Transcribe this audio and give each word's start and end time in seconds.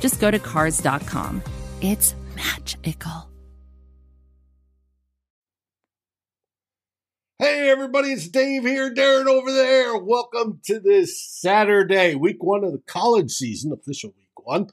just 0.00 0.20
go 0.20 0.30
to 0.30 0.38
Cars.com. 0.38 1.42
It's 1.80 2.14
magical. 2.34 3.30
Hey 7.38 7.70
everybody, 7.70 8.12
it's 8.12 8.28
Dave 8.28 8.64
here, 8.64 8.92
Darren 8.92 9.26
over 9.26 9.50
there. 9.50 9.96
Welcome 9.96 10.60
to 10.64 10.78
this 10.78 11.18
Saturday, 11.18 12.14
week 12.14 12.42
one 12.42 12.64
of 12.64 12.72
the 12.72 12.82
college 12.86 13.30
season, 13.30 13.72
official 13.72 14.10
week 14.10 14.46
one. 14.46 14.68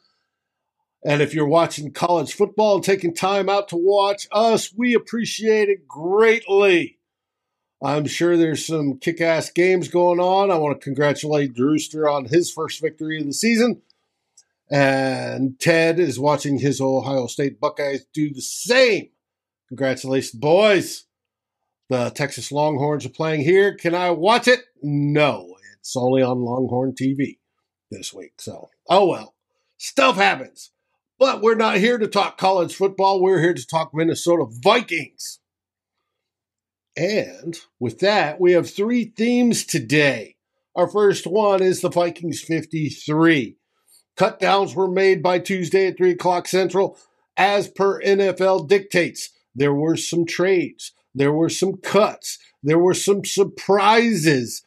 And 1.01 1.21
if 1.21 1.33
you're 1.33 1.47
watching 1.47 1.93
college 1.93 2.33
football 2.33 2.75
and 2.75 2.83
taking 2.83 3.15
time 3.15 3.47
out 3.47 3.69
to 3.69 3.77
watch 3.77 4.27
us, 4.33 4.73
we 4.73 4.93
appreciate 4.93 5.69
it 5.69 5.87
greatly. 5.87 6.99
I'm 7.81 8.05
sure 8.05 8.35
there's 8.35 8.65
some 8.67 8.99
kick 8.99 9.21
ass 9.21 9.49
games 9.49 9.87
going 9.87 10.19
on. 10.19 10.51
I 10.51 10.57
want 10.57 10.77
to 10.77 10.83
congratulate 10.83 11.53
Drewster 11.53 12.09
on 12.09 12.25
his 12.25 12.51
first 12.51 12.81
victory 12.81 13.21
of 13.21 13.27
the 13.27 13.33
season. 13.33 13.81
And 14.69 15.59
Ted 15.59 15.99
is 15.99 16.19
watching 16.19 16.59
his 16.59 16.81
Ohio 16.81 17.27
State 17.27 17.59
Buckeyes 17.59 18.05
do 18.13 18.33
the 18.33 18.41
same. 18.41 19.09
Congratulations, 19.69 20.39
boys. 20.39 21.05
The 21.89 22.09
Texas 22.09 22.51
Longhorns 22.51 23.05
are 23.05 23.09
playing 23.09 23.41
here. 23.41 23.75
Can 23.75 23.95
I 23.95 24.11
watch 24.11 24.47
it? 24.47 24.59
No, 24.83 25.55
it's 25.79 25.95
only 25.95 26.21
on 26.21 26.41
Longhorn 26.41 26.93
TV 26.93 27.37
this 27.89 28.13
week. 28.13 28.33
So, 28.39 28.69
oh 28.89 29.07
well, 29.07 29.35
stuff 29.77 30.17
happens. 30.17 30.71
But 31.19 31.41
we're 31.41 31.55
not 31.55 31.77
here 31.77 31.97
to 31.97 32.07
talk 32.07 32.37
college 32.37 32.75
football. 32.75 33.21
We're 33.21 33.41
here 33.41 33.53
to 33.53 33.65
talk 33.65 33.91
Minnesota 33.93 34.45
Vikings. 34.61 35.39
And 36.95 37.57
with 37.79 37.99
that, 37.99 38.39
we 38.39 38.51
have 38.51 38.69
three 38.69 39.05
themes 39.05 39.65
today. 39.65 40.35
Our 40.75 40.87
first 40.87 41.25
one 41.25 41.63
is 41.63 41.81
the 41.81 41.89
Vikings 41.89 42.41
53. 42.41 43.56
Cut 44.17 44.39
downs 44.39 44.75
were 44.75 44.89
made 44.89 45.21
by 45.21 45.39
Tuesday 45.39 45.87
at 45.87 45.97
3 45.97 46.11
o'clock 46.11 46.47
Central 46.47 46.97
as 47.37 47.67
per 47.67 48.01
NFL 48.01 48.67
dictates. 48.67 49.29
There 49.55 49.73
were 49.73 49.95
some 49.95 50.25
trades. 50.25 50.91
There 51.13 51.31
were 51.31 51.49
some 51.49 51.77
cuts. 51.77 52.39
There 52.63 52.79
were 52.79 52.95
some 52.95 53.23
surprises. 53.23 54.63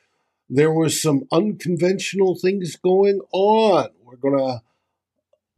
There 0.48 0.70
were 0.70 0.88
some 0.88 1.24
unconventional 1.32 2.36
things 2.36 2.76
going 2.76 3.20
on. 3.32 3.88
We're 4.04 4.16
going 4.16 4.38
to 4.38 4.62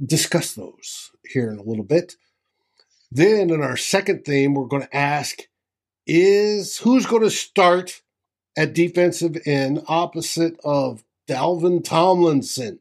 discuss 0.04 0.54
those 0.54 1.10
here 1.28 1.50
in 1.50 1.58
a 1.58 1.62
little 1.62 1.84
bit. 1.84 2.16
Then, 3.10 3.50
in 3.50 3.62
our 3.62 3.76
second 3.76 4.24
theme, 4.24 4.54
we're 4.54 4.66
going 4.66 4.82
to 4.82 4.96
ask 4.96 5.40
is 6.06 6.78
who's 6.78 7.06
going 7.06 7.22
to 7.22 7.30
start 7.30 8.02
at 8.56 8.74
defensive 8.74 9.36
end 9.46 9.82
opposite 9.86 10.58
of 10.64 11.04
Dalvin 11.28 11.84
Tomlinson? 11.84 12.80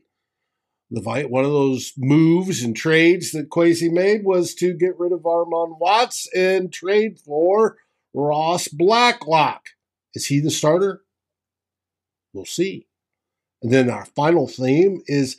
The 0.94 1.28
one 1.30 1.45
of 1.45 1.52
those 1.52 1.94
moves 1.97 2.64
and 2.64 2.75
trades 2.75 3.31
that 3.31 3.50
Kwesi 3.50 3.89
made 3.89 4.25
was 4.25 4.53
to 4.56 4.73
get 4.73 5.00
rid 5.00 5.14
of 5.14 5.22
Armon 5.22 5.80
Watts 5.80 6.28
and 6.36 6.72
trade 6.72 7.17
for 7.17 7.78
Ross 8.14 8.67
Blacklock. 8.67 9.67
Is 10.14 10.25
he 10.25 10.42
the 10.42 10.52
starter? 10.52 11.01
We'll 12.34 12.44
see. 12.44 12.88
And 13.63 13.72
then 13.72 13.90
our 13.90 14.03
final 14.03 14.47
theme 14.47 15.01
is 15.07 15.38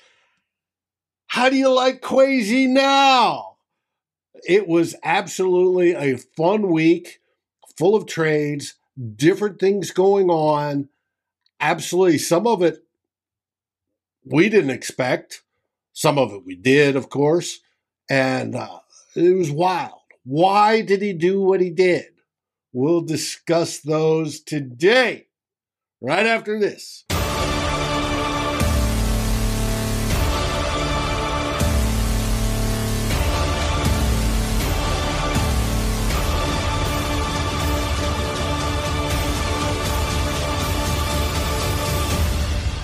how 1.26 1.50
do 1.50 1.56
you 1.56 1.68
like 1.68 2.00
Kwesi 2.00 2.66
now? 2.66 3.56
It 4.48 4.66
was 4.66 4.94
absolutely 5.02 5.92
a 5.92 6.16
fun 6.16 6.70
week, 6.70 7.20
full 7.76 7.94
of 7.94 8.06
trades, 8.06 8.74
different 9.16 9.60
things 9.60 9.90
going 9.90 10.30
on. 10.30 10.88
Absolutely. 11.60 12.18
Some 12.18 12.46
of 12.46 12.62
it 12.62 12.81
we 14.24 14.48
didn't 14.48 14.70
expect. 14.70 15.42
Some 15.92 16.18
of 16.18 16.32
it 16.32 16.44
we 16.44 16.56
did, 16.56 16.96
of 16.96 17.10
course. 17.10 17.60
And 18.10 18.54
uh, 18.54 18.80
it 19.14 19.36
was 19.36 19.50
wild. 19.50 20.00
Why 20.24 20.82
did 20.82 21.02
he 21.02 21.12
do 21.12 21.40
what 21.40 21.60
he 21.60 21.70
did? 21.70 22.06
We'll 22.72 23.02
discuss 23.02 23.80
those 23.80 24.40
today, 24.40 25.26
right 26.00 26.26
after 26.26 26.58
this. 26.58 27.04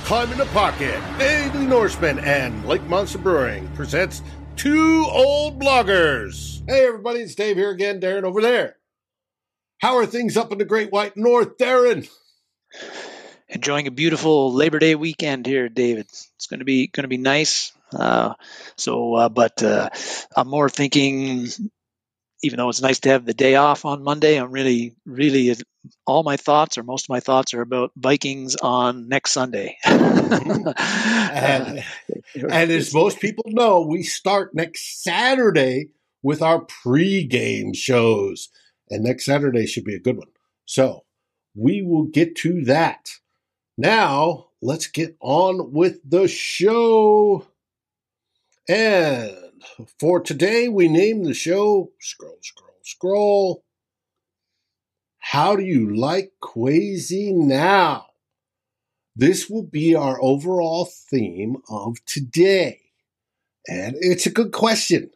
Climbing 0.09 0.39
the 0.39 0.47
Pocket, 0.47 0.99
Daily 1.19 1.67
Norseman, 1.67 2.19
and 2.21 2.67
Lake 2.67 2.83
Monster 2.85 3.19
Brewing 3.19 3.69
presents 3.75 4.23
Two 4.57 5.05
Old 5.07 5.61
Bloggers. 5.61 6.63
Hey, 6.67 6.87
everybody, 6.87 7.21
it's 7.21 7.35
Dave 7.35 7.57
here 7.59 7.69
again, 7.69 8.01
Darren 8.01 8.23
over 8.23 8.41
there. 8.41 8.77
How 9.83 9.99
are 9.99 10.07
things 10.07 10.39
up 10.39 10.51
in 10.51 10.57
the 10.57 10.65
Great 10.65 10.91
White 10.91 11.19
North, 11.19 11.59
Darren? 11.59 12.09
Enjoying 13.51 13.87
a 13.87 13.91
beautiful 13.91 14.51
Labor 14.55 14.79
Day 14.79 14.95
weekend 14.95 15.45
here, 15.45 15.69
David. 15.69 16.07
It's 16.07 16.47
going 16.49 16.61
to 16.61 16.65
be 16.65 16.87
going 16.87 17.05
to 17.05 17.09
be 17.09 17.19
nice. 17.19 17.73
Uh, 17.95 18.33
so, 18.77 19.13
uh, 19.13 19.29
but 19.29 19.63
uh, 19.63 19.91
I'm 20.35 20.49
more 20.49 20.71
thinking, 20.71 21.49
even 22.43 22.57
though 22.57 22.71
it's 22.71 22.81
nice 22.81 23.01
to 23.01 23.11
have 23.11 23.27
the 23.27 23.35
day 23.35 23.57
off 23.57 23.85
on 23.85 24.03
Monday, 24.03 24.41
I'm 24.41 24.53
really, 24.53 24.95
really, 25.05 25.55
all 26.07 26.23
my 26.23 26.37
thoughts 26.37 26.77
or 26.77 26.83
most 26.83 27.07
of 27.07 27.11
my 27.11 27.21
thoughts 27.21 27.55
are 27.55 27.63
about 27.63 27.93
Vikings 27.97 28.57
on 28.57 29.09
next 29.09 29.33
Sunday. 29.33 29.77
and, 29.85 30.75
uh, 30.75 31.83
and 32.35 32.71
as 32.71 32.93
most 32.93 33.21
people 33.21 33.45
know, 33.47 33.81
we 33.81 34.03
start 34.03 34.55
next 34.55 35.03
Saturday 35.03 35.89
with 36.23 36.43
our 36.43 36.61
pre-game 36.61 37.73
shows 37.73 38.49
and 38.91 39.05
next 39.05 39.25
Saturday 39.25 39.67
should 39.67 39.85
be 39.85 39.95
a 39.95 40.01
good 40.01 40.17
one. 40.17 40.29
So 40.67 41.05
we 41.55 41.83
will 41.83 42.05
get 42.05 42.37
to 42.37 42.65
that. 42.65 43.09
Now, 43.77 44.49
let's 44.61 44.87
get 44.87 45.17
on 45.21 45.73
with 45.73 45.99
the 46.05 46.29
show. 46.29 47.47
And 48.69 49.37
for 49.99 50.21
today, 50.21 50.69
we 50.69 50.89
name 50.89 51.25
the 51.25 51.35
show 51.35 51.93
Scroll, 52.01 52.39
Scroll, 52.43 52.75
Scroll. 52.83 53.65
How 55.31 55.57
do 55.57 55.63
you 55.63 55.95
like 55.95 56.33
Kwesi 56.43 57.35
now? 57.35 58.07
This 59.15 59.51
will 59.51 59.63
be 59.63 59.95
our 59.95 60.19
overall 60.23 60.87
theme 60.87 61.59
of 61.69 62.03
today. 62.07 62.81
And 63.69 63.95
it's 64.01 64.25
a 64.25 64.31
good 64.31 64.53
question 64.53 65.11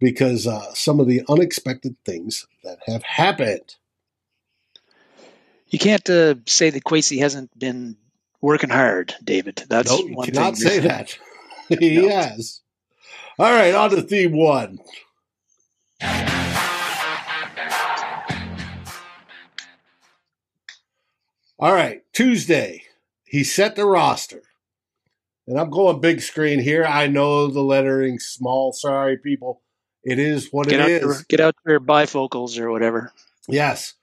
because 0.00 0.46
uh, 0.46 0.72
some 0.72 1.00
of 1.00 1.06
the 1.06 1.20
unexpected 1.28 1.96
things 2.06 2.46
that 2.64 2.78
have 2.86 3.02
happened. 3.02 3.74
You 5.66 5.78
can't 5.78 6.08
uh, 6.08 6.36
say 6.46 6.70
that 6.70 6.84
Kwesi 6.84 7.18
hasn't 7.18 7.56
been 7.58 7.98
working 8.40 8.70
hard, 8.70 9.16
David. 9.22 9.64
That's 9.68 9.90
no, 9.90 9.98
you 9.98 10.16
cannot 10.22 10.56
thing. 10.56 10.66
say 10.66 10.78
that. 10.78 11.18
he 11.78 11.96
has. 12.08 12.62
All 13.38 13.52
right, 13.52 13.74
on 13.74 13.90
to 13.90 14.00
theme 14.00 14.32
one. 14.32 14.78
All 21.60 21.72
right, 21.72 22.02
Tuesday, 22.12 22.84
he 23.24 23.42
set 23.42 23.74
the 23.74 23.84
roster. 23.84 24.42
And 25.48 25.58
I'm 25.58 25.70
going 25.70 26.00
big 26.00 26.20
screen 26.20 26.60
here. 26.60 26.84
I 26.84 27.08
know 27.08 27.48
the 27.48 27.62
lettering 27.62 28.20
small. 28.20 28.72
Sorry, 28.72 29.16
people. 29.16 29.62
It 30.04 30.20
is 30.20 30.50
what 30.52 30.68
get 30.68 30.80
it 30.80 30.88
is. 30.88 31.02
Your, 31.02 31.14
get 31.28 31.40
out 31.40 31.56
your 31.66 31.80
bifocals 31.80 32.60
or 32.60 32.70
whatever. 32.70 33.12
Yes. 33.48 33.94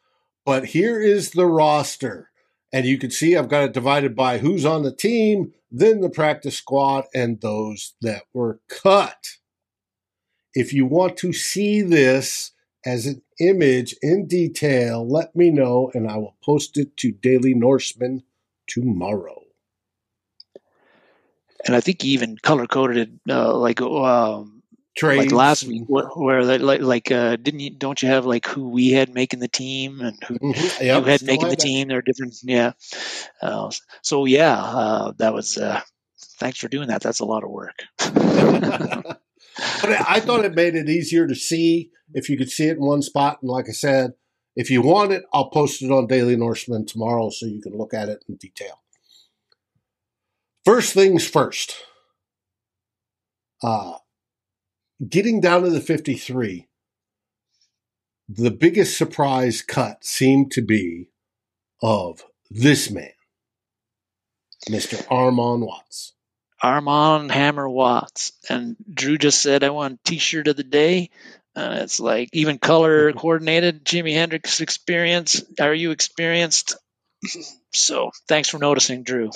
But 0.46 0.66
here 0.66 1.00
is 1.00 1.32
the 1.32 1.46
roster. 1.46 2.30
And 2.74 2.86
you 2.86 2.98
can 2.98 3.12
see 3.12 3.38
I've 3.38 3.48
got 3.48 3.64
it 3.64 3.74
divided 3.74 4.18
by 4.18 4.40
who's 4.40 4.66
on 4.66 4.84
the 4.84 4.94
team, 4.94 5.54
then 5.72 6.02
the 6.02 6.10
practice 6.10 6.58
squad, 6.58 7.06
and 7.14 7.40
those 7.40 7.94
that 8.02 8.24
were 8.34 8.60
cut. 8.68 9.38
If 10.54 10.74
you 10.74 10.86
want 10.86 11.16
to 11.18 11.32
see 11.32 11.82
this 11.82 12.52
as 12.86 13.06
an 13.06 13.22
image 13.40 13.96
in 14.02 14.28
detail, 14.28 15.08
let 15.08 15.36
me 15.36 15.50
know 15.50 15.92
and 15.94 16.10
I 16.10 16.18
will 16.18 16.36
post 16.44 16.78
it 16.78 16.96
to 16.98 17.12
Daily 17.12 17.54
Norseman 17.54 18.24
tomorrow. 18.68 19.42
And 21.66 21.76
I 21.76 21.82
think 21.82 22.04
he 22.04 22.10
even 22.10 22.38
color 22.38 22.68
coded 22.68 22.98
it 22.98 23.32
uh, 23.34 23.58
like 23.58 23.82
um, 23.82 24.62
like 25.02 25.32
last 25.32 25.64
week, 25.64 25.84
where, 25.88 26.06
where 26.06 26.46
they, 26.46 26.60
like 26.60 26.82
like 26.82 27.12
uh, 27.12 27.38
didn't 27.38 27.60
you 27.60 27.72
don't 27.72 28.02
you 28.04 28.08
have 28.08 28.26
like 28.28 28.46
who 28.46 28.70
we 28.70 28.92
had 28.92 29.14
making 29.14 29.40
the 29.40 29.48
team 29.48 30.00
and 30.02 30.24
who 30.24 30.38
Mhm. 30.38 30.82
Yep, 30.82 31.04
who 31.04 31.10
had 31.10 31.24
making 31.24 31.50
the 31.50 31.56
that. 31.56 31.62
team? 31.62 31.88
They're 31.88 32.04
different, 32.04 32.36
yeah. 32.44 32.74
Uh, 33.42 33.72
so 34.04 34.26
yeah, 34.26 34.62
uh, 34.62 35.14
that 35.18 35.34
was. 35.34 35.58
Uh, 35.58 35.82
thanks 36.40 36.60
for 36.60 36.68
doing 36.68 36.90
that. 36.90 37.02
That's 37.02 37.20
a 37.20 37.26
lot 37.26 37.44
of 37.44 37.50
work. 37.50 37.80
but 37.98 39.20
I 40.08 40.20
thought 40.20 40.46
it 40.46 40.54
made 40.54 40.76
it 40.76 40.90
easier 40.90 41.28
to 41.28 41.36
see 41.36 41.92
if 42.16 42.30
you 42.30 42.38
could 42.38 42.50
see 42.50 42.68
it 42.68 42.78
in 42.78 42.84
one 42.84 43.04
spot. 43.04 43.40
And 43.42 43.52
like 43.52 43.70
I 43.70 43.74
said, 43.74 44.14
if 44.56 44.72
you 44.72 44.82
want 44.82 45.12
it, 45.12 45.26
I'll 45.34 45.50
post 45.50 45.84
it 45.84 45.92
on 45.92 46.08
Daily 46.08 46.38
Norseman 46.38 46.86
tomorrow 46.86 47.30
so 47.30 47.46
you 47.46 47.62
can 47.62 47.78
look 47.78 47.94
at 47.94 48.10
it 48.10 48.24
in 48.28 48.38
detail. 48.38 48.82
First 50.64 50.94
things 50.94 51.28
first. 51.28 51.76
Uh, 53.62 53.98
getting 55.08 55.42
down 55.42 55.64
to 55.64 55.70
the 55.70 55.82
53, 55.82 56.68
the 58.30 58.52
biggest 58.52 58.98
surprise 58.98 59.62
cut 59.62 60.06
seemed 60.06 60.52
to 60.52 60.62
be 60.62 61.10
of 61.84 62.24
this 62.50 62.90
man, 62.90 63.12
Mr. 64.70 65.06
Armand 65.12 65.64
Watts. 65.64 66.14
Armand 66.62 67.32
Hammer 67.32 67.70
Watts. 67.70 68.32
And 68.50 68.76
Drew 68.92 69.18
just 69.18 69.42
said, 69.42 69.64
I 69.64 69.70
want 69.70 70.04
t-shirt 70.04 70.48
of 70.48 70.56
the 70.56 70.64
day. 70.64 71.10
And 71.56 71.74
it's 71.80 72.00
like 72.00 72.30
even 72.34 72.58
color 72.58 73.14
coordinated. 73.14 73.86
Jimi 73.86 74.14
Hendrix 74.14 74.62
experience. 74.62 75.44
Are 75.60 75.74
you 75.74 75.92
experienced? 75.92 76.76
so 77.74 78.12
thanks 78.28 78.50
for 78.50 78.60
noticing, 78.60 79.04
Drew. 79.04 79.32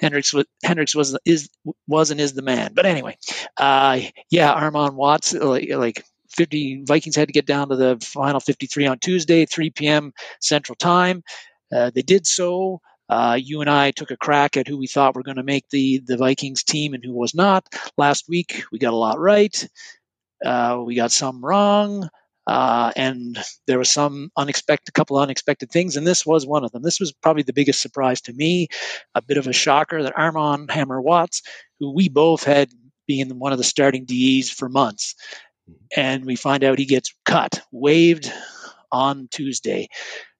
Hendrix 0.00 0.32
was 0.32 0.46
Hendrix 0.64 0.94
was 0.94 1.16
is 1.24 1.50
was 1.86 2.10
and 2.10 2.20
is 2.20 2.32
the 2.32 2.42
man. 2.42 2.72
But 2.74 2.86
anyway, 2.86 3.16
uh, 3.56 4.00
yeah, 4.30 4.52
Armand 4.52 4.96
Watts 4.96 5.34
like, 5.34 5.68
like 5.70 6.04
50 6.30 6.84
Vikings 6.86 7.16
had 7.16 7.28
to 7.28 7.32
get 7.32 7.46
down 7.46 7.68
to 7.68 7.76
the 7.76 7.98
final 8.02 8.40
53 8.40 8.86
on 8.86 8.98
Tuesday, 8.98 9.44
3 9.44 9.70
p.m. 9.70 10.12
Central 10.40 10.76
Time. 10.76 11.22
Uh, 11.74 11.90
they 11.94 12.02
did 12.02 12.26
so. 12.26 12.80
Uh, 13.08 13.38
you 13.38 13.60
and 13.60 13.68
I 13.68 13.90
took 13.90 14.10
a 14.10 14.16
crack 14.16 14.56
at 14.56 14.66
who 14.66 14.78
we 14.78 14.86
thought 14.86 15.14
were 15.14 15.22
going 15.22 15.36
to 15.36 15.42
make 15.42 15.68
the 15.68 16.02
the 16.06 16.16
Vikings 16.16 16.62
team 16.62 16.94
and 16.94 17.04
who 17.04 17.12
was 17.12 17.34
not. 17.34 17.66
Last 17.98 18.24
week 18.28 18.64
we 18.72 18.78
got 18.78 18.94
a 18.94 18.96
lot 18.96 19.18
right. 19.18 19.68
Uh, 20.44 20.82
we 20.84 20.94
got 20.94 21.12
some 21.12 21.44
wrong. 21.44 22.08
Uh, 22.46 22.90
and 22.96 23.38
there 23.66 23.78
was 23.78 23.88
some 23.90 24.30
unexpected, 24.36 24.88
a 24.88 24.92
couple 24.92 25.16
of 25.16 25.22
unexpected 25.22 25.70
things, 25.70 25.96
and 25.96 26.06
this 26.06 26.26
was 26.26 26.44
one 26.44 26.64
of 26.64 26.72
them. 26.72 26.82
This 26.82 26.98
was 26.98 27.12
probably 27.12 27.44
the 27.44 27.52
biggest 27.52 27.80
surprise 27.80 28.20
to 28.22 28.32
me, 28.32 28.66
a 29.14 29.22
bit 29.22 29.36
of 29.36 29.46
a 29.46 29.52
shocker 29.52 30.02
that 30.02 30.18
Armand 30.18 30.70
Hammer 30.70 31.00
Watts, 31.00 31.42
who 31.78 31.94
we 31.94 32.08
both 32.08 32.42
had 32.42 32.70
being 33.06 33.38
one 33.38 33.52
of 33.52 33.58
the 33.58 33.64
starting 33.64 34.04
DEs 34.06 34.50
for 34.50 34.68
months, 34.68 35.14
and 35.96 36.24
we 36.24 36.34
find 36.34 36.64
out 36.64 36.80
he 36.80 36.86
gets 36.86 37.14
cut, 37.24 37.62
waived 37.70 38.32
on 38.90 39.28
Tuesday. 39.30 39.88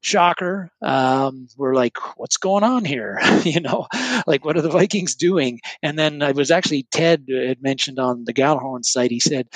Shocker. 0.01 0.73
Um, 0.83 1.47
we're 1.57 1.77
like, 1.77 1.97
what's 2.19 2.37
going 2.37 2.65
on 2.65 2.85
here? 2.85 3.21
you 3.45 3.61
know, 3.61 3.87
like 4.27 4.45
what 4.45 4.57
are 4.57 4.63
the 4.63 4.69
Vikings 4.69 5.15
doing? 5.15 5.61
And 5.81 5.97
then 5.97 6.23
I 6.23 6.33
was 6.33 6.51
actually 6.51 6.89
Ted 6.91 7.27
had 7.33 7.63
mentioned 7.63 8.01
on 8.01 8.25
the 8.25 8.33
Gallahorn 8.33 8.83
site. 8.83 9.13
He 9.13 9.21
said, 9.21 9.47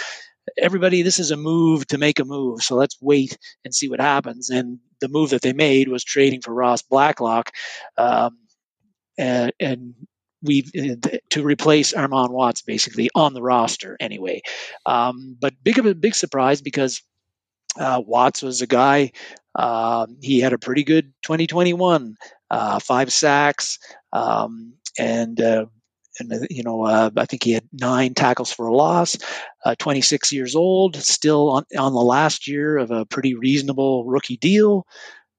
everybody, 0.59 1.03
this 1.03 1.19
is 1.19 1.31
a 1.31 1.37
move 1.37 1.87
to 1.89 1.99
make 1.99 2.19
a 2.19 2.25
move. 2.25 2.63
So 2.63 2.75
let's 2.75 2.97
wait 3.01 3.37
and 3.65 3.75
see 3.75 3.89
what 3.89 4.01
happens. 4.01 4.51
And 4.51 4.79
the 5.01 5.09
move 5.09 5.31
that 5.31 5.43
they 5.43 5.53
made 5.53 5.89
was 5.89 6.05
trading 6.05 6.41
for 6.41 6.55
Ross 6.55 6.83
Blacklock, 6.83 7.53
um, 7.99 8.39
and, 9.19 9.53
and 9.61 9.95
we 10.43 10.63
to 11.31 11.43
replace 11.43 11.93
Armand 11.93 12.33
Watts 12.33 12.63
basically 12.63 13.11
on 13.15 13.35
the 13.35 13.43
roster 13.43 13.97
anyway. 14.01 14.43
Um, 14.85 15.37
but 15.41 15.55
big 15.63 15.79
of 15.79 15.87
a 15.87 15.95
big 15.95 16.15
surprise 16.15 16.61
because 16.61 17.03
uh, 17.79 18.03
Watts 18.07 18.43
was 18.43 18.63
a 18.63 18.67
guy. 18.67 19.13
Uh, 19.55 20.07
he 20.21 20.41
had 20.41 20.53
a 20.53 20.59
pretty 20.59 20.85
good 20.85 21.13
2021, 21.23 22.17
uh, 22.51 22.79
five 22.79 23.13
sacks, 23.13 23.79
um, 24.13 24.75
and 24.99 25.41
uh, 25.41 25.67
and 26.21 26.47
you 26.51 26.63
know 26.65 26.85
uh, 26.85 27.11
I 27.17 27.27
think 27.27 27.45
he 27.45 27.53
had 27.53 27.69
nine 27.73 28.15
tackles 28.15 28.53
for 28.53 28.67
a 28.69 28.75
loss. 28.75 29.17
Uh, 29.65 29.75
26 29.79 30.33
years 30.33 30.57
old, 30.57 30.97
still 30.97 31.51
on, 31.51 31.65
on 31.79 31.93
the 31.95 32.01
last 32.01 32.49
year 32.49 32.79
of 32.79 32.91
a 32.93 33.07
pretty 33.07 33.35
reasonable 33.35 34.05
rookie 34.07 34.37
deal, 34.39 34.87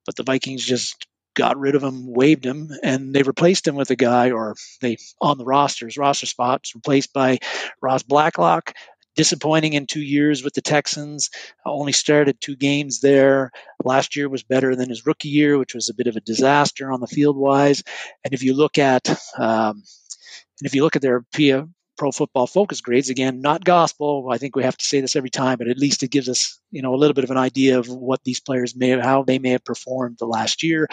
but 0.06 0.16
the 0.16 0.24
Vikings 0.24 0.66
just 0.66 1.08
got 1.36 1.58
rid 1.60 1.76
of 1.76 1.84
him, 1.84 2.14
waived 2.14 2.46
him, 2.46 2.70
and 2.84 3.14
they 3.14 3.24
replaced 3.24 3.68
him 3.68 3.76
with 3.76 3.92
a 3.92 3.96
guy, 3.96 4.32
or 4.32 4.56
they 4.82 4.98
on 5.22 5.38
the 5.38 5.46
rosters, 5.46 5.98
roster 5.98 6.26
spots, 6.28 6.76
replaced 6.76 7.14
by 7.14 7.40
Ross 7.82 8.04
Blacklock. 8.04 8.74
Disappointing 9.16 9.74
in 9.74 9.88
two 9.88 10.02
years 10.02 10.44
with 10.44 10.56
the 10.56 10.62
Texans. 10.62 11.30
Only 11.66 11.92
started 11.92 12.42
two 12.42 12.56
games 12.56 13.02
there. 13.02 13.52
Last 13.84 14.16
year 14.16 14.30
was 14.30 14.44
better 14.44 14.76
than 14.76 14.90
his 14.90 15.06
rookie 15.06 15.30
year, 15.30 15.58
which 15.60 15.76
was 15.76 15.90
a 15.90 15.94
bit 15.96 16.08
of 16.08 16.16
a 16.16 16.22
disaster 16.22 16.92
on 16.92 17.02
the 17.02 17.08
field 17.08 17.38
wise. 17.38 17.84
And 18.26 18.34
if 18.34 18.44
you 18.44 18.56
look 18.56 18.78
at 18.80 19.08
um, 19.38 19.84
and 20.60 20.66
if 20.66 20.76
you 20.76 20.84
look 20.84 20.96
at 20.96 21.02
their 21.02 21.22
PA, 21.22 21.66
Pro 21.98 22.12
Football 22.12 22.48
Focus 22.48 22.82
grades, 22.82 23.10
again, 23.10 23.42
not 23.42 23.66
gospel. 23.66 24.30
I 24.32 24.38
think 24.38 24.56
we 24.56 24.64
have 24.64 24.78
to 24.78 24.86
say 24.86 25.02
this 25.02 25.16
every 25.16 25.32
time, 25.32 25.58
but 25.58 25.68
at 25.68 25.80
least 25.80 26.04
it 26.04 26.12
gives 26.12 26.30
us, 26.30 26.60
you 26.70 26.82
know, 26.82 26.94
a 26.94 26.98
little 26.98 27.16
bit 27.16 27.24
of 27.24 27.32
an 27.32 27.38
idea 27.38 27.80
of 27.80 27.88
what 27.88 28.24
these 28.24 28.40
players 28.40 28.76
may 28.76 28.90
have, 28.90 29.02
how 29.02 29.24
they 29.24 29.40
may 29.40 29.50
have 29.50 29.66
performed 29.66 30.18
the 30.20 30.28
last 30.28 30.62
year. 30.62 30.88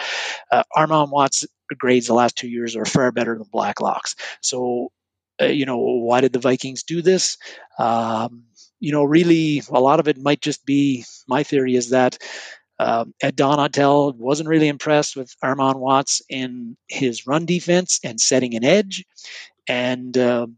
Uh, 0.51 0.63
Armand 0.75 1.11
Watts 1.11 1.45
grades 1.77 2.07
the 2.07 2.13
last 2.15 2.35
two 2.35 2.47
years 2.47 2.75
are 2.75 2.85
far 2.85 3.11
better 3.11 3.37
than 3.37 3.47
Blacklock's. 3.51 4.15
So, 4.41 4.91
uh, 5.39 5.45
you 5.45 5.65
know, 5.65 5.77
why 5.77 6.21
did 6.21 6.33
the 6.33 6.39
Vikings 6.39 6.83
do 6.83 7.01
this? 7.01 7.37
Um, 7.77 8.45
you 8.79 8.91
know, 8.91 9.03
really, 9.03 9.61
a 9.69 9.79
lot 9.79 9.99
of 9.99 10.07
it 10.07 10.17
might 10.17 10.41
just 10.41 10.65
be 10.65 11.05
my 11.27 11.43
theory 11.43 11.75
is 11.75 11.91
that 11.91 12.17
um, 12.79 13.13
Ed 13.21 13.37
Donatell 13.37 14.15
wasn't 14.15 14.49
really 14.49 14.67
impressed 14.67 15.15
with 15.15 15.33
Armand 15.41 15.79
Watts 15.79 16.21
in 16.29 16.75
his 16.87 17.25
run 17.25 17.45
defense 17.45 17.99
and 18.03 18.19
setting 18.19 18.55
an 18.55 18.65
edge, 18.65 19.05
and 19.67 20.17
um, 20.17 20.57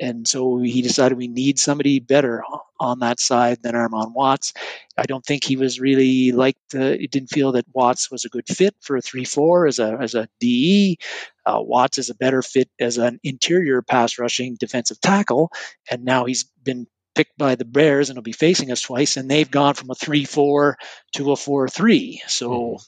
and 0.00 0.28
so 0.28 0.58
he 0.58 0.82
decided 0.82 1.18
we 1.18 1.28
need 1.28 1.58
somebody 1.58 1.98
better 1.98 2.42
on 2.80 3.00
that 3.00 3.18
side 3.18 3.58
than 3.62 3.74
Armand 3.74 4.14
Watts. 4.14 4.52
I 4.96 5.02
don't 5.02 5.24
think 5.24 5.42
he 5.42 5.56
was 5.56 5.80
really 5.80 6.30
liked. 6.32 6.74
Uh, 6.74 6.92
he 6.92 7.08
didn't 7.08 7.30
feel 7.30 7.52
that 7.52 7.66
Watts 7.72 8.10
was 8.10 8.24
a 8.24 8.28
good 8.28 8.46
fit 8.48 8.74
for 8.80 8.96
a 8.96 9.00
three-four 9.02 9.66
as 9.66 9.78
a 9.78 9.96
as 10.00 10.14
a 10.14 10.28
DE. 10.40 10.98
Uh, 11.44 11.60
Watts 11.60 11.98
is 11.98 12.10
a 12.10 12.14
better 12.14 12.42
fit 12.42 12.70
as 12.78 12.98
an 12.98 13.18
interior 13.24 13.82
pass 13.82 14.18
rushing 14.18 14.56
defensive 14.58 15.00
tackle, 15.00 15.50
and 15.90 16.04
now 16.04 16.24
he's 16.26 16.44
been 16.62 16.86
picked 17.14 17.36
by 17.36 17.56
the 17.56 17.64
Bears 17.64 18.10
and 18.10 18.16
will 18.16 18.22
be 18.22 18.32
facing 18.32 18.70
us 18.70 18.82
twice, 18.82 19.16
and 19.16 19.28
they've 19.28 19.50
gone 19.50 19.74
from 19.74 19.90
a 19.90 19.94
three-four 19.96 20.76
to 21.14 21.32
a 21.32 21.36
four-three. 21.36 22.22
So 22.28 22.78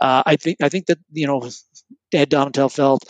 uh, 0.00 0.22
I 0.26 0.36
think 0.36 0.58
I 0.62 0.68
think 0.68 0.86
that 0.86 0.98
you 1.10 1.26
know 1.26 1.48
Ed 2.12 2.30
Donatell 2.30 2.70
felt 2.70 3.04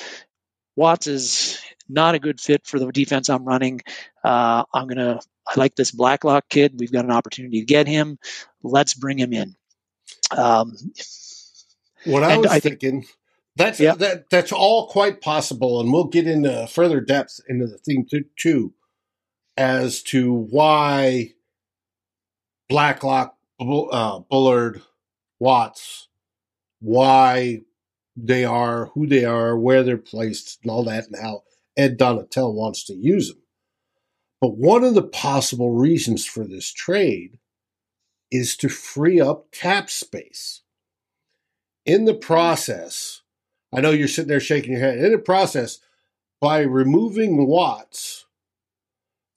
Watts 0.77 1.09
is 1.09 1.61
not 1.93 2.15
a 2.15 2.19
good 2.19 2.41
fit 2.41 2.67
for 2.67 2.79
the 2.79 2.91
defense 2.93 3.29
I'm 3.29 3.45
running. 3.45 3.81
Uh, 4.25 4.65
I'm 4.75 4.87
gonna. 4.89 5.21
I 5.47 5.59
like 5.59 5.75
this 5.75 5.91
Blacklock 5.91 6.49
kid. 6.49 6.75
We've 6.79 6.93
got 6.93 7.05
an 7.05 7.11
opportunity 7.11 7.61
to 7.61 7.67
get 7.67 7.87
him. 7.89 8.19
Let's 8.63 8.95
bring 8.95 9.19
him 9.19 9.33
in. 9.33 9.57
Um, 10.37 10.77
What 12.05 12.23
I 12.23 12.37
was 12.39 12.47
I 12.47 12.61
think- 12.61 12.81
thinking, 12.81 13.07
that's 13.57 13.81
Yeah. 13.81 13.95
that 13.97 14.31
that's 14.31 14.53
all 14.53 14.87
quite 14.89 15.21
possible, 15.21 15.81
and 15.81 15.93
we'll 15.93 16.05
get 16.05 16.27
into 16.27 16.67
further 16.69 17.01
depth 17.01 17.41
into 17.49 17.67
the 17.67 17.79
theme 17.79 18.07
too, 18.11 18.25
too 18.39 18.73
as 19.57 20.03
to 20.05 20.33
why 20.33 21.35
Blacklock, 22.69 23.37
uh, 23.61 24.21
Bullard, 24.21 24.83
Watts, 25.39 26.09
why 26.81 27.63
they 28.17 28.45
are 28.45 28.87
who 28.95 29.07
they 29.07 29.25
are, 29.25 29.59
where 29.59 29.83
they're 29.83 29.97
placed, 29.99 30.61
and 30.63 30.71
all 30.71 30.85
that, 30.85 31.07
and 31.09 31.17
how 31.21 31.43
Ed 31.81 31.99
Donatell 31.99 32.53
wants 32.53 32.85
to 32.85 32.95
use 32.95 33.29
them. 33.29 33.43
But 34.39 34.59
one 34.59 34.85
of 34.85 34.95
the 34.95 35.03
possible 35.03 35.71
reasons 35.71 36.27
for 36.27 36.47
this 36.47 36.71
trade 36.71 37.39
is 38.31 38.55
to 38.59 38.69
free 38.69 39.19
up 39.19 39.51
cap 39.51 39.89
space. 39.89 40.61
In 41.87 42.05
the 42.05 42.15
process, 42.15 43.23
I 43.73 43.81
know 43.81 43.93
you're 43.93 44.09
sitting 44.09 44.29
there 44.29 44.41
shaking 44.41 44.73
your 44.73 44.81
head. 44.81 44.99
In 44.99 45.13
the 45.13 45.19
process, 45.19 45.79
by 46.39 46.61
removing 46.61 47.47
Watts, 47.47 48.27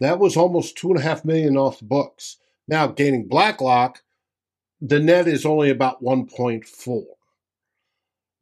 that 0.01 0.19
was 0.19 0.35
almost 0.35 0.77
two 0.77 0.89
and 0.89 1.00
a 1.00 1.03
half 1.03 1.23
million 1.23 1.55
off 1.55 1.79
the 1.79 1.85
books. 1.85 2.38
Now 2.67 2.88
gaining 2.88 3.29
Blacklock, 3.29 4.03
the 4.81 5.00
net 5.00 5.29
is 5.29 5.45
only 5.45 5.69
about 5.69 6.03
1.4. 6.03 7.03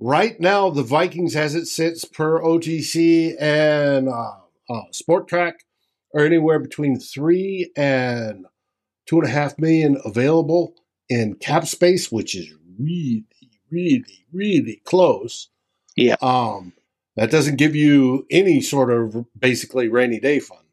Right 0.03 0.39
now, 0.39 0.71
the 0.71 0.81
Vikings, 0.81 1.35
as 1.35 1.53
it 1.53 1.67
sits 1.67 2.05
per 2.05 2.41
OTC 2.41 3.35
and 3.39 4.09
uh, 4.09 4.31
uh, 4.67 4.81
Spotrac, 4.91 5.53
are 6.15 6.25
anywhere 6.25 6.57
between 6.57 6.99
three 6.99 7.71
and 7.75 8.47
two 9.05 9.19
and 9.19 9.27
a 9.27 9.31
half 9.31 9.59
million 9.59 10.01
available 10.03 10.73
in 11.07 11.35
cap 11.35 11.67
space, 11.67 12.11
which 12.11 12.33
is 12.33 12.51
really, 12.79 13.25
really, 13.69 14.25
really 14.33 14.81
close. 14.85 15.49
Yeah. 15.95 16.15
Um, 16.19 16.73
that 17.15 17.29
doesn't 17.29 17.57
give 17.57 17.75
you 17.75 18.25
any 18.31 18.59
sort 18.59 18.91
of 18.91 19.27
basically 19.37 19.87
rainy 19.87 20.19
day 20.19 20.39
fund. 20.39 20.65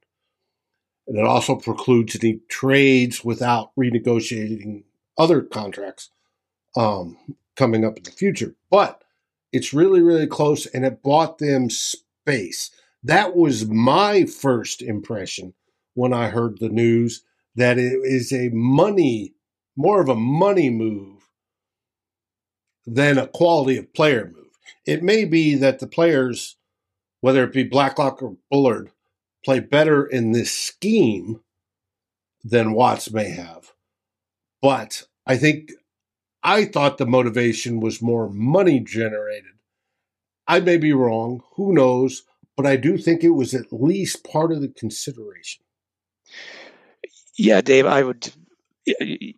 and 1.06 1.18
it 1.18 1.26
also 1.26 1.54
precludes 1.54 2.16
any 2.16 2.40
trades 2.48 3.22
without 3.22 3.72
renegotiating 3.78 4.84
other 5.18 5.42
contracts 5.42 6.08
um, 6.76 7.18
coming 7.56 7.84
up 7.84 7.98
in 7.98 8.04
the 8.04 8.10
future. 8.10 8.54
But 8.70 9.02
it's 9.52 9.72
really, 9.72 10.02
really 10.02 10.26
close, 10.26 10.66
and 10.66 10.84
it 10.84 11.02
bought 11.02 11.38
them 11.38 11.70
space. 11.70 12.70
That 13.02 13.36
was 13.36 13.66
my 13.66 14.24
first 14.24 14.82
impression 14.82 15.54
when 15.94 16.12
I 16.12 16.28
heard 16.28 16.58
the 16.58 16.68
news 16.68 17.22
that 17.54 17.78
it 17.78 18.00
is 18.04 18.32
a 18.32 18.50
money, 18.50 19.34
more 19.76 20.00
of 20.00 20.08
a 20.08 20.14
money 20.14 20.70
move 20.70 21.28
than 22.86 23.18
a 23.18 23.26
quality 23.26 23.78
of 23.78 23.92
player 23.94 24.32
move. 24.34 24.46
It 24.86 25.02
may 25.02 25.24
be 25.24 25.54
that 25.56 25.78
the 25.78 25.86
players, 25.86 26.56
whether 27.20 27.44
it 27.44 27.52
be 27.52 27.64
Blacklock 27.64 28.22
or 28.22 28.36
Bullard, 28.50 28.90
play 29.44 29.60
better 29.60 30.04
in 30.04 30.32
this 30.32 30.52
scheme 30.52 31.40
than 32.44 32.72
Watts 32.72 33.10
may 33.10 33.30
have. 33.30 33.72
But 34.62 35.04
I 35.26 35.36
think 35.36 35.72
I 36.42 36.64
thought 36.64 36.98
the 36.98 37.06
motivation 37.06 37.80
was 37.80 38.02
more 38.02 38.28
money 38.30 38.80
generated. 38.80 39.52
I 40.46 40.60
may 40.60 40.76
be 40.76 40.92
wrong, 40.92 41.42
who 41.56 41.72
knows, 41.72 42.22
but 42.56 42.66
I 42.66 42.76
do 42.76 42.96
think 42.96 43.22
it 43.22 43.30
was 43.30 43.54
at 43.54 43.72
least 43.72 44.24
part 44.24 44.52
of 44.52 44.60
the 44.60 44.68
consideration. 44.68 45.64
Yeah, 47.36 47.60
Dave, 47.60 47.86
I 47.86 48.02
would 48.02 48.32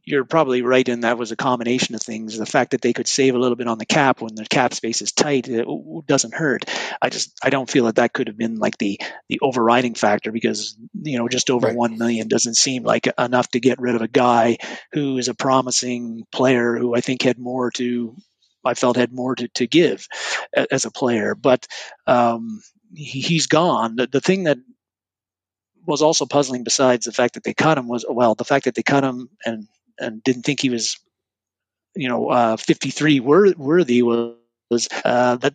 you're 0.05 0.25
probably 0.25 0.63
right 0.63 0.89
and 0.89 1.05
that 1.05 1.19
was 1.19 1.33
a 1.33 1.37
combination 1.37 1.95
of 1.95 2.03
things. 2.03 2.39
The 2.39 2.47
fact 2.47 2.73
that 2.73 2.81
they 2.81 2.93
could 2.93 3.07
save 3.07 3.35
a 3.35 3.39
little 3.39 3.57
bit 3.57 3.67
on 3.67 3.79
the 3.79 3.87
cap 3.87 4.21
when 4.21 4.35
the 4.35 4.47
cap 4.47 4.75
space 4.75 5.03
is 5.03 5.13
tight 5.13 5.49
it 5.49 5.67
doesn't 6.07 6.35
hurt. 6.35 6.65
I 7.01 7.09
just 7.09 7.39
I 7.43 7.51
don't 7.51 7.71
feel 7.71 7.87
that 7.87 7.97
that 7.97 8.13
could 8.13 8.29
have 8.29 8.37
been 8.37 8.59
like 8.59 8.79
the 8.79 9.01
the 9.29 9.41
overriding 9.43 9.95
factor 9.95 10.33
because 10.33 10.77
you 10.95 11.19
know 11.19 11.29
just 11.29 11.51
over 11.51 11.69
right. 11.69 11.77
one 11.77 11.99
million 11.99 12.29
doesn't 12.29 12.57
seem 12.57 12.83
like 12.83 13.09
enough 13.19 13.49
to 13.51 13.61
get 13.61 13.81
rid 13.81 13.95
of 13.95 14.03
a 14.03 14.09
guy 14.09 14.59
who 14.93 15.19
is 15.19 15.29
a 15.29 15.35
promising 15.35 16.25
player 16.33 16.77
who 16.77 16.95
I 16.95 17.01
think 17.01 17.23
had 17.23 17.39
more 17.39 17.71
to 17.73 18.17
I 18.65 18.75
felt 18.75 18.97
had 18.97 19.13
more 19.13 19.35
to, 19.35 19.49
to 19.49 19.67
give 19.67 20.07
as 20.71 20.85
a 20.85 20.91
player. 20.91 21.35
But 21.35 21.67
um, 22.07 22.61
he, 22.95 23.37
has 23.37 23.47
gone. 23.47 23.97
The, 23.97 24.07
the 24.07 24.21
thing 24.21 24.45
that 24.45 24.59
was 25.87 26.03
also 26.03 26.27
puzzling 26.27 26.65
besides 26.65 27.07
the 27.07 27.13
fact 27.13 27.35
that 27.35 27.45
they 27.45 27.55
cut 27.55 27.79
him 27.79 27.89
was 27.89 28.05
well 28.09 28.35
the 28.35 28.45
fact 28.45 28.65
that 28.65 28.75
they 28.75 28.83
cut 28.83 29.05
him 29.05 29.29
and 29.45 29.67
and 29.99 30.23
didn't 30.23 30.43
think 30.43 30.61
he 30.61 30.71
was 30.71 30.99
you 31.95 32.09
know 32.09 32.29
uh, 32.31 32.57
53 32.57 33.21
worthy 33.21 34.03
was 34.03 34.35
was 34.71 34.89
uh, 35.05 35.37
that 35.37 35.55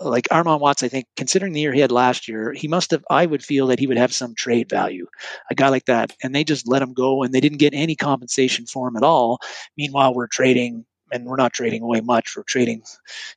like 0.00 0.28
Armand 0.30 0.60
Watts, 0.60 0.82
I 0.82 0.88
think, 0.88 1.06
considering 1.16 1.52
the 1.52 1.60
year 1.60 1.72
he 1.72 1.80
had 1.80 1.92
last 1.92 2.28
year, 2.28 2.52
he 2.52 2.68
must 2.68 2.90
have. 2.92 3.04
I 3.10 3.26
would 3.26 3.44
feel 3.44 3.66
that 3.68 3.78
he 3.78 3.86
would 3.86 3.96
have 3.96 4.14
some 4.14 4.34
trade 4.34 4.68
value, 4.68 5.06
a 5.50 5.54
guy 5.54 5.68
like 5.68 5.86
that, 5.86 6.12
and 6.22 6.34
they 6.34 6.44
just 6.44 6.68
let 6.68 6.82
him 6.82 6.94
go, 6.94 7.22
and 7.22 7.34
they 7.34 7.40
didn't 7.40 7.58
get 7.58 7.74
any 7.74 7.96
compensation 7.96 8.66
for 8.66 8.88
him 8.88 8.96
at 8.96 9.02
all. 9.02 9.40
Meanwhile, 9.76 10.14
we're 10.14 10.28
trading, 10.28 10.84
and 11.12 11.26
we're 11.26 11.36
not 11.36 11.52
trading 11.52 11.82
away 11.82 12.00
much. 12.00 12.36
We're 12.36 12.44
trading, 12.44 12.82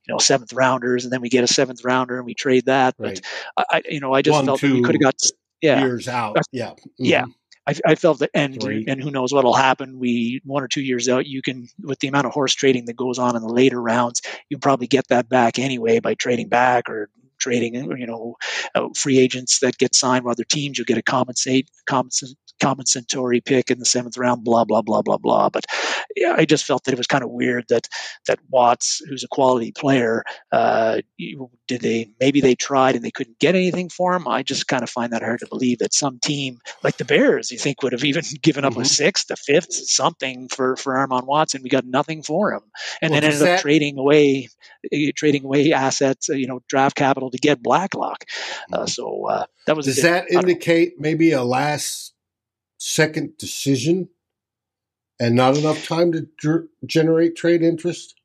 you 0.06 0.14
know, 0.14 0.20
seventh 0.20 0.54
rounders, 0.54 1.04
and 1.04 1.12
then 1.12 1.22
we 1.22 1.30
get 1.30 1.44
a 1.44 1.48
seventh 1.48 1.84
rounder, 1.84 2.18
and 2.18 2.26
we 2.26 2.34
trade 2.34 2.66
that. 2.66 2.96
Right. 2.98 3.20
But 3.56 3.66
I, 3.70 3.82
you 3.90 4.00
know, 4.00 4.14
I 4.14 4.22
just 4.22 4.36
One, 4.36 4.46
felt 4.46 4.60
two, 4.60 4.70
that 4.70 4.76
we 4.76 4.82
could 4.84 4.96
have 4.96 5.02
got 5.02 5.22
yeah. 5.62 5.82
years 5.82 6.08
out. 6.08 6.38
Yeah. 6.52 6.72
Mm-hmm. 6.72 7.06
Yeah. 7.06 7.26
I, 7.68 7.74
I, 7.86 7.96
felt 7.96 8.20
that, 8.20 8.30
and 8.34 8.62
Three. 8.62 8.86
and 8.88 9.04
who 9.04 9.12
knows 9.12 9.34
what'll 9.34 9.54
happen. 9.54 10.00
We 10.00 10.42
one 10.46 10.64
or 10.64 10.70
two 10.70 10.82
years 10.82 11.10
out, 11.10 11.28
you 11.28 11.42
can 11.42 11.68
with 11.82 12.00
the 12.00 12.08
amount 12.08 12.26
of 12.26 12.32
horse 12.32 12.54
trading 12.54 12.86
that 12.86 12.96
goes 12.96 13.20
on 13.20 13.36
in 13.36 13.42
the 13.42 13.50
later 13.50 13.82
rounds, 13.82 14.22
you 14.50 14.58
probably 14.58 14.88
get 14.88 15.10
that 15.10 15.28
back 15.28 15.60
anyway 15.60 16.00
by 16.00 16.14
trading 16.14 16.48
back 16.48 16.90
or 16.90 17.10
trading. 17.40 17.76
You 17.76 18.08
know, 18.08 18.38
uh, 18.74 18.88
free 18.96 19.20
agents 19.20 19.60
that 19.60 19.78
get 19.78 19.96
signed 19.96 20.24
by 20.24 20.32
other 20.32 20.46
teams, 20.46 20.78
you'll 20.78 20.86
get 20.86 20.98
a 20.98 21.02
compensate 21.02 21.70
compensate 21.88 22.38
compensatory 22.60 23.42
pick 23.42 23.72
in 23.72 23.80
the 23.80 23.86
seventh 23.86 24.18
round, 24.18 24.44
blah 24.44 24.66
blah 24.66 24.82
blah 24.82 25.02
blah 25.02 25.18
blah. 25.18 25.50
But 25.50 25.66
yeah, 26.16 26.36
I 26.38 26.46
just 26.46 26.66
felt 26.66 26.84
that 26.86 26.94
it 26.94 26.98
was 26.98 27.08
kind 27.08 27.24
of 27.24 27.30
weird 27.30 27.66
that 27.70 27.88
that 28.28 28.40
Watts, 28.50 29.02
who's 29.08 29.24
a 29.24 29.28
quality 29.28 29.72
player, 29.72 30.24
uh, 30.52 31.02
did 31.68 31.82
they 31.82 32.10
maybe 32.20 32.42
they 32.42 32.56
tried 32.56 32.96
and 32.96 33.04
they 33.04 33.12
couldn't 33.12 33.40
get 33.40 33.56
anything 33.56 33.90
for 33.90 34.14
him. 34.16 34.28
I 34.28 34.44
just 34.44 34.68
kind 34.68 34.84
of 34.84 34.90
find 34.90 35.14
that 35.14 35.22
hard 35.22 35.40
to 35.40 35.48
believe 35.48 35.80
that 35.80 35.94
some 35.94 36.20
team 36.20 36.60
like 36.84 36.98
the 36.98 37.06
Bears, 37.06 37.52
you 37.52 37.58
think 37.58 37.84
would 37.84 37.94
have 37.94 38.04
even 38.04 38.24
given 38.42 38.66
up 38.66 38.74
mm-hmm. 38.74 38.82
a 38.82 38.86
sixth, 38.86 39.30
a 39.32 39.36
fifth, 39.36 39.74
something 39.74 40.48
for 40.50 40.76
for 40.76 40.98
Armand 40.98 41.28
Watts, 41.28 41.54
and 41.54 41.64
we 41.64 41.70
got 41.70 41.86
nothing 41.86 42.24
for 42.24 42.54
him, 42.54 42.62
and 43.02 43.12
well, 43.12 43.22
then 43.22 43.32
ended 43.32 43.48
that- 43.48 43.56
up 43.56 43.62
trading 43.62 43.98
away 43.98 44.50
eh, 44.92 45.12
trading 45.16 45.46
away 45.46 45.72
assets, 45.74 46.30
uh, 46.30 46.34
you 46.34 46.48
know, 46.48 46.62
draft 46.68 46.96
capital 46.96 47.32
to 47.32 47.38
get 47.38 47.62
Blacklock. 47.62 48.26
Uh, 48.72 48.80
mm-hmm. 48.80 48.88
so 48.88 49.28
uh, 49.28 49.46
that 49.66 49.76
was. 49.76 49.86
Does 49.86 50.02
that 50.02 50.32
indicate 50.32 51.00
maybe 51.00 51.32
a 51.32 51.44
last 51.44 52.14
second 52.78 53.38
decision 53.38 54.10
and 55.20 55.36
not 55.36 55.58
enough 55.58 55.86
time 55.88 56.12
to 56.12 56.28
ger- 56.40 56.68
generate 56.86 57.36
trade 57.36 57.62
interest? 57.64 58.16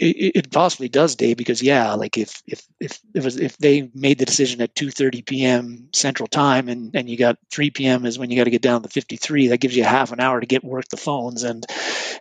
It, 0.00 0.36
it, 0.36 0.50
possibly 0.52 0.88
does, 0.88 1.16
Dave, 1.16 1.36
because 1.36 1.62
yeah, 1.62 1.94
like 1.94 2.18
if 2.18 2.42
if 2.46 2.66
if 2.80 2.98
it 3.14 3.24
was 3.24 3.38
if 3.38 3.56
they 3.58 3.90
made 3.94 4.18
the 4.18 4.24
decision 4.24 4.60
at 4.60 4.74
2:30 4.74 5.24
p.m. 5.24 5.88
Central 5.92 6.26
Time 6.26 6.68
and 6.68 6.94
and 6.94 7.08
you 7.08 7.16
got 7.16 7.38
3 7.50 7.70
p.m. 7.70 8.06
is 8.06 8.18
when 8.18 8.30
you 8.30 8.36
got 8.36 8.44
to 8.44 8.50
get 8.50 8.62
down 8.62 8.82
to 8.82 8.88
53, 8.88 9.48
that 9.48 9.58
gives 9.58 9.76
you 9.76 9.84
half 9.84 10.12
an 10.12 10.20
hour 10.20 10.40
to 10.40 10.46
get 10.46 10.64
work 10.64 10.88
the 10.88 10.96
phones, 10.96 11.42
and 11.42 11.64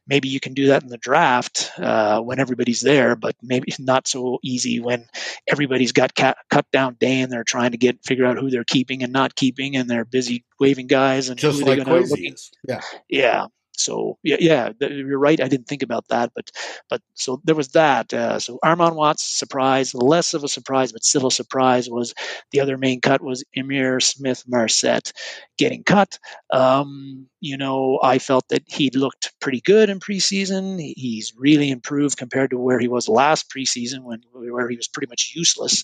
maybe 0.08 0.30
you 0.30 0.40
can 0.40 0.54
do 0.54 0.68
that 0.68 0.84
in 0.84 0.90
the 0.90 0.98
draft 0.98 1.72
uh, 1.78 2.22
when 2.22 2.40
everybody's 2.40 2.82
there, 2.82 3.16
but 3.16 3.36
maybe 3.42 3.66
it's 3.68 3.80
not 3.80 4.08
so 4.08 4.40
easy 4.44 4.80
when 4.80 5.08
everybody's 5.48 5.92
got 5.92 6.16
cut, 6.16 6.38
cut 6.50 6.70
down 6.72 6.96
day 7.00 7.22
and 7.22 7.32
they're 7.32 7.44
trying 7.44 7.72
to 7.72 7.78
get 7.78 8.04
figure 8.04 8.25
out 8.25 8.38
who 8.38 8.50
they're 8.50 8.63
keeping 8.63 9.04
and 9.04 9.13
not 9.13 9.36
keeping, 9.36 9.75
and 9.75 9.90
they're 9.90 10.06
busy 10.06 10.44
waving 10.60 10.88
guys 10.88 11.30
and 11.30 11.40
just 11.40 11.60
who 11.60 11.66
like 11.66 11.78
they're 11.78 11.86
going 11.86 12.08
to 12.08 12.38
Yeah, 12.68 12.82
yeah. 13.10 13.46
So 13.78 14.18
yeah, 14.24 14.38
yeah, 14.40 14.72
you're 14.82 15.18
right. 15.18 15.42
I 15.42 15.48
didn't 15.48 15.68
think 15.68 15.82
about 15.84 16.08
that, 16.10 16.32
but 16.36 16.51
but 16.90 17.01
so 17.16 17.42
there 17.44 17.56
was 17.56 17.70
that. 17.70 18.13
Uh, 18.13 18.38
so 18.40 18.60
Armand 18.63 18.96
Watts 18.96 19.24
surprise, 19.24 19.94
less 19.96 20.34
of 20.34 20.44
a 20.44 20.48
surprise, 20.48 20.92
but 20.92 21.04
still 21.04 21.28
a 21.28 21.32
surprise 21.32 21.90
was 21.90 22.13
the 22.51 22.60
other 22.60 22.78
main 22.78 23.01
cut 23.01 23.22
was 23.22 23.44
Ihmir 23.58 24.01
Smith 24.01 24.44
Marsette 24.48 25.12
getting 25.58 25.84
cut. 25.84 26.20
Um, 26.51 27.28
you 27.40 27.58
know, 27.58 28.00
I 28.04 28.20
felt 28.20 28.48
that 28.50 28.63
he 28.68 28.90
looked 28.92 29.34
pretty 29.40 29.62
good 29.62 29.90
in 29.90 30.00
preseason. 30.00 30.80
He's 30.96 31.34
really 31.38 31.72
improved 31.72 32.18
compared 32.18 32.51
to 32.51 32.58
where 32.60 32.80
he 32.80 32.88
was 32.88 33.08
last 33.10 33.50
preseason 33.50 34.04
when 34.04 34.22
where 34.32 34.70
he 34.70 34.75
was 34.78 34.88
pretty 34.88 35.10
much 35.10 35.34
useless, 35.36 35.84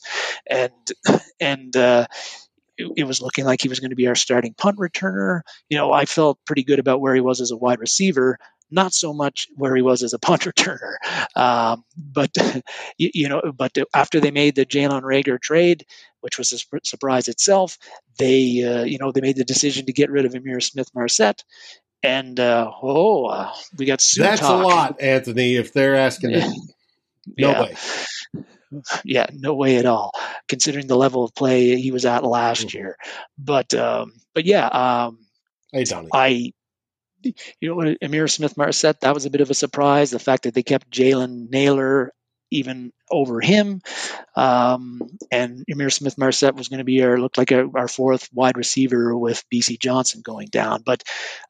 and 0.49 0.71
and. 1.39 1.75
Uh, 1.75 2.05
it, 2.77 3.05
was 3.05 3.21
looking 3.21 3.45
like 3.45 3.61
he 3.61 3.69
was 3.69 3.79
going 3.79 3.89
to 3.89 3.95
be 3.95 4.07
our 4.07 4.15
starting 4.15 4.53
punt 4.53 4.77
returner. 4.77 5.41
You 5.69 5.77
know, 5.77 5.91
I 5.91 6.05
felt 6.05 6.39
pretty 6.45 6.63
good 6.63 6.79
about 6.79 7.01
where 7.01 7.15
he 7.15 7.21
was 7.21 7.41
as 7.41 7.51
a 7.51 7.57
wide 7.57 7.79
receiver, 7.79 8.37
not 8.69 8.93
so 8.93 9.13
much 9.13 9.47
where 9.55 9.75
he 9.75 9.81
was 9.81 10.03
as 10.03 10.13
a 10.13 10.19
punt 10.19 10.41
returner. 10.43 10.95
Um, 11.35 11.83
but 11.97 12.31
you, 12.97 13.09
you, 13.13 13.29
know, 13.29 13.41
but 13.55 13.77
after 13.93 14.19
they 14.19 14.31
made 14.31 14.55
the 14.55 14.65
Jalen 14.65 15.03
Reagor 15.03 15.39
trade, 15.39 15.85
which 16.21 16.37
was 16.37 16.53
a 16.53 16.79
surprise 16.83 17.27
itself, 17.27 17.77
they 18.17 18.63
uh, 18.63 18.83
you 18.83 18.97
know 18.97 19.11
they 19.11 19.21
made 19.21 19.37
the 19.37 19.45
decision 19.45 19.85
to 19.85 19.93
get 19.93 20.11
rid 20.11 20.25
of 20.25 20.33
Ihmir 20.33 20.61
Smith 20.61 20.89
Marsette. 20.93 21.43
And 22.03 22.39
uh, 22.39 22.71
oh, 22.81 23.25
uh, 23.25 23.51
we 23.77 23.85
got 23.85 24.05
That's 24.17 24.41
talk. 24.41 24.63
a 24.63 24.67
lot, 24.67 25.01
Anthony. 25.01 25.55
If 25.55 25.73
they're 25.73 25.95
asking, 25.95 26.31
no 27.37 27.51
yeah. 27.51 27.61
way 27.61 27.75
yeah, 29.05 29.27
no 29.33 29.53
way 29.53 29.77
at 29.77 29.85
all, 29.85 30.11
considering 30.47 30.87
the 30.87 30.97
level 30.97 31.23
of 31.23 31.35
play 31.35 31.75
he 31.75 31.91
was 31.91 32.05
at 32.05 32.23
last 32.23 32.67
mm-hmm. 32.67 32.77
year. 32.77 32.97
But 33.37 33.73
um, 33.73 34.13
but 34.33 34.45
yeah, 34.45 34.67
um, 34.67 35.19
hey 35.71 35.83
Donnie, 35.83 36.09
I 36.13 36.53
you 37.23 37.33
know 37.61 37.95
Ihmir 38.01 38.29
Smith 38.29 38.57
Marsette 38.57 39.01
that 39.01 39.13
was 39.13 39.25
a 39.25 39.29
bit 39.29 39.41
of 39.41 39.49
a 39.49 39.55
surprise. 39.55 40.11
The 40.11 40.19
fact 40.19 40.43
that 40.43 40.53
they 40.53 40.63
kept 40.63 40.91
Jalen 40.91 41.49
Nailor 41.49 42.11
even 42.51 42.91
over 43.09 43.39
him. 43.41 43.81
Um, 44.35 45.01
and 45.31 45.65
Ihmir 45.69 45.91
Smith 45.91 46.17
Marsette 46.17 46.55
was 46.55 46.67
going 46.67 46.79
to 46.79 46.83
be 46.83 47.01
our 47.03 47.17
looked 47.17 47.37
like 47.37 47.51
a, 47.51 47.69
our 47.75 47.87
fourth 47.87 48.29
wide 48.33 48.57
receiver 48.57 49.17
with 49.17 49.43
Bisi 49.53 49.79
Johnson 49.79 50.21
going 50.23 50.47
down. 50.47 50.83
But 50.85 51.03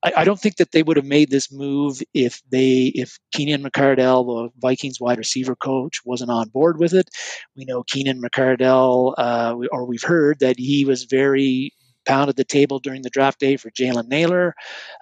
I, 0.03 0.13
I, 0.17 0.23
don't 0.23 0.39
think 0.39 0.57
that 0.57 0.71
they 0.71 0.83
would 0.83 0.97
have 0.97 1.05
made 1.05 1.29
this 1.29 1.51
move 1.51 2.01
if 2.13 2.41
they 2.49 2.91
if 2.95 3.19
Keenan 3.31 3.63
McCardell, 3.63 4.25
the 4.25 4.49
Vikings 4.59 4.99
wide 4.99 5.17
receiver 5.17 5.55
coach, 5.55 6.01
wasn't 6.05 6.31
on 6.31 6.49
board 6.49 6.79
with 6.79 6.93
it. 6.93 7.09
We 7.55 7.65
know 7.65 7.83
Keenan 7.83 8.21
McCardell, 8.21 9.13
uh, 9.17 9.55
or 9.71 9.85
we've 9.85 10.03
heard 10.03 10.39
that 10.39 10.57
he 10.57 10.85
was 10.85 11.03
very 11.03 11.73
pounded 12.05 12.37
the 12.37 12.43
table 12.43 12.79
during 12.79 13.01
the 13.01 13.09
draft 13.09 13.39
day 13.39 13.57
for 13.57 13.69
Jalen 13.69 14.07
Nailor. 14.07 14.55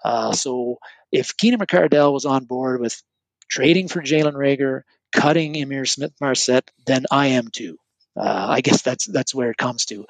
Uh, 0.04 0.32
so 0.34 0.78
if 1.12 1.38
Keenan 1.38 1.60
McCardell 1.60 2.12
was 2.12 2.26
on 2.26 2.46
board 2.46 2.82
with 2.82 3.02
trading 3.50 3.88
for 3.88 4.02
Jalen 4.02 4.34
Reagor, 4.34 4.82
cutting 5.16 5.54
Ihmir 5.56 5.88
Smith 5.88 6.14
Marsette, 6.20 6.70
than 6.86 7.06
I 7.10 7.28
am 7.28 7.48
too. 7.48 7.78
Uh, 8.18 8.46
I 8.50 8.62
guess 8.62 8.82
that's 8.82 9.06
that's 9.06 9.34
where 9.34 9.50
it 9.50 9.58
comes 9.58 9.86
to, 9.86 10.06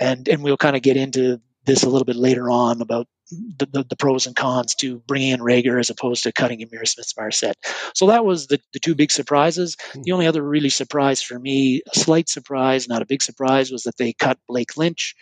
and 0.00 0.28
and 0.28 0.42
we'll 0.42 0.56
kind 0.56 0.76
of 0.76 0.82
get 0.82 0.96
into 0.96 1.40
this 1.66 1.82
a 1.82 1.88
little 1.88 2.06
bit 2.06 2.16
later 2.16 2.50
on 2.50 2.80
about 2.80 3.06
the, 3.30 3.66
the, 3.66 3.84
the, 3.90 3.96
pros 3.96 4.26
and 4.26 4.34
cons 4.34 4.74
to 4.76 4.98
bringing 5.06 5.30
in 5.30 5.40
Reagor 5.40 5.78
as 5.78 5.90
opposed 5.90 6.22
to 6.24 6.32
cutting 6.32 6.60
Ihmir 6.60 6.86
Smith 6.88 7.12
Marsette. 7.16 7.56
So 7.94 8.06
that 8.08 8.24
was 8.24 8.46
the, 8.46 8.60
the 8.72 8.80
two 8.80 8.94
big 8.94 9.12
surprises. 9.12 9.76
Hmm. 9.92 10.02
The 10.02 10.12
only 10.12 10.26
other 10.26 10.42
really 10.42 10.70
surprise 10.70 11.22
for 11.22 11.38
me, 11.38 11.82
a 11.92 11.98
slight 11.98 12.28
surprise, 12.28 12.88
not 12.88 13.02
a 13.02 13.06
big 13.06 13.22
surprise, 13.22 13.70
was 13.70 13.84
that 13.84 13.96
they 13.98 14.12
cut 14.12 14.38
Blake 14.48 14.76
Lynch. 14.76 15.14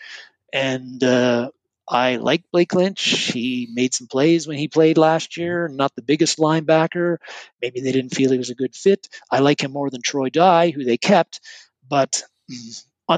And 0.52 1.02
uh, 1.04 1.50
I 1.90 2.16
like 2.16 2.44
Blake 2.52 2.74
Lynch. 2.74 3.32
He 3.32 3.68
made 3.72 3.94
some 3.94 4.06
plays 4.06 4.46
when 4.46 4.58
he 4.58 4.68
played 4.68 4.98
last 4.98 5.36
year. 5.36 5.68
Not 5.68 5.94
the 5.94 6.02
biggest 6.02 6.38
linebacker. 6.38 7.16
Maybe 7.62 7.80
they 7.80 7.92
didn't 7.92 8.14
feel 8.14 8.30
he 8.30 8.38
was 8.38 8.50
a 8.50 8.54
good 8.54 8.74
fit. 8.74 9.08
I 9.30 9.38
like 9.40 9.62
him 9.62 9.72
more 9.72 9.90
than 9.90 10.02
Troy 10.02 10.28
Dye, 10.28 10.70
who 10.70 10.84
they 10.84 10.98
kept, 10.98 11.40
but 11.88 12.22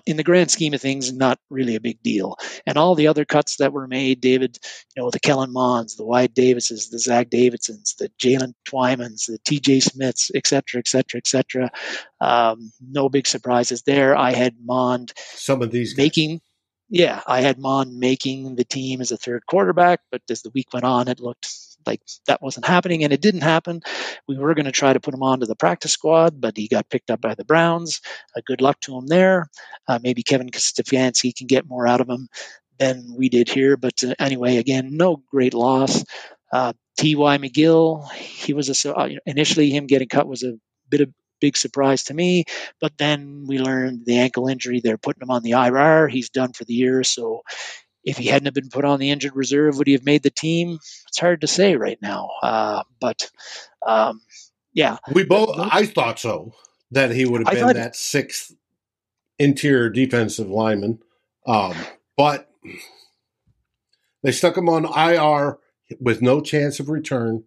in 0.06 0.16
the 0.16 0.22
grand 0.22 0.50
scheme 0.50 0.72
of 0.72 0.80
things, 0.80 1.12
not 1.12 1.38
really 1.50 1.74
a 1.74 1.80
big 1.80 2.00
deal. 2.02 2.36
And 2.64 2.78
all 2.78 2.94
the 2.94 3.08
other 3.08 3.24
cuts 3.24 3.56
that 3.56 3.72
were 3.72 3.88
made, 3.88 4.20
David, 4.20 4.58
you 4.94 5.02
know, 5.02 5.10
the 5.10 5.18
Kellen 5.18 5.52
Monds, 5.52 5.96
the 5.96 6.04
Wyatt 6.04 6.34
Davises, 6.34 6.90
the 6.90 6.98
Zach 6.98 7.28
Davidsons, 7.28 7.96
the 7.98 8.08
Jalen 8.20 8.54
Twymans, 8.68 9.26
the 9.26 9.38
TJ 9.38 9.82
Smiths, 9.82 10.30
et 10.34 10.46
cetera, 10.46 10.78
et 10.78 10.86
cetera, 10.86 11.18
et 11.18 11.26
cetera. 11.26 11.70
Um, 12.20 12.72
no 12.88 13.08
big 13.08 13.26
surprises 13.26 13.82
there. 13.82 14.16
I 14.16 14.32
had 14.32 14.54
Mond 14.64 15.12
some 15.34 15.60
of 15.60 15.72
these 15.72 15.94
guys. 15.94 16.04
making 16.04 16.40
yeah, 16.90 17.22
I 17.26 17.40
had 17.40 17.58
Mond 17.58 17.98
making 17.98 18.56
the 18.56 18.64
team 18.64 19.00
as 19.00 19.12
a 19.12 19.16
third 19.16 19.46
quarterback, 19.46 20.00
but 20.10 20.22
as 20.28 20.42
the 20.42 20.50
week 20.50 20.72
went 20.74 20.84
on, 20.84 21.08
it 21.08 21.20
looked 21.20 21.48
like 21.86 22.02
that 22.26 22.42
wasn't 22.42 22.66
happening, 22.66 23.04
and 23.04 23.12
it 23.12 23.22
didn't 23.22 23.42
happen. 23.42 23.80
We 24.28 24.36
were 24.36 24.54
going 24.54 24.66
to 24.66 24.72
try 24.72 24.92
to 24.92 25.00
put 25.00 25.14
him 25.14 25.22
onto 25.22 25.46
the 25.46 25.56
practice 25.56 25.92
squad, 25.92 26.40
but 26.40 26.56
he 26.56 26.68
got 26.68 26.90
picked 26.90 27.10
up 27.10 27.20
by 27.20 27.34
the 27.34 27.44
Browns. 27.44 28.00
Uh, 28.36 28.40
good 28.44 28.60
luck 28.60 28.80
to 28.82 28.98
him 28.98 29.06
there. 29.06 29.48
Uh, 29.88 30.00
maybe 30.02 30.22
Kevin 30.22 30.50
Stefanski 30.50 31.34
can 31.34 31.46
get 31.46 31.68
more 31.68 31.86
out 31.86 32.00
of 32.00 32.08
him 32.10 32.28
than 32.78 33.14
we 33.16 33.28
did 33.28 33.48
here. 33.48 33.76
But 33.76 34.02
uh, 34.04 34.14
anyway, 34.18 34.56
again, 34.56 34.96
no 34.96 35.22
great 35.30 35.54
loss. 35.54 36.04
Uh, 36.52 36.72
T.Y. 36.98 37.38
McGill, 37.38 38.10
he 38.12 38.52
was 38.52 38.84
a, 38.84 38.94
uh, 38.94 39.08
initially 39.24 39.70
him 39.70 39.86
getting 39.86 40.08
cut 40.08 40.26
was 40.26 40.42
a 40.42 40.58
bit 40.88 41.00
of 41.00 41.10
big 41.40 41.56
surprise 41.56 42.04
to 42.04 42.14
me. 42.14 42.44
But 42.80 42.98
then 42.98 43.44
we 43.46 43.58
learned 43.58 44.06
the 44.06 44.18
ankle 44.18 44.48
injury. 44.48 44.80
They're 44.80 44.98
putting 44.98 45.22
him 45.22 45.30
on 45.30 45.42
the 45.42 45.52
IR. 45.52 46.08
He's 46.08 46.30
done 46.30 46.52
for 46.52 46.64
the 46.64 46.74
year. 46.74 47.02
So 47.04 47.42
if 48.04 48.16
he 48.16 48.26
hadn't 48.26 48.46
have 48.46 48.54
been 48.54 48.70
put 48.70 48.84
on 48.84 48.98
the 48.98 49.10
injured 49.10 49.36
reserve, 49.36 49.76
would 49.78 49.86
he 49.86 49.92
have 49.92 50.04
made 50.04 50.22
the 50.22 50.30
team? 50.30 50.78
It's 51.08 51.18
hard 51.18 51.42
to 51.42 51.46
say 51.46 51.76
right 51.76 51.98
now. 52.00 52.30
Uh, 52.42 52.82
but 53.00 53.30
um, 53.86 54.20
yeah, 54.72 54.98
we 55.12 55.24
both. 55.24 55.56
I 55.58 55.86
thought 55.86 56.18
so 56.18 56.54
that 56.90 57.10
he 57.10 57.26
would 57.26 57.46
have 57.46 57.54
been 57.54 57.76
that 57.76 57.96
sixth 57.96 58.54
interior 59.38 59.90
defensive 59.90 60.48
lineman, 60.48 61.00
um, 61.46 61.74
but 62.16 62.48
they 64.22 64.32
stuck 64.32 64.56
him 64.56 64.68
on 64.68 64.84
IR 64.84 65.58
with 66.00 66.22
no 66.22 66.40
chance 66.40 66.80
of 66.80 66.88
return. 66.88 67.44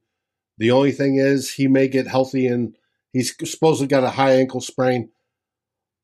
The 0.58 0.72
only 0.72 0.92
thing 0.92 1.16
is 1.16 1.54
he 1.54 1.68
may 1.68 1.88
get 1.88 2.08
healthy 2.08 2.48
and 2.48 2.76
he's 3.13 3.34
supposedly 3.50 3.88
got 3.88 4.03
a 4.03 4.10
high 4.10 4.34
ankle 4.34 4.60
sprain 4.60 5.10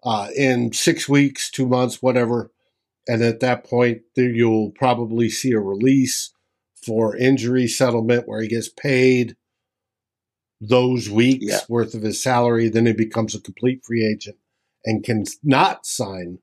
uh, 0.04 0.30
in 0.36 0.72
six 0.72 1.10
weeks, 1.10 1.52
two 1.52 1.68
months, 1.68 2.02
whatever. 2.02 2.52
And 3.08 3.22
at 3.24 3.40
that 3.42 3.66
point, 3.66 4.02
you'll 4.16 4.72
probably 4.72 5.30
see 5.30 5.52
a 5.52 5.60
release 5.60 6.32
for 6.86 7.16
injury 7.16 7.68
settlement 7.68 8.28
where 8.28 8.42
he 8.42 8.48
gets 8.48 8.70
paid 8.70 9.36
those 10.62 11.10
weeks 11.10 11.46
yeah. 11.46 11.60
worth 11.68 11.94
of 11.94 12.04
his 12.04 12.22
salary. 12.22 12.70
Then 12.70 12.86
he 12.86 12.94
becomes 12.94 13.36
a 13.36 13.42
complete 13.42 13.82
free 13.86 14.06
agent 14.06 14.38
and 14.86 15.04
can 15.04 15.26
not 15.44 15.86
sign 15.86 16.40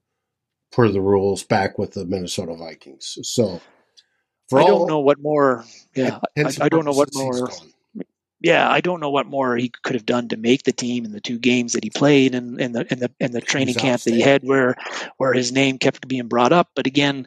per 0.72 0.88
the 0.88 1.00
rules 1.00 1.44
back 1.44 1.78
with 1.78 1.92
the 1.92 2.04
Minnesota 2.04 2.54
Vikings. 2.54 3.16
So, 3.22 3.60
I 4.52 4.64
don't 4.64 4.70
all, 4.70 4.88
know 4.88 5.00
what 5.00 5.18
more. 5.20 5.64
Yeah, 5.94 6.18
I, 6.36 6.52
I, 6.60 6.68
don't 6.68 6.84
know 6.84 6.92
what 6.92 7.08
more 7.14 7.50
yeah, 8.40 8.68
I 8.70 8.80
don't 8.80 9.00
know 9.00 9.10
what 9.10 9.26
more 9.26 9.56
he 9.56 9.70
could 9.82 9.94
have 9.94 10.06
done 10.06 10.28
to 10.28 10.36
make 10.36 10.64
the 10.64 10.72
team 10.72 11.04
in 11.04 11.12
the 11.12 11.20
two 11.20 11.38
games 11.38 11.72
that 11.72 11.84
he 11.84 11.90
played 11.90 12.34
and 12.34 12.60
in, 12.60 12.72
the 12.72 12.92
in 12.92 12.98
the 12.98 13.10
in 13.18 13.32
the 13.32 13.40
training 13.40 13.74
camp 13.74 14.02
that 14.02 14.14
he 14.14 14.20
had, 14.20 14.42
where 14.44 14.76
where 15.16 15.32
his 15.32 15.52
name 15.52 15.78
kept 15.78 16.06
being 16.06 16.28
brought 16.28 16.52
up. 16.52 16.70
But 16.74 16.86
again, 16.86 17.26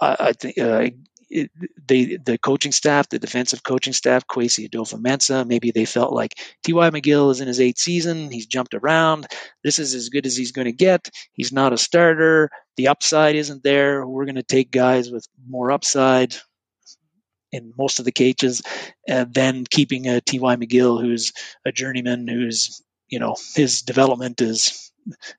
uh, 0.00 0.16
I 0.18 0.32
think. 0.32 0.58
Uh, 0.58 0.90
it, 1.34 1.50
they, 1.88 2.16
the 2.16 2.36
coaching 2.36 2.72
staff, 2.72 3.08
the 3.08 3.18
defensive 3.18 3.62
coaching 3.62 3.94
staff, 3.94 4.26
Kwesi 4.26 4.68
Adofo-Mensah, 4.68 5.46
maybe 5.46 5.70
they 5.70 5.86
felt 5.86 6.12
like 6.12 6.34
T.Y. 6.62 6.90
McGill 6.90 7.30
is 7.30 7.40
in 7.40 7.48
his 7.48 7.58
eighth 7.58 7.78
season. 7.78 8.30
He's 8.30 8.44
jumped 8.44 8.74
around. 8.74 9.26
This 9.64 9.78
is 9.78 9.94
as 9.94 10.10
good 10.10 10.26
as 10.26 10.36
he's 10.36 10.52
going 10.52 10.66
to 10.66 10.72
get. 10.72 11.08
He's 11.32 11.50
not 11.50 11.72
a 11.72 11.78
starter. 11.78 12.50
The 12.76 12.88
upside 12.88 13.34
isn't 13.34 13.62
there. 13.62 14.06
We're 14.06 14.26
going 14.26 14.34
to 14.34 14.42
take 14.42 14.70
guys 14.70 15.10
with 15.10 15.26
more 15.48 15.72
upside 15.72 16.36
in 17.52 17.72
most 17.78 17.98
of 17.98 18.04
the 18.04 18.12
cages 18.12 18.62
and 19.06 19.32
then 19.32 19.64
keeping 19.68 20.08
a 20.08 20.20
T.Y. 20.20 20.56
McGill 20.56 21.00
who's 21.00 21.32
a 21.66 21.72
journeyman 21.72 22.26
who's 22.26 22.82
you 23.08 23.18
know 23.18 23.36
his 23.54 23.82
development 23.82 24.40
is 24.40 24.92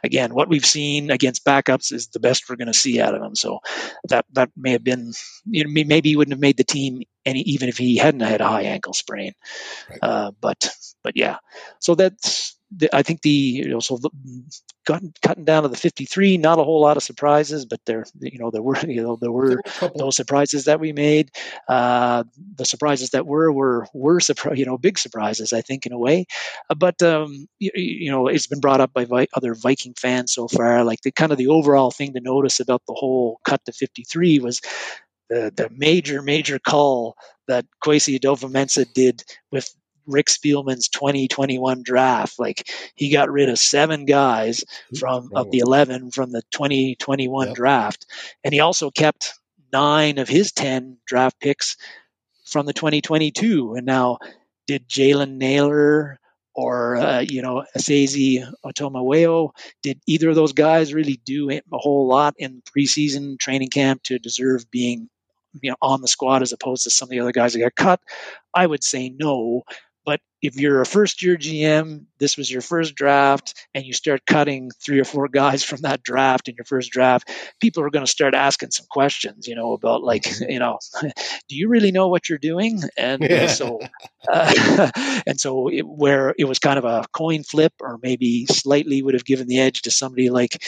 again 0.04 0.34
what 0.34 0.50
we've 0.50 0.66
seen 0.66 1.10
against 1.10 1.46
backups 1.46 1.92
is 1.92 2.08
the 2.08 2.20
best 2.20 2.50
we're 2.50 2.56
going 2.56 2.68
to 2.68 2.74
see 2.74 3.02
out 3.02 3.16
of 3.16 3.22
him. 3.22 3.36
So 3.36 3.60
that 4.10 4.26
that 4.34 4.50
may 4.56 4.72
have 4.72 4.84
been 4.84 5.14
you 5.46 5.64
know, 5.64 5.84
maybe 5.86 6.10
he 6.10 6.16
wouldn't 6.16 6.34
have 6.34 6.42
made 6.42 6.58
the 6.58 6.64
team 6.64 7.02
any 7.26 7.42
even 7.42 7.70
if 7.70 7.78
he 7.78 7.98
hadn't 7.98 8.22
had 8.22 8.42
a 8.42 8.48
high 8.48 8.64
ankle 8.64 8.94
sprain. 8.94 9.34
Right. 9.90 10.00
Uh, 10.02 10.32
but 10.40 10.70
but 11.04 11.16
yeah, 11.16 11.38
so 11.80 11.96
that's 11.96 12.53
I 12.94 13.04
think 13.04 13.22
the 13.22 13.30
you 13.30 13.70
know, 13.70 13.80
so 13.80 14.00
cutting, 14.86 15.14
cutting 15.22 15.46
down 15.46 15.64
to 15.64 15.70
the 15.70 15.78
53, 15.78 16.38
not 16.38 16.60
a 16.60 16.64
whole 16.64 16.82
lot 16.82 16.98
of 16.98 17.04
surprises, 17.04 17.66
but 17.66 17.80
there 17.86 18.06
you 18.20 18.40
know 18.40 18.52
there 18.52 18.62
were 18.62 18.78
you 18.88 19.02
know 19.02 19.18
there 19.20 19.32
were 19.32 19.62
those 19.96 20.16
surprises 20.16 20.66
that 20.66 20.80
we 20.80 20.94
made. 20.94 21.32
Uh, 21.68 22.24
the 22.56 22.66
surprises 22.66 23.12
that 23.12 23.26
were 23.26 23.52
were 23.52 23.88
were 23.94 24.20
surprise 24.20 24.58
you 24.58 24.66
know 24.66 24.78
big 24.78 24.98
surprises 24.98 25.54
I 25.54 25.62
think 25.62 25.86
in 25.86 25.92
a 25.92 26.00
way, 26.00 26.26
uh, 26.70 26.76
but 26.76 27.02
um, 27.02 27.48
you, 27.60 27.72
you, 27.76 28.12
know 28.12 28.28
it's 28.28 28.48
been 28.48 28.62
brought 28.62 28.82
up 28.82 28.94
by 28.94 29.06
Vi- 29.06 29.28
other 29.34 29.56
Viking 29.56 29.94
fans 30.00 30.34
so 30.34 30.48
far. 30.48 30.84
Like 30.84 31.02
the 31.02 31.12
kind 31.12 31.32
of 31.32 31.38
the 31.38 31.48
overall 31.48 31.92
thing 31.92 32.14
to 32.14 32.22
notice 32.22 32.60
about 32.60 32.82
the 32.88 32.96
whole 32.96 33.40
cut 33.46 33.62
to 33.66 33.72
53 33.72 34.40
was 34.40 34.62
the, 35.30 35.52
the 35.56 35.70
major, 35.76 36.22
major 36.22 36.60
call 36.60 37.16
that 37.48 37.66
Kwesi 37.84 38.20
Adofo-Mensah 38.20 38.94
did 38.94 39.24
with 39.52 39.74
Rick 40.08 40.28
Spielman's 40.28 40.88
2021 40.90 41.84
draft. 41.84 42.40
Like 42.40 42.70
he 42.96 43.12
got 43.12 43.32
rid 43.32 43.50
of 43.50 43.60
seven 43.60 44.06
guys 44.06 44.64
from 45.00 45.30
of 45.36 45.52
the 45.52 45.60
11 45.60 46.12
from 46.12 46.32
the 46.32 46.42
2021 46.52 47.48
yep. 47.48 47.56
draft, 47.56 48.06
and 48.44 48.54
he 48.54 48.60
also 48.60 48.92
kept 48.92 49.34
nine 49.72 50.20
of 50.20 50.30
his 50.30 50.52
10 50.52 50.98
draft 51.06 51.40
picks 51.40 51.78
from 52.46 52.66
the 52.66 52.74
2022. 52.74 53.76
And 53.76 53.86
now, 53.86 54.20
did 54.68 54.88
Jalen 54.88 55.38
Nailor 55.38 56.20
or 56.56 56.96
uh, 56.98 57.20
you 57.20 57.42
know 57.42 57.66
Esezi 57.76 58.48
Otomewo, 58.64 59.52
did 59.82 60.00
either 60.08 60.30
of 60.30 60.36
those 60.36 60.54
guys 60.54 60.94
really 60.94 61.20
do 61.26 61.50
a 61.50 61.62
whole 61.72 62.08
lot 62.08 62.36
in 62.38 62.62
preseason 62.62 63.40
training 63.40 63.70
camp 63.70 64.04
to 64.04 64.20
deserve 64.20 64.70
being 64.70 65.10
you 65.62 65.72
know 65.72 65.78
on 65.82 66.02
the 66.02 66.08
squad 66.08 66.42
as 66.42 66.52
opposed 66.52 66.84
to 66.84 66.90
some 66.90 67.08
of 67.08 67.10
the 67.10 67.20
other 67.20 67.32
guys 67.32 67.54
that 67.54 67.60
got 67.60 67.76
cut? 67.76 68.00
I 68.54 68.68
would 68.68 68.84
say 68.84 69.10
no. 69.10 69.64
But 70.06 70.22
if 70.44 70.58
you're 70.58 70.82
a 70.82 70.86
first 70.86 71.24
year 71.24 71.38
GM, 71.38 72.04
this 72.20 72.36
was 72.36 72.52
your 72.52 72.62
first 72.62 72.96
draft, 72.96 73.54
and 73.74 73.86
you 73.86 73.94
start 73.94 74.26
cutting 74.26 74.72
three 74.72 75.00
or 75.00 75.06
four 75.06 75.30
guys 75.30 75.64
from 75.70 75.82
that 75.82 76.04
draft 76.04 76.50
in 76.50 76.56
your 76.56 76.66
first 76.66 76.92
draft, 76.92 77.32
people 77.62 77.82
are 77.82 77.90
going 77.90 78.06
to 78.06 78.12
start 78.12 78.36
asking 78.36 78.72
some 78.72 78.86
questions, 78.90 79.48
you 79.48 79.56
know, 79.56 79.72
about 79.72 80.04
like, 80.04 80.24
mm-hmm. 80.24 80.52
you 80.52 80.60
know, 80.60 80.80
do 81.02 81.56
you 81.56 81.70
really 81.70 81.94
know 81.94 82.10
what 82.10 82.28
you're 82.28 82.38
doing? 82.38 82.82
And 82.98 83.24
uh, 83.24 83.28
yeah. 83.30 83.48
so, 83.48 83.80
uh, 84.28 84.92
and 85.26 85.40
so 85.40 85.70
it, 85.70 85.84
where 85.88 86.36
it 86.38 86.44
was 86.44 86.60
kind 86.60 86.78
of 86.78 86.84
a 86.84 87.06
coin 87.14 87.44
flip, 87.44 87.74
or 87.80 87.98
maybe 88.04 88.46
slightly 88.46 89.02
would 89.02 89.14
have 89.14 89.26
given 89.26 89.48
the 89.48 89.62
edge 89.62 89.84
to 89.84 89.92
somebody 89.92 90.30
like 90.30 90.62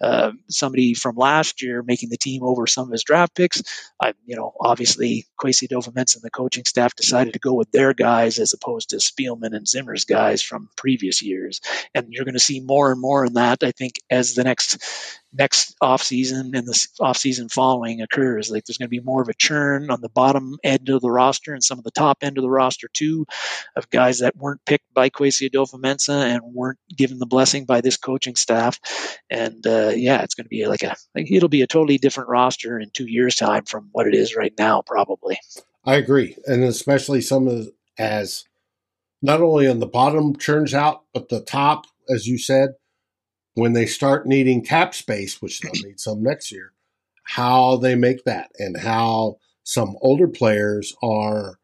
uh, 0.00 0.32
somebody 0.48 0.94
from 0.94 1.16
last 1.16 1.60
year 1.60 1.82
making 1.82 2.08
the 2.08 2.16
team 2.16 2.42
over 2.42 2.66
some 2.66 2.88
of 2.88 2.92
his 2.92 3.04
draft 3.04 3.34
picks. 3.34 3.62
I, 4.00 4.14
you 4.24 4.36
know, 4.36 4.54
obviously 4.58 5.26
Kwesi 5.38 5.68
Adofo-Mensah 5.68 6.16
and 6.16 6.22
the 6.22 6.30
coaching 6.30 6.64
staff 6.64 6.96
decided 6.96 7.34
to 7.34 7.38
go 7.38 7.52
with 7.52 7.70
their 7.72 7.92
guys 7.92 8.38
as 8.38 8.54
opposed 8.54 8.90
to 8.90 9.00
Spielman 9.18 9.54
and 9.54 9.66
Zimmer's 9.66 10.04
guys 10.04 10.42
from 10.42 10.68
previous 10.76 11.22
years. 11.22 11.60
And 11.94 12.06
you're 12.10 12.24
going 12.24 12.34
to 12.34 12.40
see 12.40 12.60
more 12.60 12.92
and 12.92 13.00
more 13.00 13.24
in 13.24 13.34
that, 13.34 13.62
I 13.62 13.72
think, 13.72 13.94
as 14.10 14.34
the 14.34 14.44
next 14.44 14.82
next 15.32 15.76
off 15.80 16.02
season 16.02 16.52
and 16.54 16.66
the 16.66 16.88
off 17.00 17.16
season 17.16 17.48
following 17.48 18.00
occurs. 18.00 18.50
Like 18.50 18.64
there's 18.64 18.78
going 18.78 18.86
to 18.86 18.90
be 18.90 19.00
more 19.00 19.20
of 19.20 19.28
a 19.28 19.34
churn 19.34 19.90
on 19.90 20.00
the 20.00 20.08
bottom 20.08 20.56
end 20.64 20.88
of 20.88 21.02
the 21.02 21.10
roster 21.10 21.52
and 21.52 21.62
some 21.62 21.78
of 21.78 21.84
the 21.84 21.90
top 21.90 22.18
end 22.22 22.38
of 22.38 22.42
the 22.42 22.50
roster 22.50 22.88
too, 22.92 23.26
of 23.76 23.90
guys 23.90 24.20
that 24.20 24.36
weren't 24.36 24.64
picked 24.64 24.92
by 24.94 25.10
Kwesi 25.10 25.50
Adofo-Mensah 25.50 26.34
and 26.34 26.40
weren't 26.54 26.78
given 26.96 27.18
the 27.18 27.26
blessing 27.26 27.66
by 27.66 27.80
this 27.80 27.96
coaching 27.96 28.36
staff. 28.36 28.80
And 29.30 29.66
uh, 29.66 29.92
yeah, 29.94 30.22
it's 30.22 30.34
going 30.34 30.46
to 30.46 30.48
be 30.48 30.66
like 30.66 30.82
a 30.82 30.96
like 31.14 31.30
it'll 31.30 31.48
be 31.48 31.62
a 31.62 31.66
totally 31.66 31.98
different 31.98 32.30
roster 32.30 32.78
in 32.78 32.90
two 32.90 33.06
years' 33.06 33.36
time 33.36 33.64
from 33.64 33.88
what 33.92 34.06
it 34.06 34.14
is 34.14 34.34
right 34.34 34.54
now, 34.58 34.82
probably. 34.82 35.38
I 35.84 35.96
agree, 35.96 36.36
and 36.46 36.64
especially 36.64 37.20
some 37.20 37.46
of 37.48 37.56
the, 37.56 37.72
as 37.98 38.44
not 39.20 39.40
only 39.40 39.66
on 39.66 39.80
the 39.80 39.86
bottom 39.86 40.36
churns 40.36 40.74
out, 40.74 41.02
but 41.12 41.28
the 41.28 41.40
top, 41.40 41.86
as 42.08 42.26
you 42.26 42.38
said, 42.38 42.70
when 43.54 43.72
they 43.72 43.86
start 43.86 44.26
needing 44.26 44.64
cap 44.64 44.94
space, 44.94 45.42
which 45.42 45.60
they'll 45.60 45.72
need 45.84 46.00
some 46.00 46.22
next 46.22 46.52
year, 46.52 46.72
how 47.24 47.76
they 47.76 47.94
make 47.94 48.24
that 48.24 48.50
and 48.58 48.76
how 48.78 49.36
some 49.64 49.96
older 50.00 50.28
players 50.28 50.94
are, 51.02 51.58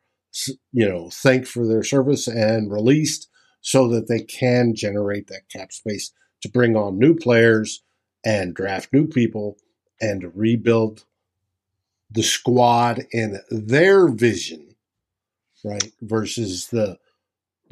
you 0.72 0.88
know, 0.88 1.08
thanked 1.10 1.48
for 1.48 1.66
their 1.66 1.82
service 1.84 2.26
and 2.26 2.70
released 2.70 3.28
so 3.60 3.88
that 3.88 4.08
they 4.08 4.20
can 4.20 4.74
generate 4.74 5.28
that 5.28 5.48
cap 5.48 5.72
space 5.72 6.12
to 6.42 6.50
bring 6.50 6.76
on 6.76 6.98
new 6.98 7.14
players 7.14 7.82
and 8.24 8.54
draft 8.54 8.92
new 8.92 9.06
people 9.06 9.56
and 10.00 10.32
rebuild 10.34 11.04
the 12.10 12.22
squad 12.22 13.06
and 13.12 13.40
their 13.50 14.08
vision, 14.08 14.74
right, 15.64 15.92
versus 16.02 16.66
the 16.66 16.98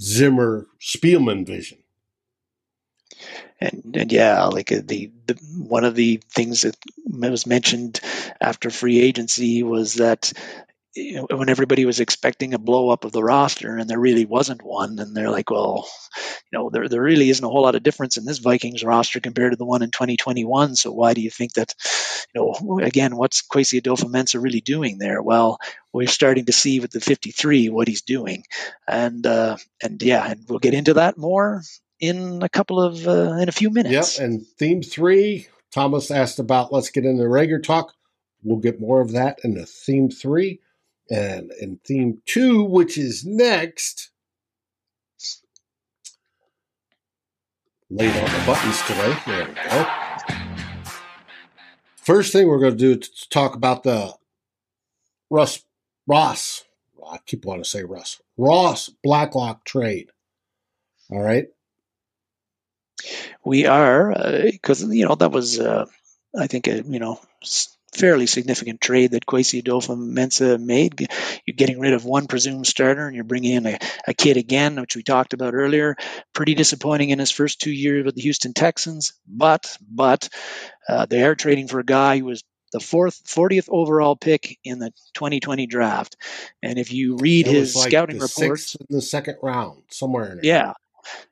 Zimmer 0.02 0.66
Spielman 0.80 1.46
vision. 1.46 1.78
And, 3.60 3.94
and 3.96 4.10
yeah, 4.10 4.44
like 4.46 4.72
uh, 4.72 4.80
the, 4.84 5.12
the 5.26 5.34
one 5.56 5.84
of 5.84 5.94
the 5.94 6.20
things 6.34 6.62
that 6.62 6.76
was 7.06 7.46
mentioned 7.46 8.00
after 8.40 8.70
free 8.70 9.00
agency 9.00 9.62
was 9.62 9.94
that 9.94 10.32
you 10.94 11.14
know, 11.14 11.26
when 11.36 11.48
everybody 11.48 11.86
was 11.86 12.00
expecting 12.00 12.52
a 12.52 12.58
blow 12.58 12.90
up 12.90 13.04
of 13.04 13.12
the 13.12 13.22
roster 13.22 13.76
and 13.76 13.88
there 13.88 13.98
really 13.98 14.26
wasn't 14.26 14.62
one, 14.62 14.98
and 14.98 15.16
they're 15.16 15.30
like, 15.30 15.50
well, 15.50 15.88
you 16.50 16.58
know, 16.58 16.70
there, 16.70 16.88
there 16.88 17.02
really 17.02 17.30
isn't 17.30 17.44
a 17.44 17.48
whole 17.48 17.62
lot 17.62 17.74
of 17.74 17.82
difference 17.82 18.16
in 18.16 18.24
this 18.24 18.38
Vikings 18.38 18.84
roster 18.84 19.20
compared 19.20 19.52
to 19.52 19.56
the 19.56 19.64
one 19.64 19.82
in 19.82 19.90
2021. 19.90 20.76
So 20.76 20.92
why 20.92 21.14
do 21.14 21.22
you 21.22 21.30
think 21.30 21.54
that, 21.54 21.74
you 22.34 22.40
know, 22.40 22.80
again, 22.80 23.16
what's 23.16 23.42
Kwesi 23.42 23.80
Adofo-Mensah 23.80 24.42
really 24.42 24.60
doing 24.60 24.98
there? 24.98 25.22
Well, 25.22 25.58
we're 25.92 26.08
starting 26.08 26.46
to 26.46 26.52
see 26.52 26.80
with 26.80 26.90
the 26.90 27.00
53 27.00 27.68
what 27.68 27.88
he's 27.88 28.02
doing, 28.02 28.44
and 28.88 29.26
uh, 29.26 29.56
and 29.82 30.02
yeah, 30.02 30.30
and 30.30 30.44
we'll 30.48 30.58
get 30.58 30.74
into 30.74 30.94
that 30.94 31.18
more 31.18 31.62
in 32.00 32.42
a 32.42 32.48
couple 32.48 32.80
of 32.80 33.06
uh, 33.06 33.34
in 33.34 33.48
a 33.48 33.52
few 33.52 33.70
minutes. 33.70 34.18
Yep, 34.18 34.26
and 34.26 34.46
theme 34.58 34.82
three, 34.82 35.48
Thomas 35.70 36.10
asked 36.10 36.38
about. 36.38 36.72
Let's 36.72 36.90
get 36.90 37.04
into 37.04 37.28
regular 37.28 37.60
talk. 37.60 37.92
We'll 38.42 38.58
get 38.58 38.80
more 38.80 39.00
of 39.00 39.12
that 39.12 39.38
in 39.44 39.54
the 39.54 39.66
theme 39.66 40.10
three. 40.10 40.60
And 41.10 41.52
in 41.60 41.78
theme 41.84 42.22
two, 42.26 42.62
which 42.64 42.96
is 42.96 43.24
next, 43.24 44.10
laid 47.90 48.16
on 48.16 48.24
the 48.24 48.46
buttons 48.46 48.80
today. 48.82 49.16
There 49.26 49.48
we 49.48 49.54
go. 49.54 49.86
First 51.96 52.32
thing 52.32 52.48
we're 52.48 52.58
going 52.58 52.76
to 52.76 52.94
do 52.94 52.98
is 52.98 53.26
talk 53.30 53.54
about 53.54 53.82
the 53.82 54.14
Russ 55.30 55.62
Ross. 56.06 56.64
I 57.10 57.18
keep 57.26 57.44
wanting 57.44 57.64
to 57.64 57.68
say 57.68 57.84
Russ 57.84 58.20
Ross 58.36 58.90
Blacklock 59.02 59.64
trade. 59.64 60.10
All 61.10 61.20
right. 61.20 61.46
We 63.44 63.66
are 63.66 64.14
because 64.50 64.84
uh, 64.84 64.88
you 64.88 65.06
know 65.06 65.14
that 65.16 65.32
was 65.32 65.60
uh, 65.60 65.86
I 66.38 66.46
think 66.46 66.68
a 66.68 66.82
you 66.82 66.98
know 66.98 67.20
fairly 67.94 68.26
significant 68.26 68.80
trade 68.80 69.12
that 69.12 69.26
Kwesi 69.26 69.62
Adofo-Mensah 69.62 70.58
made. 70.58 71.08
You're 71.46 71.56
getting 71.56 71.78
rid 71.78 71.92
of 71.92 72.04
one 72.04 72.26
presumed 72.26 72.66
starter 72.66 73.06
and 73.06 73.14
you're 73.14 73.24
bringing 73.24 73.54
in 73.54 73.66
a, 73.66 73.78
a, 74.06 74.14
kid 74.14 74.36
again, 74.36 74.80
which 74.80 74.96
we 74.96 75.02
talked 75.02 75.34
about 75.34 75.54
earlier. 75.54 75.96
Pretty 76.32 76.54
disappointing 76.54 77.10
in 77.10 77.18
his 77.18 77.30
first 77.30 77.60
two 77.60 77.72
years 77.72 78.04
with 78.04 78.14
the 78.14 78.22
Houston 78.22 78.54
Texans, 78.54 79.12
but 79.26 79.76
but 79.88 80.28
uh, 80.88 81.06
they 81.06 81.22
are 81.22 81.34
trading 81.34 81.68
for 81.68 81.80
a 81.80 81.84
guy 81.84 82.18
who 82.18 82.26
was 82.26 82.42
the 82.72 82.80
fourth, 82.80 83.22
40th 83.24 83.68
overall 83.68 84.16
pick 84.16 84.58
in 84.64 84.78
the 84.78 84.90
2020 85.14 85.66
draft. 85.66 86.16
And 86.62 86.78
if 86.78 86.92
you 86.92 87.16
read 87.16 87.46
his 87.46 87.76
like 87.76 87.90
scouting 87.90 88.18
reports, 88.18 88.74
in 88.76 88.86
the 88.88 89.02
second 89.02 89.36
round, 89.42 89.82
somewhere 89.90 90.30
in 90.30 90.36
there. 90.36 90.46
Yeah, 90.46 90.72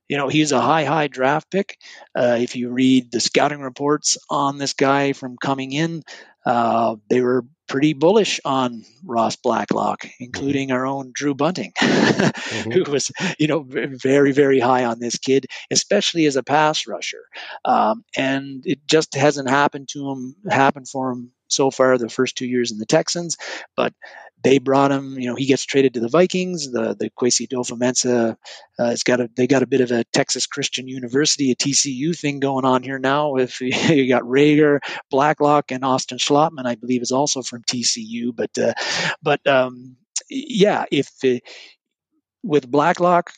you 0.08 0.16
know, 0.16 0.28
he's 0.28 0.52
a 0.52 0.60
high, 0.60 0.84
high 0.84 1.08
draft 1.08 1.50
pick. 1.50 1.78
Uh, 2.14 2.38
if 2.40 2.56
you 2.56 2.70
read 2.70 3.10
the 3.10 3.20
scouting 3.20 3.60
reports 3.60 4.18
on 4.28 4.58
this 4.58 4.72
guy 4.72 5.12
from 5.12 5.36
coming 5.36 5.72
in, 5.72 6.02
uh, 6.46 6.96
they 7.08 7.20
were 7.20 7.44
pretty 7.68 7.92
bullish 7.92 8.40
on 8.44 8.84
Ross 9.04 9.36
Blacklock, 9.36 10.04
including 10.18 10.72
our 10.72 10.86
own 10.86 11.12
Drew 11.14 11.34
Bunting, 11.34 11.72
mm-hmm. 11.80 12.70
who 12.72 12.90
was, 12.90 13.12
you 13.38 13.46
know, 13.46 13.64
very, 13.64 14.32
very 14.32 14.58
high 14.58 14.84
on 14.84 14.98
this 14.98 15.16
kid, 15.16 15.46
especially 15.70 16.26
as 16.26 16.34
a 16.34 16.42
pass 16.42 16.86
rusher. 16.86 17.22
Um, 17.64 18.04
and 18.16 18.64
it 18.66 18.80
just 18.86 19.14
hasn't 19.14 19.48
happened 19.48 19.88
to 19.92 20.10
him, 20.10 20.34
happened 20.50 20.88
for 20.88 21.12
him 21.12 21.30
so 21.46 21.70
far 21.70 21.96
the 21.96 22.08
first 22.08 22.36
two 22.36 22.46
years 22.46 22.72
in 22.72 22.78
the 22.78 22.86
Texans, 22.86 23.36
but 23.76 23.92
they 24.42 24.58
brought 24.58 24.90
him. 24.90 25.18
You 25.18 25.28
know, 25.28 25.34
he 25.34 25.46
gets 25.46 25.64
traded 25.64 25.94
to 25.94 26.00
the 26.00 26.08
Vikings. 26.08 26.70
The 26.70 26.94
the 26.98 27.10
Kwesi 27.10 27.48
Adofo-Mensah 27.48 28.36
uh, 28.78 28.84
has 28.84 29.02
got 29.02 29.20
a 29.20 29.30
they 29.36 29.46
got 29.46 29.62
a 29.62 29.66
bit 29.66 29.80
of 29.80 29.90
a 29.90 30.04
Texas 30.12 30.46
Christian 30.46 30.88
University, 30.88 31.50
a 31.50 31.56
TCU 31.56 32.18
thing 32.18 32.40
going 32.40 32.64
on 32.64 32.82
here 32.82 32.98
now. 32.98 33.36
If 33.36 33.60
you 33.60 34.08
got 34.08 34.22
Reagor, 34.22 34.80
Blacklock, 35.10 35.70
and 35.70 35.84
Austin 35.84 36.18
Schlottmann, 36.18 36.66
I 36.66 36.74
believe 36.74 37.02
is 37.02 37.12
also 37.12 37.42
from 37.42 37.62
TCU. 37.62 38.34
But 38.34 38.56
uh, 38.58 38.74
but 39.22 39.46
um, 39.46 39.96
yeah, 40.28 40.84
if 40.90 41.10
uh, 41.24 41.38
with 42.42 42.70
Blacklock, 42.70 43.32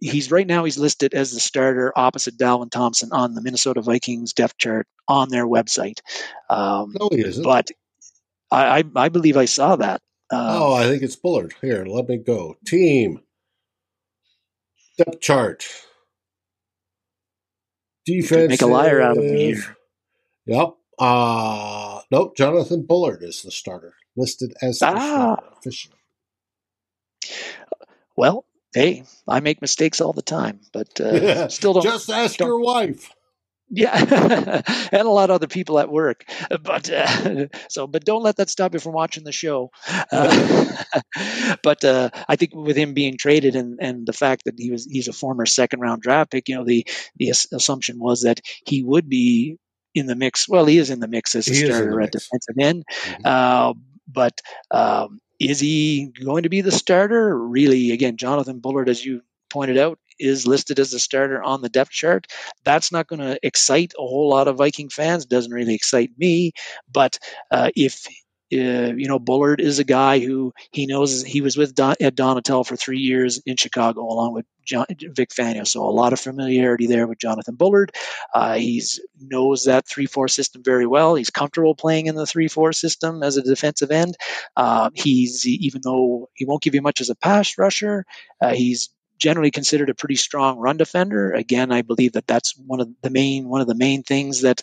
he's 0.00 0.30
right 0.30 0.46
now 0.46 0.64
he's 0.64 0.78
listed 0.78 1.14
as 1.14 1.32
the 1.32 1.40
starter 1.40 1.92
opposite 1.94 2.36
Dalvin 2.36 2.70
Thompson 2.70 3.10
on 3.12 3.34
the 3.34 3.42
Minnesota 3.42 3.80
Vikings 3.80 4.32
depth 4.32 4.58
chart 4.58 4.86
on 5.06 5.28
their 5.28 5.46
website. 5.46 6.00
Um, 6.48 6.94
no, 6.98 7.08
he 7.12 7.20
isn't. 7.20 7.44
But 7.44 7.70
I, 8.50 8.80
I, 8.80 8.84
I 8.96 9.08
believe 9.08 9.36
I 9.36 9.44
saw 9.44 9.76
that. 9.76 10.00
Um, 10.32 10.38
oh, 10.40 10.74
I 10.74 10.86
think 10.88 11.02
it's 11.02 11.16
Bullard. 11.16 11.54
Here, 11.60 11.84
let 11.84 12.08
me 12.08 12.16
go. 12.16 12.56
Team 12.64 13.20
depth 15.04 15.20
chart. 15.20 15.66
Defense. 18.04 18.50
Make 18.50 18.62
a 18.62 18.66
liar 18.66 19.00
out 19.00 19.18
of 19.18 19.24
me. 19.24 19.56
Yep. 20.46 20.74
Uh 20.98 22.00
nope. 22.10 22.36
Jonathan 22.36 22.82
Bullard 22.82 23.22
is 23.22 23.42
the 23.42 23.50
starter, 23.50 23.94
listed 24.16 24.52
as 24.62 24.80
ah. 24.82 25.36
official. 25.56 25.92
Well, 28.16 28.44
hey, 28.74 29.04
I 29.26 29.40
make 29.40 29.62
mistakes 29.62 30.00
all 30.00 30.12
the 30.12 30.22
time, 30.22 30.60
but 30.72 31.00
uh, 31.00 31.48
still 31.48 31.72
don't. 31.72 31.82
Just 31.82 32.10
ask 32.10 32.36
don't, 32.36 32.48
your 32.48 32.60
wife. 32.60 33.10
Yeah, 33.72 33.94
and 34.92 35.02
a 35.02 35.10
lot 35.10 35.30
of 35.30 35.34
other 35.34 35.46
people 35.46 35.78
at 35.78 35.90
work. 35.90 36.24
But 36.62 36.90
uh, 36.90 37.46
so, 37.68 37.86
but 37.86 38.04
don't 38.04 38.22
let 38.22 38.36
that 38.36 38.50
stop 38.50 38.74
you 38.74 38.80
from 38.80 38.94
watching 38.94 39.22
the 39.22 39.32
show. 39.32 39.70
Uh, 40.10 40.66
but 41.62 41.84
uh, 41.84 42.10
I 42.28 42.34
think 42.34 42.52
with 42.52 42.76
him 42.76 42.94
being 42.94 43.16
traded 43.16 43.54
and, 43.54 43.78
and 43.80 44.06
the 44.06 44.12
fact 44.12 44.44
that 44.46 44.54
he 44.58 44.72
was 44.72 44.86
he's 44.86 45.06
a 45.06 45.12
former 45.12 45.46
second 45.46 45.80
round 45.80 46.02
draft 46.02 46.32
pick, 46.32 46.48
you 46.48 46.56
know, 46.56 46.64
the 46.64 46.84
the 47.16 47.28
assumption 47.28 48.00
was 48.00 48.22
that 48.22 48.40
he 48.66 48.82
would 48.82 49.08
be 49.08 49.56
in 49.94 50.06
the 50.06 50.16
mix. 50.16 50.48
Well, 50.48 50.66
he 50.66 50.78
is 50.78 50.90
in 50.90 50.98
the 50.98 51.08
mix 51.08 51.36
as 51.36 51.46
a 51.46 51.52
he 51.52 51.64
starter 51.64 52.00
at 52.00 52.10
defensive 52.12 52.56
end. 52.58 52.84
Mm-hmm. 53.04 53.22
Uh, 53.24 53.74
but 54.08 54.40
um, 54.72 55.20
is 55.38 55.60
he 55.60 56.12
going 56.24 56.42
to 56.42 56.48
be 56.48 56.60
the 56.60 56.72
starter? 56.72 57.38
Really, 57.38 57.92
again, 57.92 58.16
Jonathan 58.16 58.58
Bullard, 58.58 58.88
as 58.88 59.04
you 59.04 59.22
pointed 59.48 59.78
out, 59.78 59.98
is 60.20 60.46
listed 60.46 60.78
as 60.78 60.92
a 60.92 60.98
starter 60.98 61.42
on 61.42 61.62
the 61.62 61.68
depth 61.68 61.90
chart. 61.90 62.26
That's 62.64 62.92
not 62.92 63.06
going 63.06 63.20
to 63.20 63.38
excite 63.42 63.92
a 63.98 64.02
whole 64.02 64.28
lot 64.28 64.48
of 64.48 64.58
Viking 64.58 64.88
fans. 64.88 65.26
Doesn't 65.26 65.52
really 65.52 65.74
excite 65.74 66.10
me. 66.18 66.52
But 66.92 67.18
uh, 67.50 67.70
if 67.74 68.06
uh, 68.52 68.92
you 68.96 69.06
know, 69.06 69.18
Bullard 69.18 69.60
is 69.60 69.78
a 69.78 69.84
guy 69.84 70.18
who 70.18 70.52
he 70.72 70.86
knows 70.86 71.22
he 71.22 71.40
was 71.40 71.56
with 71.56 71.74
Don, 71.74 71.94
Ed 72.00 72.16
Donatell 72.16 72.66
for 72.66 72.74
three 72.74 72.98
years 72.98 73.40
in 73.46 73.56
Chicago, 73.56 74.02
along 74.02 74.34
with 74.34 74.44
John, 74.64 74.86
Vic 74.90 75.30
Fangio. 75.30 75.64
So 75.66 75.82
a 75.82 75.90
lot 75.90 76.12
of 76.12 76.18
familiarity 76.18 76.88
there 76.88 77.06
with 77.06 77.18
Jonathan 77.18 77.54
Bullard. 77.54 77.92
Uh, 78.34 78.54
he 78.54 78.82
knows 79.20 79.64
that 79.64 79.86
three-four 79.86 80.26
system 80.26 80.62
very 80.64 80.86
well. 80.86 81.14
He's 81.14 81.30
comfortable 81.30 81.76
playing 81.76 82.06
in 82.06 82.16
the 82.16 82.26
three-four 82.26 82.72
system 82.72 83.22
as 83.22 83.36
a 83.36 83.42
defensive 83.42 83.92
end. 83.92 84.16
Uh, 84.56 84.90
he's 84.94 85.46
even 85.46 85.82
though 85.84 86.28
he 86.34 86.44
won't 86.44 86.62
give 86.62 86.74
you 86.74 86.82
much 86.82 87.00
as 87.00 87.10
a 87.10 87.16
pass 87.16 87.56
rusher, 87.56 88.04
uh, 88.40 88.52
he's 88.52 88.90
generally 89.20 89.50
considered 89.50 89.90
a 89.90 89.94
pretty 89.94 90.16
strong 90.16 90.58
run 90.58 90.76
defender. 90.76 91.32
Again, 91.32 91.72
I 91.72 91.82
believe 91.82 92.12
that 92.14 92.26
that's 92.26 92.56
one 92.56 92.80
of 92.80 92.88
the 93.02 93.10
main 93.10 93.48
one 93.48 93.60
of 93.60 93.66
the 93.68 93.74
main 93.76 94.02
things 94.02 94.42
that 94.42 94.62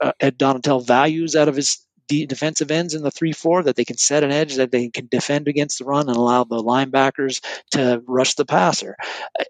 uh, 0.00 0.12
Ed 0.20 0.38
Donatell 0.38 0.86
values 0.86 1.36
out 1.36 1.48
of 1.48 1.56
his 1.56 1.78
defensive 2.08 2.70
ends 2.70 2.94
in 2.94 3.02
the 3.02 3.10
three 3.10 3.32
four 3.32 3.62
that 3.62 3.76
they 3.76 3.84
can 3.84 3.98
set 3.98 4.24
an 4.24 4.32
edge 4.32 4.56
that 4.56 4.72
they 4.72 4.88
can 4.88 5.08
defend 5.10 5.46
against 5.46 5.78
the 5.78 5.84
run 5.84 6.08
and 6.08 6.16
allow 6.16 6.42
the 6.44 6.56
linebackers 6.62 7.44
to 7.72 8.02
rush 8.06 8.34
the 8.34 8.46
passer. 8.46 8.96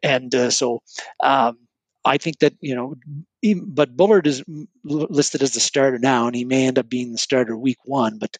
And 0.02 0.34
uh, 0.34 0.50
so. 0.50 0.82
Um, 1.20 1.58
I 2.04 2.16
think 2.16 2.38
that 2.38 2.54
you 2.60 2.74
know, 2.74 2.94
but 3.66 3.94
Bullard 3.94 4.26
is 4.26 4.42
listed 4.84 5.42
as 5.42 5.52
the 5.52 5.60
starter 5.60 5.98
now, 5.98 6.26
and 6.26 6.34
he 6.34 6.46
may 6.46 6.66
end 6.66 6.78
up 6.78 6.88
being 6.88 7.12
the 7.12 7.18
starter 7.18 7.54
week 7.54 7.78
one. 7.84 8.18
But 8.18 8.38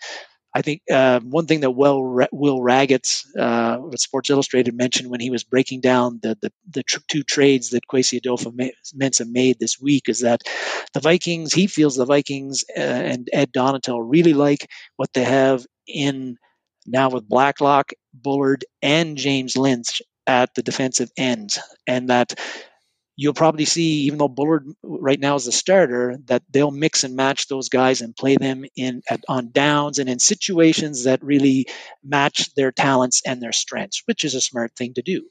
I 0.58 0.62
think 0.62 0.82
uh, 0.90 1.20
one 1.20 1.46
thing 1.46 1.60
that 1.60 1.70
Will, 1.70 2.02
Will 2.32 2.58
Ragatz 2.58 3.24
uh, 3.38 3.80
with 3.80 4.00
Sports 4.00 4.28
Illustrated 4.28 4.76
mentioned 4.76 5.08
when 5.08 5.20
he 5.20 5.30
was 5.30 5.44
breaking 5.44 5.82
down 5.82 6.18
the 6.20 6.36
the, 6.42 6.52
the 6.68 6.82
tr- 6.82 6.98
two 7.06 7.22
trades 7.22 7.70
that 7.70 7.86
Kwesi 7.86 8.20
Adofo-Mensah 8.20 9.30
made 9.30 9.60
this 9.60 9.80
week 9.80 10.08
is 10.08 10.22
that 10.22 10.42
the 10.94 11.00
Vikings, 11.00 11.52
he 11.52 11.68
feels 11.68 11.94
the 11.94 12.04
Vikings 12.04 12.64
uh, 12.76 12.80
and 12.80 13.28
Ed 13.32 13.52
Donatell 13.52 14.00
really 14.04 14.34
like 14.34 14.68
what 14.96 15.12
they 15.12 15.22
have 15.22 15.64
in 15.86 16.36
now 16.88 17.08
with 17.08 17.28
Blacklock, 17.28 17.92
Bullard, 18.12 18.64
and 18.82 19.16
James 19.16 19.56
Lynch 19.56 20.02
at 20.26 20.52
the 20.56 20.62
defensive 20.64 21.12
ends, 21.16 21.60
and 21.86 22.10
that 22.10 22.34
you'll 23.20 23.34
probably 23.34 23.64
see, 23.64 24.02
even 24.02 24.16
though 24.16 24.28
Bullard 24.28 24.64
right 24.84 25.18
now 25.18 25.34
is 25.34 25.44
the 25.44 25.50
starter, 25.50 26.16
that 26.26 26.44
they'll 26.50 26.70
mix 26.70 27.02
and 27.02 27.16
match 27.16 27.48
those 27.48 27.68
guys 27.68 28.00
and 28.00 28.14
play 28.14 28.36
them 28.36 28.64
in 28.76 29.02
at, 29.10 29.24
on 29.28 29.50
downs 29.50 29.98
and 29.98 30.08
in 30.08 30.20
situations 30.20 31.02
that 31.02 31.20
really 31.20 31.66
match 32.04 32.54
their 32.54 32.70
talents 32.70 33.20
and 33.26 33.42
their 33.42 33.50
strengths, 33.50 34.04
which 34.06 34.24
is 34.24 34.36
a 34.36 34.40
smart 34.40 34.70
thing 34.76 34.94
to 34.94 35.02
do. 35.02 35.28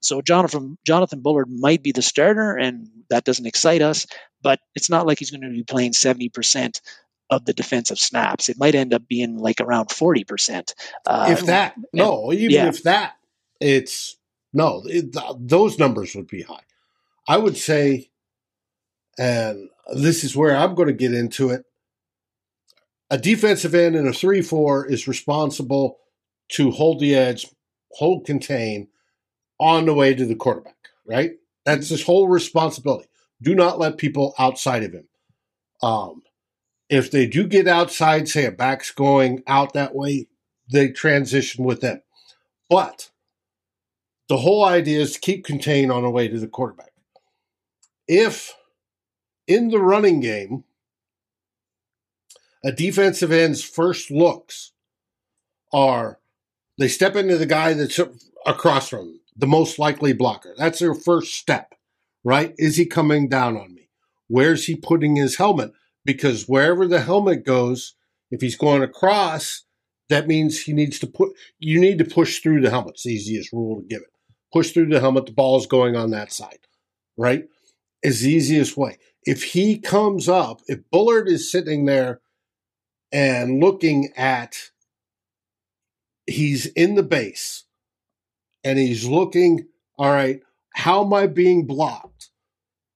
So 0.00 0.20
Jonathan 0.20 0.76
Jonathan 0.84 1.22
Bullard 1.22 1.48
might 1.48 1.82
be 1.82 1.92
the 1.92 2.02
starter, 2.02 2.58
and 2.58 2.88
that 3.08 3.24
doesn't 3.24 3.46
excite 3.46 3.80
us, 3.80 4.06
but 4.42 4.60
it's 4.74 4.90
not 4.90 5.06
like 5.06 5.18
he's 5.18 5.30
going 5.30 5.40
to 5.40 5.48
be 5.48 5.64
playing 5.64 5.94
seventy 5.94 6.28
percent 6.28 6.82
of 7.30 7.46
the 7.46 7.54
defensive 7.54 7.98
snaps. 7.98 8.50
It 8.50 8.58
might 8.58 8.74
end 8.74 8.92
up 8.92 9.06
being 9.08 9.38
like 9.38 9.60
around 9.60 9.86
40%. 9.86 10.72
Uh, 11.06 11.28
if 11.30 11.46
that, 11.46 11.76
no, 11.92 12.32
even 12.32 12.50
yeah. 12.50 12.66
if 12.66 12.82
that, 12.82 13.12
it's 13.60 14.16
no, 14.52 14.82
it, 14.84 15.12
th- 15.12 15.36
those 15.38 15.78
numbers 15.78 16.16
would 16.16 16.26
be 16.26 16.42
high. 16.42 16.64
I 17.30 17.36
would 17.36 17.56
say, 17.56 18.10
and 19.16 19.68
this 19.94 20.24
is 20.24 20.34
where 20.34 20.56
I'm 20.56 20.74
going 20.74 20.88
to 20.88 20.92
get 20.92 21.14
into 21.14 21.50
it. 21.50 21.62
A 23.08 23.18
defensive 23.18 23.72
end 23.72 23.94
in 23.94 24.08
a 24.08 24.12
3 24.12 24.42
4 24.42 24.86
is 24.86 25.06
responsible 25.06 25.98
to 26.54 26.72
hold 26.72 26.98
the 26.98 27.14
edge, 27.14 27.46
hold 27.92 28.26
contain 28.26 28.88
on 29.60 29.86
the 29.86 29.94
way 29.94 30.12
to 30.12 30.26
the 30.26 30.34
quarterback, 30.34 30.74
right? 31.06 31.34
That's 31.64 31.90
his 31.90 32.02
whole 32.02 32.26
responsibility. 32.26 33.06
Do 33.40 33.54
not 33.54 33.78
let 33.78 33.96
people 33.96 34.34
outside 34.36 34.82
of 34.82 34.92
him. 34.92 35.06
Um, 35.84 36.22
if 36.88 37.12
they 37.12 37.28
do 37.28 37.46
get 37.46 37.68
outside, 37.68 38.28
say 38.28 38.44
a 38.44 38.50
back's 38.50 38.90
going 38.90 39.44
out 39.46 39.72
that 39.74 39.94
way, 39.94 40.26
they 40.68 40.88
transition 40.88 41.64
with 41.64 41.80
them. 41.80 42.02
But 42.68 43.10
the 44.28 44.38
whole 44.38 44.64
idea 44.64 44.98
is 44.98 45.12
to 45.12 45.20
keep 45.20 45.44
contained 45.44 45.92
on 45.92 46.02
the 46.02 46.10
way 46.10 46.26
to 46.26 46.40
the 46.40 46.48
quarterback. 46.48 46.89
If 48.12 48.56
in 49.46 49.68
the 49.68 49.78
running 49.78 50.18
game, 50.18 50.64
a 52.64 52.72
defensive 52.72 53.30
end's 53.30 53.62
first 53.62 54.10
looks 54.10 54.72
are 55.72 56.18
they 56.76 56.88
step 56.88 57.14
into 57.14 57.38
the 57.38 57.46
guy 57.46 57.72
that's 57.72 58.00
across 58.44 58.88
from 58.88 59.06
them, 59.06 59.20
the 59.36 59.46
most 59.46 59.78
likely 59.78 60.12
blocker. 60.12 60.56
That's 60.58 60.80
their 60.80 60.92
first 60.92 61.34
step, 61.34 61.76
right? 62.24 62.52
Is 62.58 62.78
he 62.78 62.84
coming 62.84 63.28
down 63.28 63.56
on 63.56 63.76
me? 63.76 63.88
Where's 64.26 64.66
he 64.66 64.74
putting 64.74 65.14
his 65.14 65.36
helmet? 65.36 65.70
Because 66.04 66.48
wherever 66.48 66.88
the 66.88 67.02
helmet 67.02 67.46
goes, 67.46 67.94
if 68.32 68.40
he's 68.40 68.56
going 68.56 68.82
across, 68.82 69.62
that 70.08 70.26
means 70.26 70.62
he 70.62 70.72
needs 70.72 70.98
to 70.98 71.06
put, 71.06 71.30
you 71.60 71.78
need 71.78 71.98
to 71.98 72.04
push 72.04 72.40
through 72.40 72.60
the 72.60 72.70
helmet. 72.70 72.94
It's 72.94 73.04
the 73.04 73.12
easiest 73.12 73.52
rule 73.52 73.80
to 73.80 73.86
give 73.86 74.02
it. 74.02 74.10
Push 74.52 74.72
through 74.72 74.88
the 74.88 74.98
helmet, 74.98 75.26
the 75.26 75.32
ball's 75.32 75.68
going 75.68 75.94
on 75.94 76.10
that 76.10 76.32
side, 76.32 76.66
right? 77.16 77.44
Is 78.02 78.22
the 78.22 78.30
easiest 78.30 78.76
way. 78.76 78.98
If 79.24 79.42
he 79.44 79.78
comes 79.78 80.28
up, 80.28 80.60
if 80.66 80.80
Bullard 80.90 81.28
is 81.28 81.50
sitting 81.50 81.84
there 81.84 82.20
and 83.12 83.60
looking 83.60 84.10
at, 84.16 84.70
he's 86.26 86.66
in 86.66 86.94
the 86.94 87.02
base 87.02 87.64
and 88.64 88.78
he's 88.78 89.06
looking, 89.06 89.66
all 89.98 90.10
right, 90.10 90.40
how 90.74 91.04
am 91.04 91.12
I 91.12 91.26
being 91.26 91.66
blocked? 91.66 92.30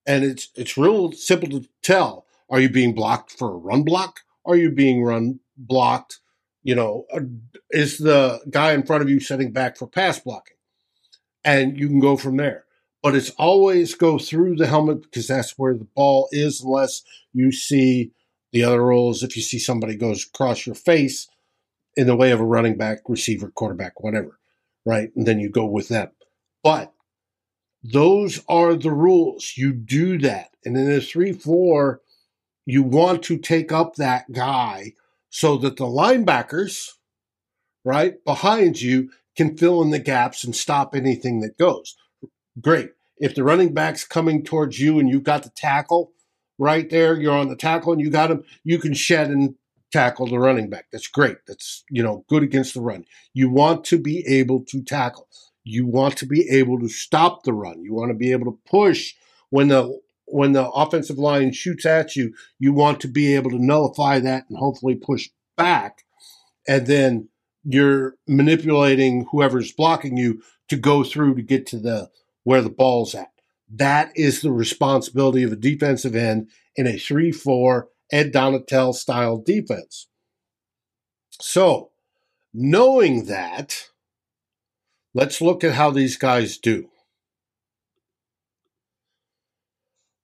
And 0.07 0.25
it's 0.25 0.49
it's 0.55 0.79
real 0.79 1.13
simple 1.13 1.49
to 1.51 1.69
tell. 1.83 2.27
Are 2.51 2.61
you 2.61 2.69
being 2.69 2.95
blocked 2.95 3.33
for 3.33 3.49
a 3.53 3.57
run 3.57 3.83
block? 3.83 4.21
Are 4.45 4.57
you 4.57 4.71
being 4.71 5.03
run 5.03 5.41
blocked? 5.57 6.21
You 6.63 6.75
know, 6.75 7.05
uh, 7.13 7.21
is 7.71 7.99
the 7.99 8.41
guy 8.51 8.73
in 8.73 8.85
front 8.85 9.03
of 9.03 9.11
you 9.11 9.21
setting 9.21 9.53
back 9.53 9.77
for 9.77 9.87
pass 9.87 10.19
blocking? 10.21 10.57
And 11.43 11.79
you 11.79 11.89
can 11.89 12.01
go 12.01 12.17
from 12.17 12.37
there. 12.37 12.65
But 13.05 13.15
it's 13.15 13.31
always 13.39 13.95
go 13.95 14.19
through 14.19 14.57
the 14.57 14.67
helmet 14.67 15.03
because 15.03 15.29
that's 15.29 15.57
where 15.57 15.75
the 15.75 15.87
ball 15.95 16.29
is, 16.33 16.61
unless 16.61 17.03
you 17.33 17.53
see 17.53 18.11
the 18.53 18.65
other 18.65 18.85
rules. 18.85 19.23
If 19.23 19.37
you 19.37 19.43
see 19.43 19.61
somebody 19.61 19.95
goes 19.95 20.27
across 20.27 20.67
your 20.67 20.75
face 20.75 21.29
in 21.97 22.09
the 22.09 22.17
way 22.17 22.33
of 22.33 22.41
a 22.41 22.45
running 22.45 22.77
back, 22.77 23.01
receiver, 23.07 23.53
quarterback, 23.53 24.03
whatever 24.03 24.41
right? 24.85 25.11
And 25.17 25.27
then 25.27 25.41
you 25.41 25.49
go 25.49 25.65
with 25.65 25.89
them. 25.89 26.11
But 26.63 26.93
those 27.83 28.43
are 28.49 28.75
the 28.75 28.93
rules. 28.93 29.55
You 29.57 29.73
do 29.73 30.19
that. 30.19 30.51
And 30.65 30.77
in 30.77 30.91
a 30.91 31.01
3 31.01 31.33
4, 31.33 32.01
you 32.67 32.83
want 32.83 33.23
to 33.25 33.37
take 33.37 33.73
up 33.73 33.97
that 33.97 34.33
guy 34.33 34.95
so 35.29 35.57
that 35.59 35.77
the 35.77 35.85
linebackers, 35.85 36.93
right, 37.85 38.23
behind 38.25 38.81
you 38.81 39.11
can 39.37 39.57
fill 39.57 39.83
in 39.83 39.91
the 39.91 39.99
gaps 39.99 40.45
and 40.45 40.55
stop 40.55 40.95
anything 40.95 41.41
that 41.41 41.59
goes. 41.59 41.97
Great. 42.61 42.91
If 43.19 43.35
the 43.35 43.45
running 43.45 43.75
back's 43.75 44.05
coming 44.05 44.45
towards 44.45 44.81
you 44.81 44.99
and 44.99 45.09
you've 45.09 45.23
got 45.25 45.43
the 45.43 45.51
tackle 45.51 46.13
right 46.59 46.89
there, 46.91 47.19
you're 47.19 47.37
on 47.37 47.49
the 47.49 47.57
tackle 47.57 47.93
and 47.93 48.01
you 48.01 48.11
got 48.11 48.31
him, 48.31 48.45
you 48.65 48.79
can 48.79 48.95
shed 48.95 49.31
and 49.31 49.55
tackle 49.93 50.27
the 50.27 50.39
running 50.39 50.69
back. 50.69 50.87
That's 50.91 51.07
great. 51.07 51.37
That's, 51.47 51.85
you 51.89 52.03
know, 52.03 52.25
good 52.29 52.43
against 52.43 52.75
the 52.75 52.81
run. 52.81 53.05
You 53.33 53.49
want 53.49 53.85
to 53.87 53.99
be 53.99 54.25
able 54.27 54.65
to 54.67 54.83
tackle. 54.83 55.29
You 55.63 55.87
want 55.87 56.17
to 56.19 56.27
be 56.27 56.49
able 56.51 56.79
to 56.81 56.89
stop 56.89 57.45
the 57.45 57.53
run. 57.53 57.83
You 57.83 57.95
want 57.95 58.11
to 58.11 58.15
be 58.17 58.33
able 58.33 58.47
to 58.47 58.59
push 58.69 59.15
when 59.51 59.69
the 59.69 60.01
when 60.27 60.53
the 60.53 60.69
offensive 60.71 61.19
line 61.19 61.53
shoots 61.53 61.85
at 61.85 62.17
you, 62.17 62.35
you 62.59 62.73
want 62.73 63.01
to 63.01 63.09
be 63.09 63.35
able 63.35 63.51
to 63.51 63.65
nullify 63.65 64.19
that 64.19 64.45
and 64.49 64.59
hopefully 64.59 64.95
push 64.95 65.29
back. 65.57 66.05
And 66.67 66.87
then 66.87 67.29
you're 67.63 68.15
manipulating 68.27 69.27
whoever's 69.31 69.73
blocking 69.73 70.17
you 70.17 70.43
to 70.69 70.77
go 70.77 71.05
through 71.05 71.35
to 71.37 71.43
get 71.43 71.67
to 71.69 71.79
the 71.79 72.09
where 72.45 72.63
the 72.63 72.71
ball's 72.71 73.15
at. 73.15 73.31
That 73.69 74.13
is 74.15 74.41
the 74.41 74.53
responsibility 74.53 75.43
of 75.43 75.53
a 75.53 75.57
defensive 75.57 76.15
end 76.15 76.51
in 76.77 76.87
a 76.87 76.97
3 76.97 77.33
4 77.33 77.89
Ed 78.13 78.33
Donatell 78.33 78.95
style 78.95 79.39
defense. 79.39 80.09
So, 81.41 81.91
knowing 82.53 83.25
that, 83.25 83.89
let's 85.15 85.41
look 85.41 85.65
at 85.65 85.75
how 85.75 85.91
these 85.91 86.17
guys 86.17 86.59
do. 86.59 86.89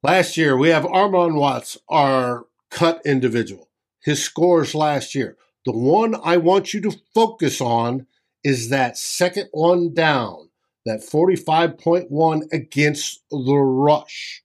Last 0.02 0.36
year, 0.36 0.56
we 0.56 0.68
have 0.68 0.84
Armon 0.84 1.34
Watts, 1.34 1.76
our 1.88 2.46
cut 2.70 3.02
individual. 3.04 3.68
His 4.02 4.22
scores 4.22 4.74
last 4.74 5.14
year. 5.14 5.36
The 5.66 5.72
one 5.72 6.16
I 6.22 6.38
want 6.38 6.72
you 6.72 6.80
to 6.82 6.96
focus 7.14 7.60
on 7.60 8.06
is 8.42 8.70
that 8.70 8.96
second 8.96 9.48
one 9.52 9.92
down, 9.92 10.49
that 10.86 11.00
45.1 11.00 12.52
against 12.52 13.22
the 13.30 13.56
rush, 13.56 14.42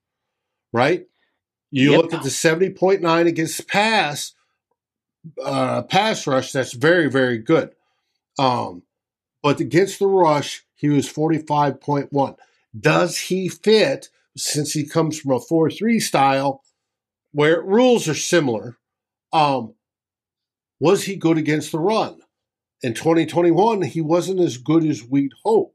right? 0.74 1.06
You 1.72 1.92
yep. 1.92 2.02
look 2.02 2.14
at 2.14 2.24
the 2.24 2.30
70.9 2.30 3.28
against 3.28 3.68
pass, 3.68 4.34
uh, 5.44 5.82
pass 5.84 6.28
rush, 6.28 6.52
that's 6.52 6.74
very, 6.74 7.10
very 7.10 7.38
good. 7.38 7.72
Um, 8.38 8.84
but 9.42 9.60
against 9.60 10.00
the 10.00 10.08
rush, 10.08 10.66
he 10.74 10.90
was 10.90 11.12
45.1. 11.12 12.36
Does 12.78 13.18
he 13.18 13.48
fit, 13.48 14.10
since 14.36 14.74
he 14.74 14.86
comes 14.86 15.20
from 15.20 15.32
a 15.32 15.40
4 15.40 15.72
3 15.72 16.00
style 16.00 16.62
where 17.32 17.62
rules 17.62 18.08
are 18.08 18.16
similar? 18.16 18.78
Um, 19.32 19.74
was 20.80 21.06
he 21.06 21.16
good 21.16 21.38
against 21.38 21.72
the 21.72 21.80
run? 21.80 22.20
In 22.82 22.94
2021, 22.94 23.84
he 23.84 24.02
wasn't 24.02 24.40
as 24.40 24.58
good 24.58 24.86
as 24.86 25.04
we'd 25.04 25.32
hope. 25.44 25.75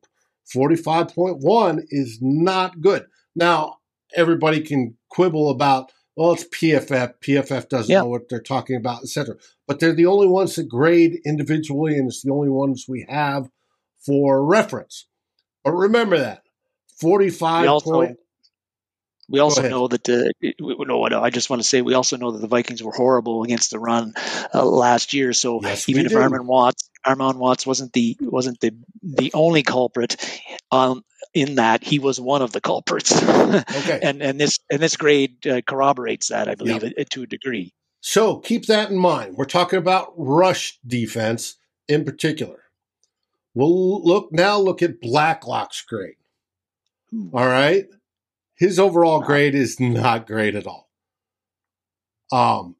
45.1 0.54 1.82
is 1.90 2.18
not 2.20 2.80
good. 2.80 3.06
Now, 3.34 3.76
everybody 4.14 4.60
can 4.60 4.96
quibble 5.10 5.50
about, 5.50 5.92
well, 6.16 6.32
it's 6.32 6.44
PFF. 6.44 7.14
PFF 7.24 7.68
doesn't 7.68 7.92
know 7.92 8.08
what 8.08 8.28
they're 8.28 8.40
talking 8.40 8.76
about, 8.76 9.02
etc. 9.02 9.36
But 9.66 9.80
they're 9.80 9.94
the 9.94 10.06
only 10.06 10.26
ones 10.26 10.56
that 10.56 10.68
grade 10.68 11.20
individually, 11.24 11.96
and 11.96 12.08
it's 12.08 12.22
the 12.22 12.32
only 12.32 12.48
ones 12.50 12.86
we 12.88 13.06
have 13.08 13.48
for 14.04 14.44
reference. 14.44 15.06
But 15.64 15.72
remember 15.72 16.18
that 16.18 16.42
45 17.00 17.64
point. 17.82 18.18
We 19.30 19.38
also 19.38 19.68
know 19.68 19.86
that 19.86 20.02
the 20.02 20.32
no, 20.58 21.04
I 21.04 21.30
just 21.30 21.50
want 21.50 21.62
to 21.62 21.68
say 21.68 21.82
we 21.82 21.94
also 21.94 22.16
know 22.16 22.32
that 22.32 22.40
the 22.40 22.48
Vikings 22.48 22.82
were 22.82 22.92
horrible 22.92 23.44
against 23.44 23.70
the 23.70 23.78
run 23.78 24.12
uh, 24.52 24.64
last 24.64 25.14
year. 25.14 25.32
So 25.32 25.60
yes, 25.62 25.88
even 25.88 26.06
if 26.06 26.12
Armon 26.12 26.46
Watts, 26.46 26.90
Armon 27.06 27.36
Watts 27.36 27.64
wasn't 27.64 27.92
the 27.92 28.16
wasn't 28.20 28.58
the 28.60 28.72
the 29.02 29.30
only 29.32 29.62
culprit, 29.62 30.16
um, 30.72 31.04
in 31.32 31.56
that 31.56 31.84
he 31.84 31.98
was 31.98 32.20
one 32.20 32.42
of 32.42 32.52
the 32.52 32.60
culprits. 32.60 33.22
okay. 33.22 34.00
and 34.02 34.20
and 34.20 34.40
this 34.40 34.58
and 34.70 34.80
this 34.80 34.96
grade 34.96 35.46
uh, 35.46 35.60
corroborates 35.62 36.28
that, 36.28 36.48
I 36.48 36.56
believe, 36.56 36.82
yep. 36.82 37.08
to 37.10 37.22
a 37.22 37.26
degree. 37.26 37.72
So 38.00 38.38
keep 38.38 38.66
that 38.66 38.90
in 38.90 38.96
mind. 38.96 39.36
We're 39.36 39.44
talking 39.44 39.78
about 39.78 40.12
rush 40.16 40.78
defense 40.84 41.56
in 41.86 42.04
particular. 42.04 42.64
We'll 43.54 44.02
look 44.04 44.32
now. 44.32 44.58
Look 44.58 44.82
at 44.82 45.00
Blacklock's 45.00 45.82
grade. 45.82 46.14
All 47.32 47.46
right, 47.46 47.86
his 48.60 48.78
overall 48.78 49.20
grade 49.20 49.54
is 49.54 49.80
not 49.80 50.26
great 50.26 50.54
at 50.54 50.66
all. 50.66 50.90
Um, 52.30 52.76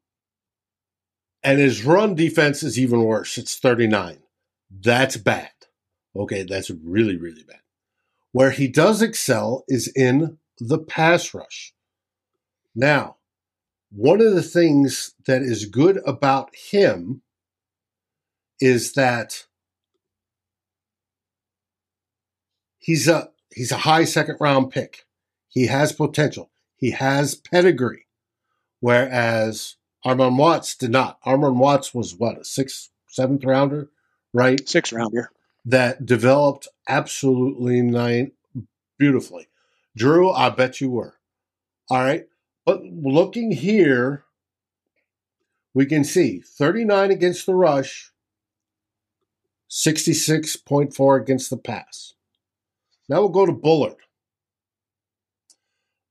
and 1.43 1.59
his 1.59 1.83
run 1.83 2.13
defense 2.13 2.61
is 2.61 2.77
even 2.77 3.03
worse. 3.03 3.35
It's 3.39 3.57
39. 3.57 4.19
That's 4.69 5.17
bad. 5.17 5.49
Okay, 6.15 6.43
that's 6.43 6.69
really, 6.69 7.17
really 7.17 7.41
bad. 7.43 7.61
Where 8.31 8.51
he 8.51 8.67
does 8.67 9.01
excel 9.01 9.63
is 9.67 9.87
in 9.87 10.37
the 10.59 10.77
pass 10.77 11.33
rush. 11.33 11.73
Now, 12.75 13.15
one 13.89 14.21
of 14.21 14.35
the 14.35 14.43
things 14.43 15.15
that 15.25 15.41
is 15.41 15.65
good 15.65 15.99
about 16.05 16.55
him 16.55 17.23
is 18.59 18.93
that 18.93 19.47
he's 22.77 23.07
a 23.07 23.31
he's 23.49 23.71
a 23.71 23.77
high 23.77 24.03
second 24.03 24.37
round 24.39 24.69
pick. 24.69 25.07
He 25.51 25.67
has 25.67 25.91
potential. 25.91 26.49
He 26.77 26.91
has 26.91 27.35
pedigree. 27.35 28.07
Whereas 28.79 29.75
Armon 30.05 30.37
Watts 30.37 30.75
did 30.75 30.91
not. 30.91 31.21
Armon 31.23 31.57
Watts 31.57 31.93
was 31.93 32.15
what, 32.15 32.39
a 32.39 32.45
sixth, 32.45 32.89
seventh 33.07 33.43
rounder, 33.43 33.89
right? 34.33 34.67
Six 34.67 34.91
rounder. 34.91 35.29
That 35.65 36.05
developed 36.05 36.67
absolutely 36.87 37.81
nine 37.81 38.31
beautifully. 38.97 39.47
Drew, 39.95 40.31
I 40.31 40.49
bet 40.49 40.81
you 40.81 40.89
were. 40.89 41.15
All 41.89 41.99
right. 41.99 42.27
But 42.65 42.83
looking 42.83 43.51
here, 43.51 44.23
we 45.73 45.85
can 45.85 46.03
see 46.03 46.39
39 46.39 47.11
against 47.11 47.45
the 47.45 47.55
rush, 47.55 48.11
66.4 49.69 51.21
against 51.21 51.49
the 51.49 51.57
pass. 51.57 52.13
Now 53.09 53.19
we'll 53.19 53.29
go 53.29 53.45
to 53.45 53.51
Bullard. 53.51 53.97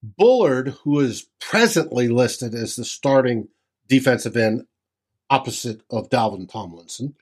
Bullard, 0.03 0.77
who 0.83 1.01
is 1.01 1.27
presently 1.41 2.09
listed 2.09 2.55
as 2.55 2.77
the 2.77 2.85
starting 2.85 3.49
defensive 3.89 4.37
end 4.37 4.67
opposite 5.29 5.83
of 5.91 6.11
Dalvin 6.11 6.49
Tomlinson, 6.49 7.15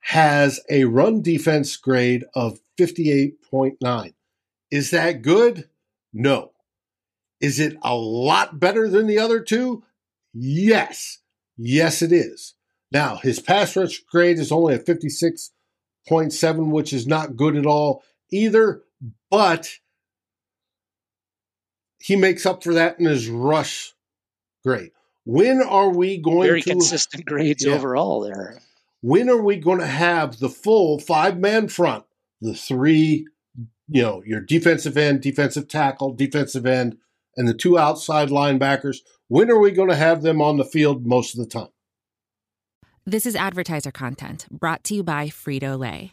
has 0.00 0.60
a 0.70 0.84
run 0.84 1.22
defense 1.22 1.76
grade 1.76 2.24
of 2.34 2.60
58.9. 2.78 4.14
Is 4.70 4.90
that 4.90 5.22
good? 5.22 5.68
No. 6.12 6.52
Is 7.40 7.58
it 7.58 7.76
a 7.82 7.94
lot 7.94 8.60
better 8.60 8.88
than 8.88 9.06
the 9.06 9.18
other 9.18 9.40
two? 9.40 9.82
Yes. 10.32 11.18
Yes, 11.56 12.02
it 12.02 12.12
is. 12.12 12.54
Now, 12.90 13.16
his 13.16 13.40
pass 13.40 13.76
rush 13.76 14.00
grade 14.00 14.38
is 14.38 14.52
only 14.52 14.74
a 14.74 14.78
56.7, 14.78 16.70
which 16.70 16.92
is 16.92 17.06
not 17.06 17.36
good 17.36 17.56
at 17.56 17.66
all 17.66 18.02
either, 18.30 18.82
but 19.30 19.78
he 22.04 22.16
makes 22.16 22.44
up 22.44 22.62
for 22.62 22.74
that 22.74 23.00
in 23.00 23.06
his 23.06 23.28
rush 23.30 23.94
grade. 24.62 24.90
When 25.24 25.62
are 25.62 25.88
we 25.88 26.18
going 26.18 26.46
Very 26.48 26.60
to 26.60 26.70
consistent 26.70 27.24
grades 27.24 27.64
Yeah. 27.64 27.72
overall 27.72 28.20
there. 28.20 28.60
when 29.00 29.30
are 29.30 29.40
we 29.42 29.56
going 29.56 29.78
to 29.78 29.86
have 29.86 30.38
the 30.38 30.50
full 30.50 30.98
five 30.98 31.38
man 31.38 31.68
front? 31.68 32.04
The 32.42 32.54
three, 32.54 33.26
you 33.88 34.02
know, 34.02 34.22
your 34.26 34.40
defensive 34.42 34.98
end, 34.98 35.22
defensive 35.22 35.66
tackle, 35.66 36.12
defensive 36.12 36.66
end, 36.66 36.98
and 37.38 37.48
the 37.48 37.54
two 37.54 37.78
outside 37.78 38.28
linebackers. 38.28 38.98
When 39.28 39.50
are 39.50 39.58
we 39.58 39.70
going 39.70 39.88
to 39.88 39.96
have 39.96 40.20
them 40.20 40.42
on 40.42 40.58
the 40.58 40.64
field 40.66 41.06
most 41.06 41.32
of 41.34 41.40
the 41.42 41.48
time? 41.50 41.68
This 43.06 43.24
is 43.24 43.34
advertiser 43.34 43.90
content 43.90 44.46
brought 44.50 44.84
to 44.84 44.94
you 44.94 45.02
by 45.02 45.28
Frito 45.28 45.78
Lay. 45.78 46.12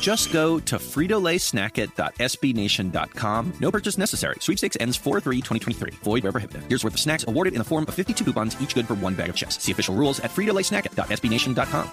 Just 0.00 0.32
go 0.32 0.58
to 0.60 0.76
fritolaysnackit.sbnation.com. 0.76 3.52
No 3.60 3.70
purchase 3.70 3.96
necessary. 3.96 4.36
Sweepstakes 4.40 4.76
ends 4.80 4.98
4-3-2023. 4.98 5.94
Void 5.94 6.24
where 6.24 6.32
prohibited. 6.32 6.64
Here's 6.68 6.84
worth 6.84 6.94
of 6.94 7.00
snacks 7.00 7.24
awarded 7.26 7.54
in 7.54 7.58
the 7.58 7.64
form 7.64 7.86
of 7.88 7.94
52 7.94 8.24
coupons, 8.24 8.60
each 8.60 8.74
good 8.74 8.86
for 8.86 8.94
one 8.94 9.14
bag 9.14 9.30
of 9.30 9.36
chips. 9.36 9.62
See 9.62 9.72
official 9.72 9.94
rules 9.94 10.20
at 10.20 10.30
fritolaysnackit.sbnation.com. 10.30 11.90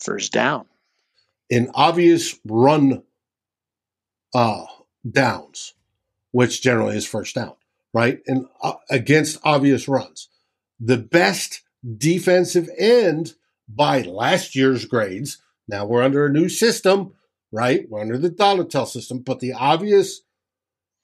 First 0.00 0.32
down. 0.32 0.66
In 1.50 1.70
obvious 1.74 2.38
run 2.44 3.02
uh, 4.34 4.64
downs, 5.08 5.74
which 6.32 6.62
generally 6.62 6.96
is 6.96 7.06
first 7.06 7.34
down, 7.34 7.54
right? 7.92 8.20
And 8.26 8.46
uh, 8.62 8.74
against 8.90 9.38
obvious 9.44 9.88
runs, 9.88 10.28
the 10.80 10.98
best 10.98 11.62
defensive 11.96 12.68
end 12.76 13.34
by 13.68 14.02
last 14.02 14.56
year's 14.56 14.84
grades. 14.84 15.38
Now 15.68 15.86
we're 15.86 16.02
under 16.02 16.26
a 16.26 16.32
new 16.32 16.48
system, 16.48 17.14
right? 17.52 17.86
We're 17.88 18.00
under 18.00 18.18
the 18.18 18.30
Donatell 18.30 18.86
system, 18.86 19.20
but 19.20 19.40
the 19.40 19.52
obvious 19.52 20.22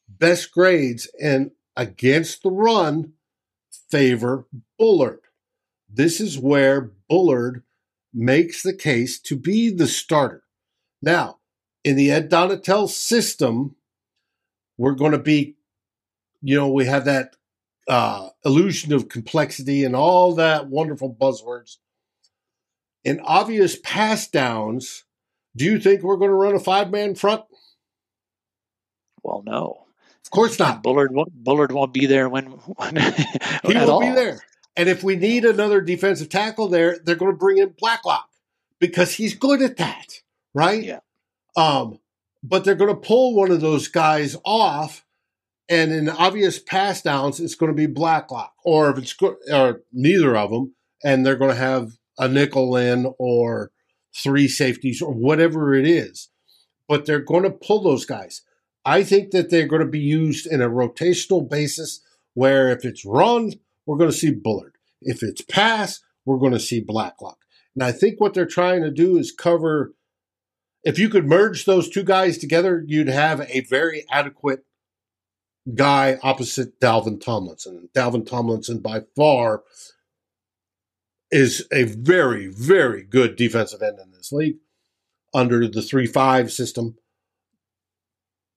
best 0.08 0.52
grades 0.52 1.08
and 1.22 1.52
against 1.76 2.42
the 2.42 2.50
run 2.50 3.12
favor 3.90 4.46
Bullard. 4.78 5.20
This 5.88 6.20
is 6.20 6.38
where 6.38 6.92
Bullard 7.08 7.62
makes 8.12 8.62
the 8.62 8.74
case 8.74 9.18
to 9.20 9.36
be 9.36 9.70
the 9.70 9.86
starter. 9.86 10.42
Now, 11.02 11.38
in 11.84 11.96
the 11.96 12.10
Ed 12.10 12.30
Donatell 12.30 12.88
system, 12.88 13.76
we're 14.76 14.94
going 14.94 15.12
to 15.12 15.18
be, 15.18 15.56
you 16.42 16.56
know, 16.56 16.70
we 16.70 16.86
have 16.86 17.04
that 17.06 17.36
uh, 17.88 18.28
illusion 18.44 18.92
of 18.92 19.08
complexity 19.08 19.84
and 19.84 19.96
all 19.96 20.34
that 20.34 20.68
wonderful 20.68 21.12
buzzwords. 21.12 21.76
In 23.04 23.20
obvious 23.20 23.78
pass 23.82 24.28
downs, 24.28 25.04
do 25.56 25.64
you 25.64 25.78
think 25.80 26.02
we're 26.02 26.16
going 26.16 26.30
to 26.30 26.34
run 26.34 26.54
a 26.54 26.60
five 26.60 26.90
man 26.90 27.14
front? 27.14 27.42
Well, 29.22 29.42
no. 29.44 29.86
Of 30.24 30.30
course 30.30 30.58
not. 30.58 30.82
Bullard 30.82 31.12
won't, 31.12 31.32
Bullard 31.32 31.72
won't 31.72 31.92
be 31.92 32.06
there 32.06 32.28
when, 32.28 32.44
when 32.76 32.96
He 33.64 33.74
will 33.74 33.90
all. 33.90 34.00
be 34.00 34.10
there. 34.10 34.40
And 34.76 34.88
if 34.88 35.02
we 35.02 35.16
need 35.16 35.44
another 35.44 35.80
defensive 35.80 36.28
tackle 36.28 36.68
there, 36.68 36.98
they're 37.04 37.16
going 37.16 37.32
to 37.32 37.36
bring 37.36 37.58
in 37.58 37.74
Blacklock 37.78 38.28
because 38.78 39.14
he's 39.14 39.34
good 39.34 39.60
at 39.60 39.76
that, 39.78 40.20
right? 40.54 40.82
Yeah. 40.82 41.00
Um, 41.56 41.98
but 42.42 42.64
they're 42.64 42.74
going 42.76 42.94
to 42.94 43.00
pull 43.00 43.34
one 43.34 43.50
of 43.50 43.60
those 43.60 43.88
guys 43.88 44.36
off, 44.44 45.04
and 45.68 45.92
in 45.92 46.08
obvious 46.08 46.58
pass 46.58 47.02
downs, 47.02 47.40
it's 47.40 47.56
going 47.56 47.70
to 47.72 47.76
be 47.76 47.86
Blacklock, 47.86 48.54
or 48.64 48.88
if 48.90 48.98
it's 48.98 49.12
go- 49.12 49.36
or 49.52 49.82
neither 49.92 50.36
of 50.36 50.50
them, 50.50 50.74
and 51.04 51.26
they're 51.26 51.36
going 51.36 51.50
to 51.50 51.56
have 51.56 51.98
a 52.20 52.28
nickel 52.28 52.76
in 52.76 53.12
or 53.18 53.72
three 54.14 54.46
safeties 54.46 55.02
or 55.02 55.12
whatever 55.12 55.74
it 55.74 55.86
is. 55.86 56.28
But 56.86 57.06
they're 57.06 57.18
going 57.18 57.44
to 57.44 57.50
pull 57.50 57.82
those 57.82 58.04
guys. 58.04 58.42
I 58.84 59.02
think 59.02 59.30
that 59.30 59.50
they're 59.50 59.66
going 59.66 59.82
to 59.82 59.88
be 59.88 60.00
used 60.00 60.46
in 60.46 60.60
a 60.60 60.68
rotational 60.68 61.48
basis 61.48 62.00
where 62.34 62.68
if 62.68 62.84
it's 62.84 63.04
run, 63.04 63.54
we're 63.86 63.96
going 63.96 64.10
to 64.10 64.16
see 64.16 64.30
Bullard. 64.32 64.76
If 65.00 65.22
it's 65.22 65.42
pass, 65.42 66.00
we're 66.24 66.38
going 66.38 66.52
to 66.52 66.60
see 66.60 66.80
Blacklock. 66.80 67.38
And 67.74 67.82
I 67.82 67.92
think 67.92 68.20
what 68.20 68.34
they're 68.34 68.46
trying 68.46 68.82
to 68.82 68.90
do 68.90 69.16
is 69.16 69.32
cover. 69.32 69.94
If 70.84 70.98
you 70.98 71.08
could 71.08 71.26
merge 71.26 71.64
those 71.64 71.88
two 71.88 72.02
guys 72.02 72.38
together, 72.38 72.84
you'd 72.86 73.08
have 73.08 73.40
a 73.42 73.60
very 73.60 74.04
adequate 74.10 74.64
guy 75.74 76.18
opposite 76.22 76.80
Dalvin 76.80 77.20
Tomlinson. 77.20 77.88
Dalvin 77.94 78.26
Tomlinson, 78.26 78.80
by 78.80 79.02
far, 79.16 79.62
is 81.30 81.66
a 81.72 81.84
very, 81.84 82.48
very 82.48 83.02
good 83.04 83.36
defensive 83.36 83.82
end 83.82 83.98
in 83.98 84.10
this 84.12 84.32
league 84.32 84.56
under 85.32 85.68
the 85.68 85.82
3 85.82 86.06
5 86.06 86.52
system, 86.52 86.96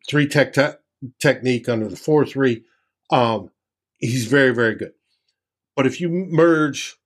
three 0.10 0.28
tech 0.28 0.54
te- 0.54 0.78
technique 1.22 1.70
under 1.70 1.88
the 1.88 1.96
4 1.96 2.26
3. 2.26 2.64
Um, 3.12 3.52
he's 4.00 4.26
very, 4.26 4.54
very 4.54 4.76
good. 4.76 4.94
But 5.76 5.86
if 5.86 6.02
you 6.02 6.10
merge 6.10 6.98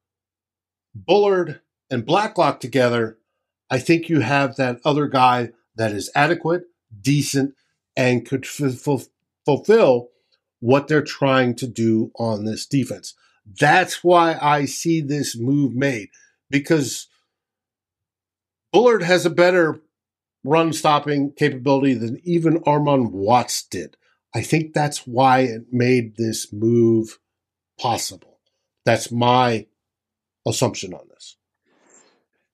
Bullard 0.96 1.62
and 1.90 2.06
Blacklock 2.06 2.60
together, 2.60 3.18
I 3.70 3.80
think 3.80 4.10
you 4.10 4.22
have 4.22 4.56
that 4.56 4.80
other 4.86 5.08
guy 5.08 5.52
that 5.76 5.92
is 5.92 6.10
adequate, 6.16 6.64
decent, 7.02 7.54
and 7.96 8.26
could 8.26 8.46
f- 8.46 8.88
f- 8.88 9.08
fulfill 9.46 10.10
what 10.60 10.88
they're 10.88 11.02
trying 11.02 11.56
to 11.56 11.68
do 11.68 12.12
on 12.18 12.46
this 12.46 12.66
defense. 12.66 13.14
That's 13.60 14.04
why 14.04 14.38
I 14.42 14.66
see 14.66 15.02
this 15.02 15.38
move 15.38 15.74
made 15.74 16.10
because 16.50 17.08
Bullard 18.74 19.04
has 19.04 19.26
a 19.26 19.30
better 19.30 19.80
run 20.44 20.74
stopping 20.74 21.32
capability 21.32 21.94
than 21.94 22.20
even 22.24 22.60
Armon 22.62 23.12
Watts 23.12 23.64
did. 23.64 23.98
I 24.36 24.42
think 24.42 24.74
that's 24.74 25.08
why 25.08 25.42
it 25.42 25.68
made 25.72 26.16
this 26.16 26.52
move 26.52 27.20
possible. 27.80 28.40
That's 28.86 29.12
my 29.12 29.68
assumption 30.46 30.94
on 30.94 31.08
this. 31.10 31.36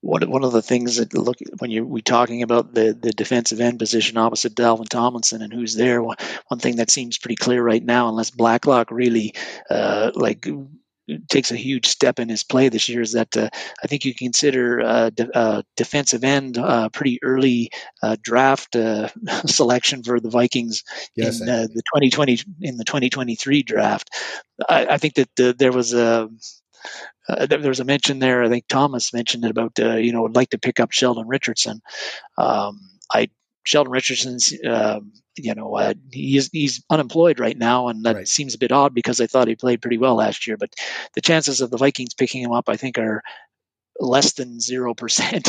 one 0.00 0.28
one 0.30 0.44
of 0.44 0.52
the 0.52 0.62
things 0.62 0.96
that 0.96 1.14
look 1.14 1.38
when 1.58 1.70
you 1.70 1.84
we 1.84 2.02
talking 2.02 2.42
about 2.42 2.74
the 2.74 2.96
the 2.98 3.12
defensive 3.12 3.60
end 3.60 3.78
position 3.78 4.16
opposite 4.16 4.54
Dalvin 4.54 4.88
Tomlinson 4.88 5.42
and 5.42 5.52
who's 5.52 5.74
there. 5.74 6.02
One, 6.02 6.16
one 6.48 6.60
thing 6.60 6.76
that 6.76 6.90
seems 6.90 7.18
pretty 7.18 7.36
clear 7.36 7.62
right 7.62 7.84
now, 7.84 8.08
unless 8.08 8.30
Blacklock 8.30 8.90
really 8.90 9.34
uh, 9.70 10.10
like 10.14 10.46
takes 11.28 11.50
a 11.50 11.56
huge 11.56 11.86
step 11.86 12.18
in 12.18 12.28
his 12.28 12.42
play 12.42 12.68
this 12.68 12.88
year 12.88 13.02
is 13.02 13.12
that 13.12 13.36
uh, 13.36 13.48
I 13.82 13.86
think 13.86 14.04
you 14.04 14.14
consider 14.14 14.80
uh, 14.80 15.10
de- 15.10 15.36
uh, 15.36 15.62
defensive 15.76 16.24
end 16.24 16.56
uh, 16.58 16.88
pretty 16.88 17.18
early 17.22 17.70
uh, 18.02 18.16
draft 18.22 18.76
uh, 18.76 19.08
selection 19.46 20.02
for 20.02 20.20
the 20.20 20.30
Vikings 20.30 20.82
yes, 21.14 21.40
in 21.40 21.46
the 21.46 21.82
2020 21.94 22.38
in 22.60 22.76
the 22.76 22.84
2023 22.84 23.62
draft. 23.62 24.10
I, 24.68 24.86
I 24.86 24.98
think 24.98 25.14
that 25.14 25.56
there 25.58 25.72
was 25.72 25.92
a 25.92 26.28
uh, 27.28 27.46
there 27.46 27.58
was 27.60 27.80
a 27.80 27.84
mention 27.84 28.18
there. 28.18 28.42
I 28.42 28.48
think 28.48 28.66
Thomas 28.68 29.12
mentioned 29.12 29.44
it 29.44 29.50
about 29.50 29.78
uh, 29.78 29.96
you 29.96 30.12
know 30.12 30.22
would 30.22 30.36
like 30.36 30.50
to 30.50 30.58
pick 30.58 30.80
up 30.80 30.92
Sheldon 30.92 31.26
Richardson. 31.26 31.80
Um, 32.36 32.80
I 33.12 33.30
Sheldon 33.64 33.92
Richardson's 33.92 34.52
uh, 34.62 35.00
you 35.36 35.54
know 35.54 35.74
uh, 35.76 35.94
he's 36.12 36.50
he's 36.52 36.82
unemployed 36.90 37.40
right 37.40 37.56
now, 37.56 37.88
and 37.88 38.04
that 38.04 38.16
right. 38.16 38.28
seems 38.28 38.54
a 38.54 38.58
bit 38.58 38.72
odd 38.72 38.94
because 38.94 39.20
I 39.20 39.26
thought 39.26 39.48
he 39.48 39.56
played 39.56 39.82
pretty 39.82 39.98
well 39.98 40.16
last 40.16 40.46
year. 40.46 40.56
But 40.56 40.74
the 41.14 41.20
chances 41.20 41.60
of 41.60 41.70
the 41.70 41.76
Vikings 41.76 42.14
picking 42.14 42.42
him 42.42 42.52
up, 42.52 42.68
I 42.68 42.76
think, 42.76 42.98
are 42.98 43.22
less 43.98 44.32
than 44.34 44.60
zero 44.60 44.94
percent. 44.94 45.48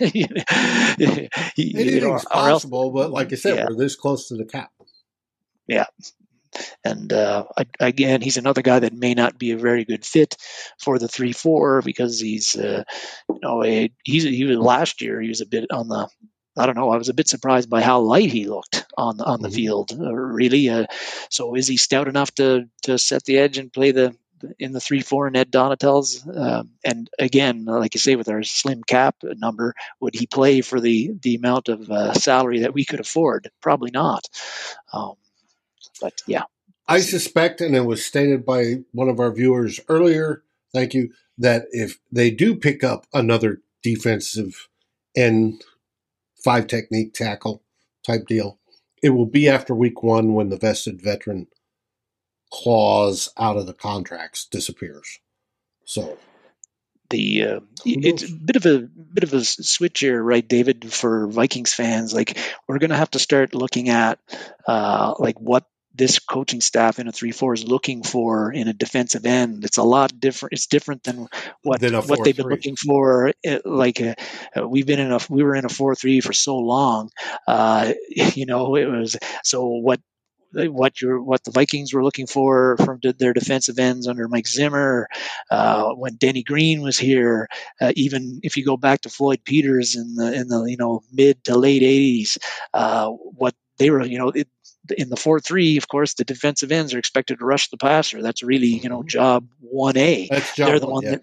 Anything's 0.00 1.28
you 1.56 2.00
know, 2.00 2.18
possible, 2.30 2.82
else, 2.82 2.92
but 2.94 3.10
like 3.10 3.32
I 3.32 3.36
said, 3.36 3.56
yeah. 3.56 3.66
we're 3.68 3.76
this 3.76 3.96
close 3.96 4.28
to 4.28 4.36
the 4.36 4.44
cap. 4.44 4.70
Yeah, 5.66 5.86
and 6.84 7.12
uh, 7.12 7.44
again, 7.80 8.20
he's 8.22 8.36
another 8.36 8.62
guy 8.62 8.78
that 8.80 8.92
may 8.92 9.14
not 9.14 9.38
be 9.38 9.52
a 9.52 9.58
very 9.58 9.84
good 9.84 10.04
fit 10.04 10.36
for 10.80 10.98
the 10.98 11.08
three 11.08 11.32
four 11.32 11.82
because 11.82 12.20
he's, 12.20 12.56
uh, 12.56 12.84
you 13.28 13.40
know, 13.42 13.64
a, 13.64 13.90
he's 14.04 14.24
he 14.24 14.44
was 14.44 14.58
last 14.58 15.00
year 15.00 15.20
he 15.20 15.28
was 15.28 15.40
a 15.40 15.46
bit 15.46 15.66
on 15.70 15.88
the. 15.88 16.08
I 16.56 16.66
don't 16.66 16.76
know. 16.76 16.90
I 16.90 16.96
was 16.96 17.08
a 17.08 17.14
bit 17.14 17.28
surprised 17.28 17.68
by 17.68 17.82
how 17.82 18.00
light 18.00 18.30
he 18.30 18.46
looked 18.46 18.86
on 18.96 19.20
on 19.20 19.42
the 19.42 19.48
mm-hmm. 19.48 19.54
field. 19.54 19.92
Uh, 19.92 20.14
really, 20.14 20.68
uh, 20.68 20.86
so 21.30 21.54
is 21.54 21.68
he 21.68 21.76
stout 21.76 22.08
enough 22.08 22.34
to 22.36 22.68
to 22.82 22.98
set 22.98 23.24
the 23.24 23.38
edge 23.38 23.58
and 23.58 23.72
play 23.72 23.92
the 23.92 24.16
in 24.58 24.72
the 24.72 24.80
three 24.80 25.00
four 25.00 25.26
and 25.26 25.36
Ed 25.36 25.50
Donatell's. 25.50 26.26
Um, 26.26 26.70
and 26.84 27.08
again, 27.18 27.64
like 27.64 27.94
you 27.94 28.00
say, 28.00 28.16
with 28.16 28.28
our 28.28 28.42
slim 28.42 28.82
cap 28.82 29.16
number, 29.22 29.74
would 30.00 30.14
he 30.14 30.26
play 30.26 30.60
for 30.60 30.80
the 30.80 31.12
the 31.22 31.36
amount 31.36 31.68
of 31.68 31.90
uh, 31.90 32.12
salary 32.14 32.60
that 32.60 32.74
we 32.74 32.84
could 32.84 33.00
afford? 33.00 33.50
Probably 33.60 33.90
not. 33.90 34.26
Um, 34.92 35.14
but 36.00 36.14
yeah. 36.26 36.44
I 36.88 37.00
suspect, 37.00 37.60
and 37.60 37.74
it 37.74 37.84
was 37.84 38.06
stated 38.06 38.46
by 38.46 38.76
one 38.92 39.08
of 39.08 39.18
our 39.18 39.32
viewers 39.32 39.80
earlier, 39.88 40.44
thank 40.72 40.94
you, 40.94 41.12
that 41.36 41.64
if 41.72 41.98
they 42.12 42.30
do 42.30 42.54
pick 42.54 42.84
up 42.84 43.06
another 43.12 43.60
defensive 43.82 44.68
and 45.16 45.60
five 46.46 46.68
technique 46.68 47.12
tackle 47.12 47.64
type 48.06 48.24
deal, 48.28 48.60
it 49.02 49.10
will 49.10 49.26
be 49.26 49.48
after 49.48 49.74
week 49.74 50.00
one 50.04 50.32
when 50.32 50.48
the 50.48 50.56
vested 50.56 51.02
veteran 51.02 51.48
clause 52.52 53.32
out 53.36 53.56
of 53.56 53.66
the 53.66 53.74
contracts 53.74 54.46
disappears. 54.46 55.18
So 55.84 56.16
the 57.10 57.42
uh, 57.42 57.60
it's 57.84 58.30
a 58.30 58.32
bit 58.32 58.54
of 58.54 58.64
a 58.64 58.78
bit 58.78 59.24
of 59.24 59.34
a 59.34 59.44
switch 59.44 60.00
here, 60.00 60.22
right, 60.22 60.46
David, 60.46 60.92
for 60.92 61.26
Vikings 61.26 61.74
fans. 61.74 62.14
Like 62.14 62.38
we're 62.68 62.78
going 62.78 62.90
to 62.90 62.96
have 62.96 63.10
to 63.10 63.18
start 63.18 63.52
looking 63.52 63.88
at 63.88 64.20
uh, 64.68 65.14
like 65.18 65.40
what 65.40 65.64
this 65.96 66.18
coaching 66.18 66.60
staff 66.60 66.98
in 66.98 67.08
a 67.08 67.12
three 67.12 67.32
four 67.32 67.54
is 67.54 67.66
looking 67.66 68.02
for 68.02 68.52
in 68.52 68.68
a 68.68 68.72
defensive 68.72 69.26
end. 69.26 69.64
It's 69.64 69.78
a 69.78 69.82
lot 69.82 70.18
different. 70.18 70.52
It's 70.52 70.66
different 70.66 71.04
than 71.04 71.28
what 71.62 71.80
than 71.80 71.94
what 71.94 72.24
they've 72.24 72.36
been 72.36 72.48
looking 72.48 72.76
for. 72.76 73.32
It, 73.42 73.64
like 73.64 74.00
uh, 74.00 74.68
we've 74.68 74.86
been 74.86 75.00
in 75.00 75.12
a 75.12 75.20
we 75.28 75.42
were 75.42 75.54
in 75.54 75.64
a 75.64 75.70
four 75.70 75.94
three 75.94 76.20
for 76.20 76.32
so 76.32 76.56
long. 76.58 77.10
Uh, 77.46 77.92
you 78.08 78.46
know, 78.46 78.76
it 78.76 78.86
was 78.86 79.16
so 79.42 79.66
what 79.66 80.00
what 80.52 81.00
your 81.00 81.22
what 81.22 81.44
the 81.44 81.50
Vikings 81.50 81.92
were 81.92 82.04
looking 82.04 82.26
for 82.26 82.76
from 82.78 83.00
their 83.18 83.32
defensive 83.32 83.78
ends 83.78 84.06
under 84.06 84.28
Mike 84.28 84.46
Zimmer, 84.46 85.08
uh, 85.50 85.90
when 85.90 86.16
Denny 86.16 86.42
Green 86.42 86.82
was 86.82 86.98
here. 86.98 87.48
Uh, 87.80 87.92
even 87.96 88.40
if 88.42 88.56
you 88.56 88.64
go 88.64 88.76
back 88.76 89.02
to 89.02 89.10
Floyd 89.10 89.40
Peters 89.44 89.96
in 89.96 90.14
the 90.14 90.32
in 90.32 90.48
the 90.48 90.64
you 90.64 90.76
know 90.76 91.02
mid 91.12 91.42
to 91.44 91.56
late 91.56 91.82
'80s, 91.82 92.38
uh, 92.74 93.08
what 93.10 93.54
they 93.78 93.90
were 93.90 94.04
you 94.04 94.18
know 94.18 94.30
it, 94.30 94.48
in 94.92 95.08
the 95.08 95.16
four 95.16 95.40
three, 95.40 95.76
of 95.76 95.88
course, 95.88 96.14
the 96.14 96.24
defensive 96.24 96.72
ends 96.72 96.94
are 96.94 96.98
expected 96.98 97.38
to 97.38 97.44
rush 97.44 97.68
the 97.68 97.76
passer. 97.76 98.22
That's 98.22 98.42
really 98.42 98.68
you 98.68 98.88
know 98.88 99.00
mm-hmm. 99.00 99.08
job 99.08 99.48
one 99.60 99.96
A. 99.96 100.28
They're 100.56 100.80
the 100.80 100.88
one 100.88 101.04
yeah. 101.04 101.10
that 101.12 101.22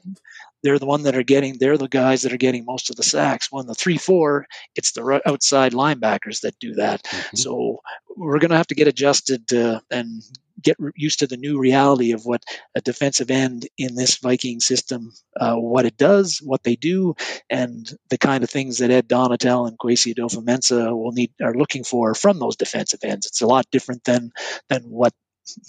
they're 0.63 0.79
the 0.79 0.85
one 0.85 1.03
that 1.03 1.15
are 1.15 1.23
getting. 1.23 1.57
They're 1.57 1.77
the 1.77 1.87
guys 1.87 2.21
that 2.21 2.33
are 2.33 2.37
getting 2.37 2.65
most 2.65 2.89
of 2.89 2.95
the 2.95 3.03
sacks. 3.03 3.51
When 3.51 3.67
the 3.67 3.75
three 3.75 3.97
four, 3.97 4.47
it's 4.75 4.93
the 4.93 5.21
outside 5.25 5.73
linebackers 5.73 6.41
that 6.41 6.59
do 6.59 6.73
that. 6.75 7.03
Mm-hmm. 7.03 7.37
So 7.37 7.79
we're 8.15 8.39
going 8.39 8.51
to 8.51 8.57
have 8.57 8.67
to 8.67 8.75
get 8.75 8.87
adjusted 8.87 9.51
and 9.91 10.23
get 10.61 10.77
used 10.95 11.19
to 11.19 11.27
the 11.27 11.37
new 11.37 11.59
reality 11.59 12.13
of 12.13 12.25
what 12.25 12.43
a 12.75 12.81
defensive 12.81 13.29
end 13.29 13.67
in 13.77 13.95
this 13.95 14.17
Viking 14.17 14.61
system, 14.61 15.11
uh, 15.39 15.55
what 15.55 15.85
it 15.85 15.97
does, 15.97 16.39
what 16.41 16.63
they 16.63 16.75
do, 16.75 17.15
and 17.49 17.91
the 18.09 18.17
kind 18.17 18.43
of 18.43 18.49
things 18.49 18.77
that 18.77 18.91
Ed 18.91 19.09
Donatell 19.09 19.67
and 19.67 19.77
Kwesi 19.77 20.15
Adofo-Mensah 20.15 20.95
will 20.97 21.11
need 21.11 21.31
are 21.41 21.53
looking 21.53 21.83
for 21.83 22.15
from 22.15 22.39
those 22.39 22.55
defensive 22.55 23.01
ends. 23.03 23.25
It's 23.25 23.41
a 23.41 23.47
lot 23.47 23.69
different 23.71 24.05
than 24.05 24.31
than 24.69 24.83
what 24.83 25.13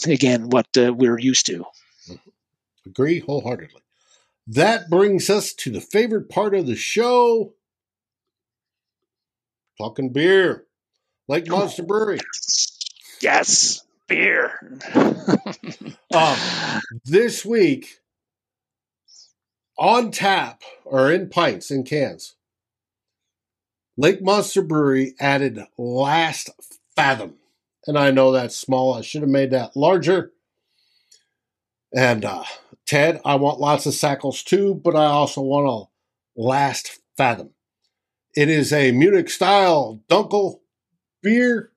again 0.06 0.50
what 0.50 0.68
uh, 0.78 0.92
we're 0.94 1.18
used 1.18 1.46
to. 1.46 1.64
Agree 2.86 3.18
wholeheartedly. 3.20 3.80
That 4.46 4.90
brings 4.90 5.30
us 5.30 5.52
to 5.54 5.70
the 5.70 5.80
favorite 5.80 6.28
part 6.28 6.54
of 6.54 6.66
the 6.66 6.76
show. 6.76 7.54
Talking 9.78 10.12
beer. 10.12 10.66
Lake 11.28 11.48
Monster 11.48 11.82
Brewery. 11.82 12.18
Yes 13.20 13.84
beer. 14.06 14.78
um, 16.14 16.36
this 17.04 17.44
week, 17.44 18.00
on 19.78 20.10
tap 20.10 20.62
or 20.84 21.10
in 21.10 21.28
pints 21.28 21.70
and 21.70 21.86
cans, 21.86 22.34
Lake 23.96 24.22
Monster 24.22 24.62
Brewery 24.62 25.14
added 25.20 25.60
Last 25.78 26.50
Fathom. 26.96 27.34
And 27.86 27.98
I 27.98 28.10
know 28.10 28.32
that's 28.32 28.56
small. 28.56 28.94
I 28.94 29.02
should 29.02 29.22
have 29.22 29.30
made 29.30 29.50
that 29.50 29.76
larger. 29.76 30.32
And 31.94 32.24
uh, 32.24 32.44
Ted, 32.86 33.20
I 33.24 33.36
want 33.36 33.60
lots 33.60 33.86
of 33.86 33.94
Sackles 33.94 34.44
too, 34.44 34.74
but 34.74 34.96
I 34.96 35.06
also 35.06 35.40
want 35.40 35.68
a 35.68 36.40
Last 36.40 37.00
Fathom. 37.16 37.50
It 38.34 38.48
is 38.48 38.72
a 38.72 38.90
Munich 38.90 39.30
style 39.30 40.02
Dunkel 40.08 40.60
beer 41.22 41.70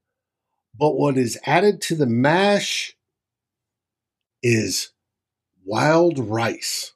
but 0.80 0.95
what 0.95 1.18
is 1.18 1.39
added 1.45 1.82
to 1.82 1.95
the 1.95 2.05
mash 2.05 2.95
is 4.43 4.91
wild 5.65 6.20
rice. 6.20 6.93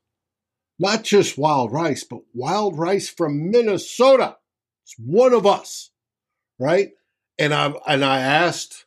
Not 0.78 1.03
just 1.03 1.38
wild 1.38 1.72
rice, 1.72 2.03
but 2.03 2.22
wild 2.34 2.78
rice 2.78 3.09
from 3.09 3.51
Minnesota. 3.51 4.38
It's 4.84 4.95
one 4.97 5.34
of 5.34 5.45
us, 5.45 5.91
right? 6.59 6.91
And 7.39 7.53
I 7.53 7.74
and 7.88 8.03
I 8.03 8.19
asked 8.19 8.86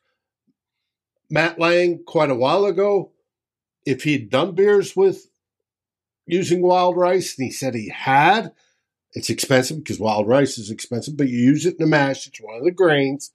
Matt 1.31 1.59
Lang 1.59 2.03
quite 2.05 2.31
a 2.31 2.35
while 2.35 2.65
ago 2.65 3.13
if 3.87 4.05
he'd 4.05 4.31
done 4.31 4.55
beers 4.55 4.97
with 4.97 5.31
using 6.27 6.63
wild 6.63 6.97
rice, 6.97 7.37
and 7.39 7.47
he 7.47 7.51
said 7.51 7.75
he 7.75 7.91
had. 7.91 8.53
It's 9.13 9.31
expensive 9.31 9.79
because 9.79 10.01
wild 10.01 10.27
rice 10.27 10.59
is 10.59 10.71
expensive, 10.71 11.17
but 11.17 11.29
you 11.29 11.39
use 11.39 11.67
it 11.67 11.77
in 11.79 11.85
a 11.85 11.87
mash. 11.87 12.27
It's 12.27 12.41
one 12.41 12.57
of 12.57 12.65
the 12.65 12.73
grains 12.73 13.31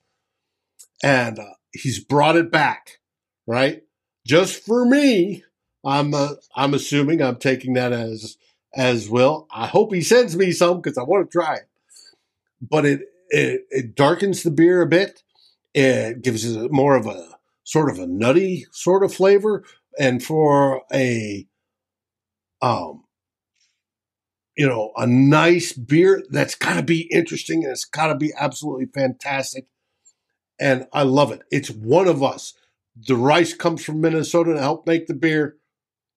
and 1.04 1.40
uh, 1.40 1.54
he's 1.72 2.04
brought 2.04 2.36
it 2.36 2.52
back, 2.52 3.00
right? 3.48 3.84
Just 4.26 4.64
for 4.66 4.86
me, 4.86 5.44
I'm 5.86 6.14
uh, 6.14 6.34
I'm 6.56 6.74
assuming 6.74 7.22
I'm 7.22 7.38
taking 7.38 7.74
that 7.74 7.94
as 7.94 8.38
as 8.76 9.10
will. 9.10 9.48
I 9.52 9.68
hope 9.68 9.94
he 9.94 10.02
sends 10.02 10.36
me 10.36 10.52
some 10.52 10.82
because 10.82 10.98
I 10.98 11.04
want 11.04 11.30
to 11.30 11.38
try 11.38 11.56
it. 11.56 11.68
But 12.62 12.86
it, 12.86 13.02
it 13.30 13.66
it 13.70 13.96
darkens 13.96 14.44
the 14.44 14.52
beer 14.52 14.82
a 14.82 14.88
bit. 14.88 15.24
It 15.74 16.22
gives 16.22 16.44
it 16.46 16.72
more 16.72 16.96
of 16.96 17.08
a 17.08 17.38
sort 17.64 17.90
of 17.90 18.00
a 18.00 18.08
nutty 18.08 18.66
sort 18.72 19.04
of 19.04 19.14
flavor, 19.14 19.64
and 19.98 20.24
for 20.24 20.84
a 20.94 21.48
um 22.62 23.04
you 24.56 24.68
know 24.68 24.92
a 24.98 25.08
nice 25.08 25.72
beer 25.74 26.24
that's 26.30 26.56
got 26.56 26.76
to 26.76 26.84
be 26.84 27.10
interesting 27.12 27.64
and 27.64 27.72
it's 27.72 27.86
got 27.86 28.08
to 28.08 28.16
be 28.16 28.34
absolutely 28.38 28.86
fantastic 28.86 29.66
and 30.60 30.88
I 30.92 31.04
love 31.04 31.32
it. 31.32 31.42
It's 31.52 31.70
one 31.70 32.08
of 32.08 32.22
us. 32.22 32.54
The 32.96 33.16
rice 33.16 33.54
comes 33.54 33.84
from 33.84 34.02
Minnesota 34.02 34.54
to 34.54 34.60
help 34.60 34.86
make 34.86 35.08
the 35.08 35.14
beer. 35.14 35.56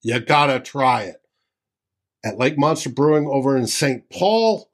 You 0.02 0.18
gotta 0.18 0.58
try 0.58 1.02
it. 1.02 1.18
At 2.24 2.38
Lake 2.38 2.58
Monster 2.58 2.90
Brewing 2.90 3.26
over 3.26 3.56
in 3.56 3.66
St. 3.66 4.08
Paul, 4.10 4.68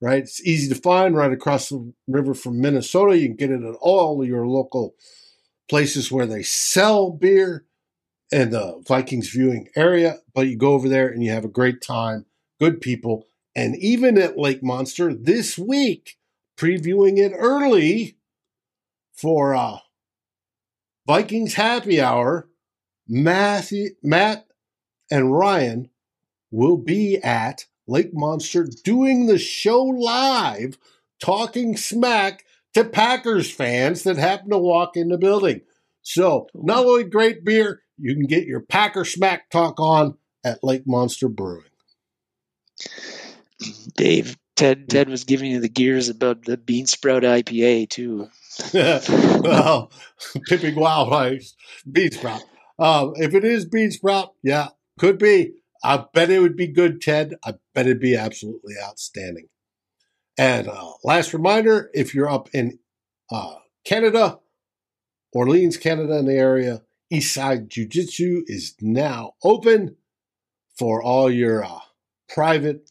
right? 0.00 0.22
It's 0.22 0.46
easy 0.46 0.72
to 0.72 0.80
find 0.80 1.16
right 1.16 1.32
across 1.32 1.70
the 1.70 1.92
river 2.06 2.34
from 2.34 2.60
Minnesota. 2.60 3.18
You 3.18 3.28
can 3.28 3.36
get 3.36 3.50
it 3.50 3.62
at 3.62 3.74
all 3.80 4.24
your 4.24 4.46
local 4.46 4.94
places 5.68 6.12
where 6.12 6.26
they 6.26 6.42
sell 6.42 7.10
beer 7.10 7.64
in 8.30 8.50
the 8.50 8.82
Vikings 8.86 9.30
viewing 9.30 9.68
area. 9.76 10.18
But 10.34 10.48
you 10.48 10.56
go 10.56 10.72
over 10.72 10.88
there 10.88 11.08
and 11.08 11.22
you 11.22 11.30
have 11.30 11.44
a 11.44 11.48
great 11.48 11.80
time, 11.80 12.26
good 12.60 12.80
people, 12.80 13.26
and 13.54 13.74
even 13.76 14.18
at 14.18 14.38
Lake 14.38 14.62
Monster 14.62 15.14
this 15.14 15.56
week, 15.56 16.18
previewing 16.58 17.18
it 17.18 17.32
early 17.34 18.18
for 19.14 19.54
uh, 19.54 19.78
Vikings 21.06 21.54
Happy 21.54 22.00
Hour. 22.00 22.48
Matthew, 23.08 23.90
Matt 24.02 24.46
and 25.10 25.32
Ryan 25.32 25.90
will 26.50 26.76
be 26.76 27.16
at 27.18 27.66
Lake 27.86 28.12
Monster 28.12 28.68
doing 28.84 29.26
the 29.26 29.38
show 29.38 29.82
live, 29.82 30.76
talking 31.20 31.76
smack 31.76 32.44
to 32.74 32.84
Packers 32.84 33.50
fans 33.50 34.02
that 34.02 34.16
happen 34.16 34.50
to 34.50 34.58
walk 34.58 34.96
in 34.96 35.08
the 35.08 35.16
building. 35.16 35.62
So, 36.02 36.48
not 36.54 36.84
only 36.84 37.04
great 37.04 37.44
beer, 37.44 37.80
you 37.98 38.14
can 38.14 38.24
get 38.24 38.46
your 38.46 38.60
Packer 38.60 39.04
smack 39.04 39.50
talk 39.50 39.80
on 39.80 40.16
at 40.44 40.62
Lake 40.62 40.86
Monster 40.86 41.28
Brewing. 41.28 41.64
Dave, 43.96 44.36
Ted, 44.54 44.88
Ted 44.88 45.08
was 45.08 45.24
giving 45.24 45.50
you 45.50 45.60
the 45.60 45.68
gears 45.68 46.08
about 46.08 46.44
the 46.44 46.56
Bean 46.56 46.86
Sprout 46.86 47.22
IPA 47.22 47.88
too. 47.88 48.28
well, 49.42 49.90
Pippi 50.46 50.74
Wild 50.74 51.40
Bean 51.90 52.10
Sprout. 52.10 52.42
Uh, 52.78 53.10
if 53.14 53.34
it 53.34 53.44
is 53.44 53.64
Bean 53.64 53.90
Sprout, 53.90 54.34
yeah, 54.42 54.68
could 54.98 55.18
be. 55.18 55.52
I 55.82 56.04
bet 56.12 56.30
it 56.30 56.40
would 56.40 56.56
be 56.56 56.66
good, 56.66 57.00
Ted. 57.00 57.34
I 57.44 57.54
bet 57.74 57.86
it'd 57.86 58.00
be 58.00 58.16
absolutely 58.16 58.74
outstanding. 58.82 59.48
And 60.38 60.68
uh, 60.68 60.92
last 61.04 61.32
reminder 61.32 61.90
if 61.94 62.14
you're 62.14 62.28
up 62.28 62.48
in 62.52 62.78
uh, 63.30 63.54
Canada, 63.84 64.38
Orleans, 65.32 65.76
Canada, 65.76 66.18
in 66.18 66.26
the 66.26 66.34
area, 66.34 66.82
Eastside 67.12 67.68
Jiu 67.68 67.86
Jitsu 67.86 68.42
is 68.46 68.74
now 68.80 69.32
open 69.42 69.96
for 70.78 71.02
all 71.02 71.30
your 71.30 71.64
uh, 71.64 71.78
private 72.28 72.90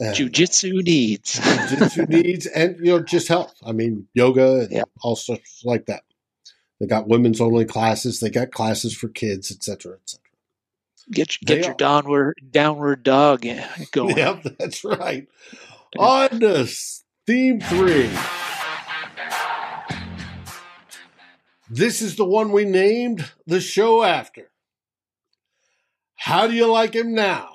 uh, 0.00 0.12
jiu-jitsu 0.12 0.82
needs. 0.82 1.38
Jiu-jitsu 1.68 2.06
needs 2.06 2.46
and 2.46 2.76
you 2.78 2.92
know 2.92 3.00
just 3.00 3.28
health. 3.28 3.54
I 3.64 3.72
mean 3.72 4.08
yoga 4.14 4.60
and 4.60 4.72
yeah. 4.72 4.82
all 5.02 5.16
sorts 5.16 5.62
like 5.64 5.86
that. 5.86 6.04
They 6.80 6.86
got 6.86 7.08
women's 7.08 7.40
only 7.40 7.64
classes. 7.64 8.20
They 8.20 8.30
got 8.30 8.50
classes 8.50 8.96
for 8.96 9.08
kids 9.08 9.50
etc 9.50 9.94
etc 9.94 10.24
get 11.10 11.40
your, 11.40 11.56
get 11.56 11.66
your 11.66 11.74
downward 11.74 12.40
downward 12.50 13.02
dog 13.02 13.46
going. 13.92 14.16
Yep 14.16 14.42
that's 14.58 14.84
right. 14.84 15.26
On 15.98 16.40
to 16.40 16.66
theme 17.26 17.60
three 17.60 18.10
this 21.74 22.00
is 22.00 22.16
the 22.16 22.24
one 22.24 22.52
we 22.52 22.64
named 22.64 23.30
the 23.46 23.60
show 23.60 24.02
after 24.02 24.50
how 26.16 26.46
do 26.46 26.54
you 26.54 26.70
like 26.70 26.94
him 26.94 27.14
now 27.14 27.54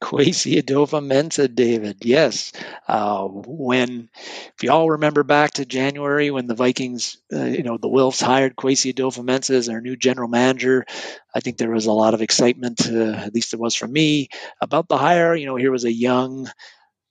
Kwesi 0.00 0.62
Adofo-Mensah, 0.62 1.54
David. 1.54 1.98
Yes. 2.04 2.52
Uh, 2.86 3.26
when, 3.26 4.08
if 4.14 4.62
you 4.62 4.70
all 4.70 4.90
remember 4.90 5.24
back 5.24 5.52
to 5.52 5.66
January 5.66 6.30
when 6.30 6.46
the 6.46 6.54
Vikings, 6.54 7.18
uh, 7.32 7.44
you 7.44 7.64
know, 7.64 7.78
the 7.78 7.88
Wilfs 7.88 8.22
hired 8.22 8.54
Kwesi 8.54 8.94
Adofo-Mensah 8.94 9.54
as 9.54 9.66
their 9.66 9.80
new 9.80 9.96
general 9.96 10.28
manager, 10.28 10.86
I 11.34 11.40
think 11.40 11.58
there 11.58 11.70
was 11.70 11.86
a 11.86 11.92
lot 11.92 12.14
of 12.14 12.22
excitement, 12.22 12.88
uh, 12.88 13.14
at 13.14 13.34
least 13.34 13.54
it 13.54 13.60
was 13.60 13.74
for 13.74 13.88
me, 13.88 14.28
about 14.60 14.88
the 14.88 14.98
hire. 14.98 15.34
You 15.34 15.46
know, 15.46 15.56
here 15.56 15.72
was 15.72 15.84
a 15.84 15.92
young, 15.92 16.48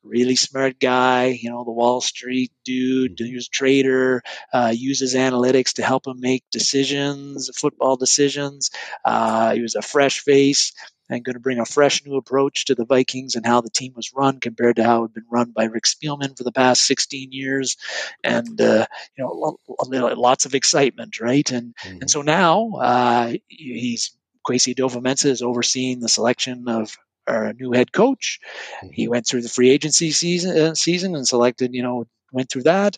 really 0.08 0.36
smart 0.36 0.80
guy, 0.80 1.38
you 1.42 1.50
know, 1.50 1.64
the 1.64 1.72
Wall 1.72 2.02
Street 2.02 2.52
dude, 2.66 3.18
he 3.18 3.36
was 3.36 3.48
a 3.48 3.56
trader, 3.56 4.24
uh, 4.54 4.74
uses 4.76 5.16
analytics 5.16 5.74
to 5.74 5.84
help 5.84 6.08
him 6.08 6.20
make 6.20 6.44
decisions, 6.52 7.50
football 7.56 7.96
decisions. 7.96 8.72
Uh, 9.06 9.54
he 9.54 9.62
was 9.62 9.76
a 9.76 9.82
fresh 9.82 10.20
face 10.20 10.74
and 11.10 11.24
going 11.24 11.36
to 11.36 11.40
bring 11.40 11.60
a 11.60 11.66
fresh 11.66 12.06
new 12.06 12.18
approach 12.18 12.66
to 12.66 12.76
the 12.76 12.86
Vikings 12.86 13.36
and 13.36 13.46
how 13.46 13.62
the 13.62 13.70
team 13.70 13.94
was 13.96 14.12
run 14.14 14.40
compared 14.40 14.76
to 14.76 14.84
how 14.84 15.00
it 15.00 15.08
had 15.08 15.14
been 15.14 15.26
run 15.32 15.52
by 15.52 15.66
Rick 15.66 15.86
Spielman 15.86 16.38
for 16.38 16.44
the 16.44 16.52
past 16.52 16.86
16 16.86 17.32
years. 17.32 17.78
And, 18.24 18.60
uh, 18.60 18.86
you 19.18 19.24
know, 19.24 19.56
lots 19.80 20.46
of 20.46 20.54
excitement, 20.54 21.20
right? 21.20 21.50
And, 21.52 21.74
mm-hmm. 21.84 21.98
and 22.02 22.10
so 22.10 22.22
now 22.22 22.72
uh, 22.82 23.34
he's, 23.48 24.12
Kwesi 24.46 24.76
Adofo-Mensah 24.76 25.26
is 25.26 25.42
overseeing 25.42 26.00
the 26.00 26.10
selection 26.10 26.68
of 26.68 26.98
our 27.28 27.54
new 27.54 27.72
head 27.72 27.92
coach. 27.92 28.40
Mm-hmm. 28.78 28.88
He 28.94 29.08
went 29.08 29.28
through 29.28 29.42
the 29.42 29.50
free 29.50 29.70
agency 29.70 30.12
season, 30.12 30.58
uh, 30.58 30.76
season 30.76 31.16
and 31.16 31.28
selected, 31.28 31.74
you 31.74 31.84
know, 31.84 32.06
went 32.32 32.50
through 32.50 32.64
that 32.64 32.98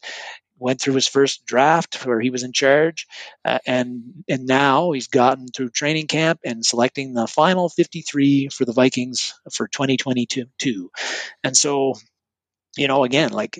went 0.59 0.81
through 0.81 0.93
his 0.93 1.07
first 1.07 1.45
draft 1.45 2.05
where 2.05 2.19
he 2.19 2.29
was 2.29 2.43
in 2.43 2.51
charge, 2.51 3.07
uh, 3.45 3.59
and 3.65 4.03
and 4.27 4.45
now 4.45 4.91
he's 4.91 5.07
gotten 5.07 5.47
through 5.47 5.69
training 5.69 6.07
camp 6.07 6.39
and 6.45 6.65
selecting 6.65 7.13
the 7.13 7.27
final 7.27 7.69
53 7.69 8.49
for 8.49 8.65
the 8.65 8.73
Vikings 8.73 9.33
for 9.51 9.67
2022. 9.67 10.91
And 11.43 11.57
so, 11.57 11.95
you 12.77 12.87
know, 12.87 13.03
again, 13.03 13.31
like. 13.31 13.59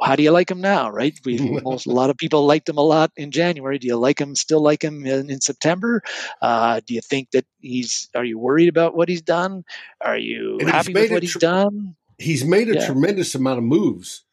How 0.00 0.16
do 0.16 0.22
you 0.22 0.30
like 0.30 0.50
him 0.50 0.60
now, 0.60 0.90
right? 0.90 1.18
We 1.24 1.38
most, 1.64 1.86
a 1.86 1.92
lot 1.92 2.10
of 2.10 2.16
people 2.16 2.46
liked 2.46 2.68
him 2.68 2.78
a 2.78 2.82
lot 2.82 3.10
in 3.16 3.30
January. 3.30 3.78
Do 3.78 3.86
you 3.86 3.96
like 3.96 4.20
him? 4.20 4.34
Still 4.34 4.62
like 4.62 4.82
him 4.82 5.06
in, 5.06 5.30
in 5.30 5.40
September? 5.40 6.02
Uh, 6.40 6.80
do 6.86 6.94
you 6.94 7.00
think 7.00 7.30
that 7.32 7.46
he's? 7.60 8.08
Are 8.14 8.24
you 8.24 8.38
worried 8.38 8.68
about 8.68 8.96
what 8.96 9.08
he's 9.08 9.22
done? 9.22 9.64
Are 10.00 10.18
you 10.18 10.58
and 10.60 10.70
happy 10.70 10.92
with 10.92 11.10
what 11.10 11.22
he's 11.22 11.34
done? 11.34 11.96
He's 12.18 12.44
made 12.44 12.68
a 12.68 12.74
yeah. 12.74 12.86
tremendous 12.86 13.34
amount 13.34 13.58
of 13.58 13.64
moves 13.64 14.24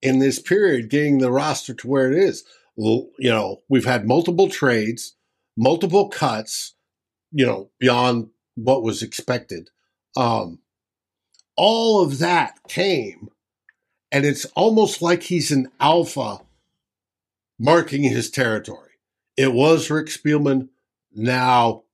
in 0.00 0.18
this 0.18 0.38
period 0.38 0.88
getting 0.88 1.18
the 1.18 1.30
roster 1.30 1.74
to 1.74 1.86
where 1.88 2.10
it 2.10 2.18
is. 2.18 2.44
You 2.76 3.10
know, 3.18 3.62
we've 3.68 3.84
had 3.84 4.06
multiple 4.06 4.48
trades, 4.48 5.16
multiple 5.56 6.08
cuts, 6.08 6.74
you 7.32 7.44
know, 7.44 7.70
beyond 7.80 8.28
what 8.54 8.82
was 8.82 9.02
expected. 9.02 9.70
Um, 10.16 10.60
all 11.56 12.02
of 12.02 12.18
that 12.18 12.60
came, 12.68 13.28
and 14.10 14.24
it's 14.24 14.44
almost 14.56 15.02
like 15.02 15.24
he's 15.24 15.50
an 15.50 15.70
alpha 15.80 16.40
marking 17.58 18.02
his 18.02 18.30
territory. 18.30 18.92
It 19.36 19.52
was 19.52 19.90
Rick 19.90 20.06
Spielman. 20.06 20.68
Now, 21.14 21.84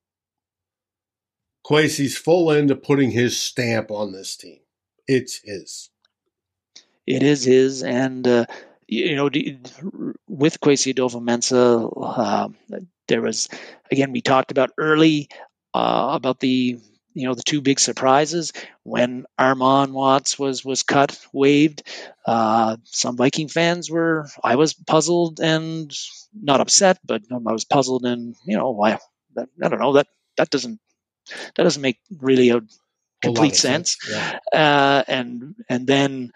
Kwesi's 1.65 2.17
full 2.17 2.51
into 2.51 2.75
putting 2.75 3.11
his 3.11 3.39
stamp 3.39 3.91
on 3.91 4.11
this 4.11 4.35
team. 4.35 4.59
It's 5.07 5.41
his 5.43 5.89
it 7.07 7.23
is 7.23 7.43
his, 7.43 7.83
and 7.83 8.27
uh, 8.27 8.45
you 8.87 9.15
know, 9.15 9.29
with 10.27 10.59
Kwesi 10.59 10.93
Adofo-Mensah, 10.93 11.93
uh, 12.01 12.79
there 13.07 13.21
was 13.21 13.47
again 13.91 14.11
we 14.11 14.21
talked 14.21 14.51
about 14.51 14.71
early 14.77 15.29
uh, 15.73 16.09
about 16.13 16.39
the 16.39 16.79
you 17.15 17.27
know 17.27 17.33
the 17.33 17.43
two 17.43 17.61
big 17.61 17.79
surprises 17.79 18.53
when 18.83 19.25
Armon 19.39 19.91
Watts 19.91 20.37
was 20.37 20.63
was 20.63 20.83
cut 20.83 21.17
waived. 21.33 21.83
Uh, 22.25 22.77
some 22.83 23.17
Viking 23.17 23.47
fans 23.47 23.89
were 23.89 24.27
I 24.43 24.55
was 24.57 24.73
puzzled 24.73 25.39
and 25.39 25.91
not 26.33 26.61
upset, 26.61 26.99
but 27.03 27.23
I 27.31 27.51
was 27.51 27.65
puzzled 27.65 28.05
and 28.05 28.35
you 28.45 28.57
know 28.57 28.71
why 28.71 28.99
I 29.37 29.69
don't 29.69 29.79
know 29.79 29.93
that 29.93 30.07
that 30.37 30.49
doesn't 30.49 30.79
that 31.55 31.63
doesn't 31.63 31.81
make 31.81 31.99
really 32.19 32.49
a 32.49 32.61
complete 33.21 33.55
sense. 33.55 33.97
sense. 33.99 34.39
Yeah. 34.53 34.99
Uh, 34.99 35.03
and 35.07 35.55
and 35.69 35.87
then 35.87 36.31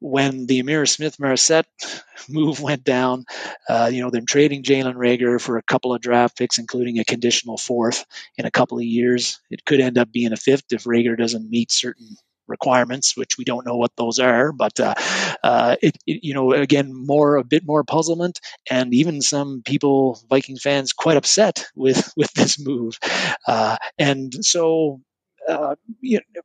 when 0.00 0.46
the 0.46 0.62
Ihmir 0.62 0.88
Smith-Marsette 0.88 1.66
move 2.28 2.60
went 2.60 2.84
down, 2.84 3.24
uh, 3.68 3.90
you 3.92 4.02
know, 4.02 4.10
they're 4.10 4.20
trading 4.22 4.62
Jalen 4.62 4.94
Reagor 4.94 5.40
for 5.40 5.56
a 5.56 5.62
couple 5.62 5.94
of 5.94 6.00
draft 6.00 6.36
picks, 6.36 6.58
including 6.58 6.98
a 6.98 7.04
conditional 7.04 7.56
fourth 7.56 8.04
in 8.36 8.46
a 8.46 8.50
couple 8.50 8.78
of 8.78 8.84
years. 8.84 9.40
It 9.50 9.64
could 9.64 9.80
end 9.80 9.98
up 9.98 10.12
being 10.12 10.32
a 10.32 10.36
fifth 10.36 10.64
if 10.70 10.84
Reagor 10.84 11.16
doesn't 11.16 11.50
meet 11.50 11.70
certain 11.72 12.16
requirements, 12.48 13.16
which 13.16 13.36
we 13.38 13.44
don't 13.44 13.66
know 13.66 13.76
what 13.76 13.92
those 13.96 14.18
are. 14.18 14.52
But 14.52 14.78
uh, 14.78 14.94
uh, 15.42 15.76
it, 15.82 15.96
it, 16.06 16.20
you 16.22 16.34
know, 16.34 16.52
again, 16.52 16.92
more 16.92 17.36
a 17.36 17.44
bit 17.44 17.64
more 17.66 17.84
puzzlement, 17.84 18.40
and 18.70 18.94
even 18.94 19.20
some 19.22 19.62
people, 19.64 20.20
Viking 20.28 20.56
fans, 20.56 20.92
quite 20.92 21.16
upset 21.16 21.66
with 21.74 22.12
with 22.16 22.32
this 22.34 22.58
move. 22.58 22.98
Uh, 23.46 23.76
and 23.98 24.32
so, 24.44 25.00
uh, 25.48 25.74
you 26.00 26.20
know, 26.34 26.42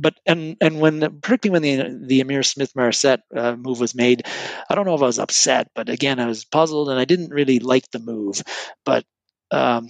but 0.00 0.14
and 0.26 0.56
and 0.60 0.80
when 0.80 1.20
particularly 1.20 1.50
when 1.50 1.62
the 1.62 2.06
the 2.06 2.20
Ihmir 2.20 2.44
Smith-Marsette 2.44 3.20
uh, 3.36 3.56
move 3.56 3.80
was 3.80 3.94
made, 3.94 4.22
I 4.68 4.74
don't 4.74 4.86
know 4.86 4.94
if 4.94 5.02
I 5.02 5.06
was 5.06 5.18
upset, 5.18 5.68
but 5.74 5.88
again 5.88 6.20
I 6.20 6.26
was 6.26 6.44
puzzled 6.44 6.88
and 6.88 6.98
I 6.98 7.04
didn't 7.04 7.30
really 7.30 7.58
like 7.58 7.90
the 7.90 7.98
move. 7.98 8.42
But 8.84 9.04
um, 9.50 9.88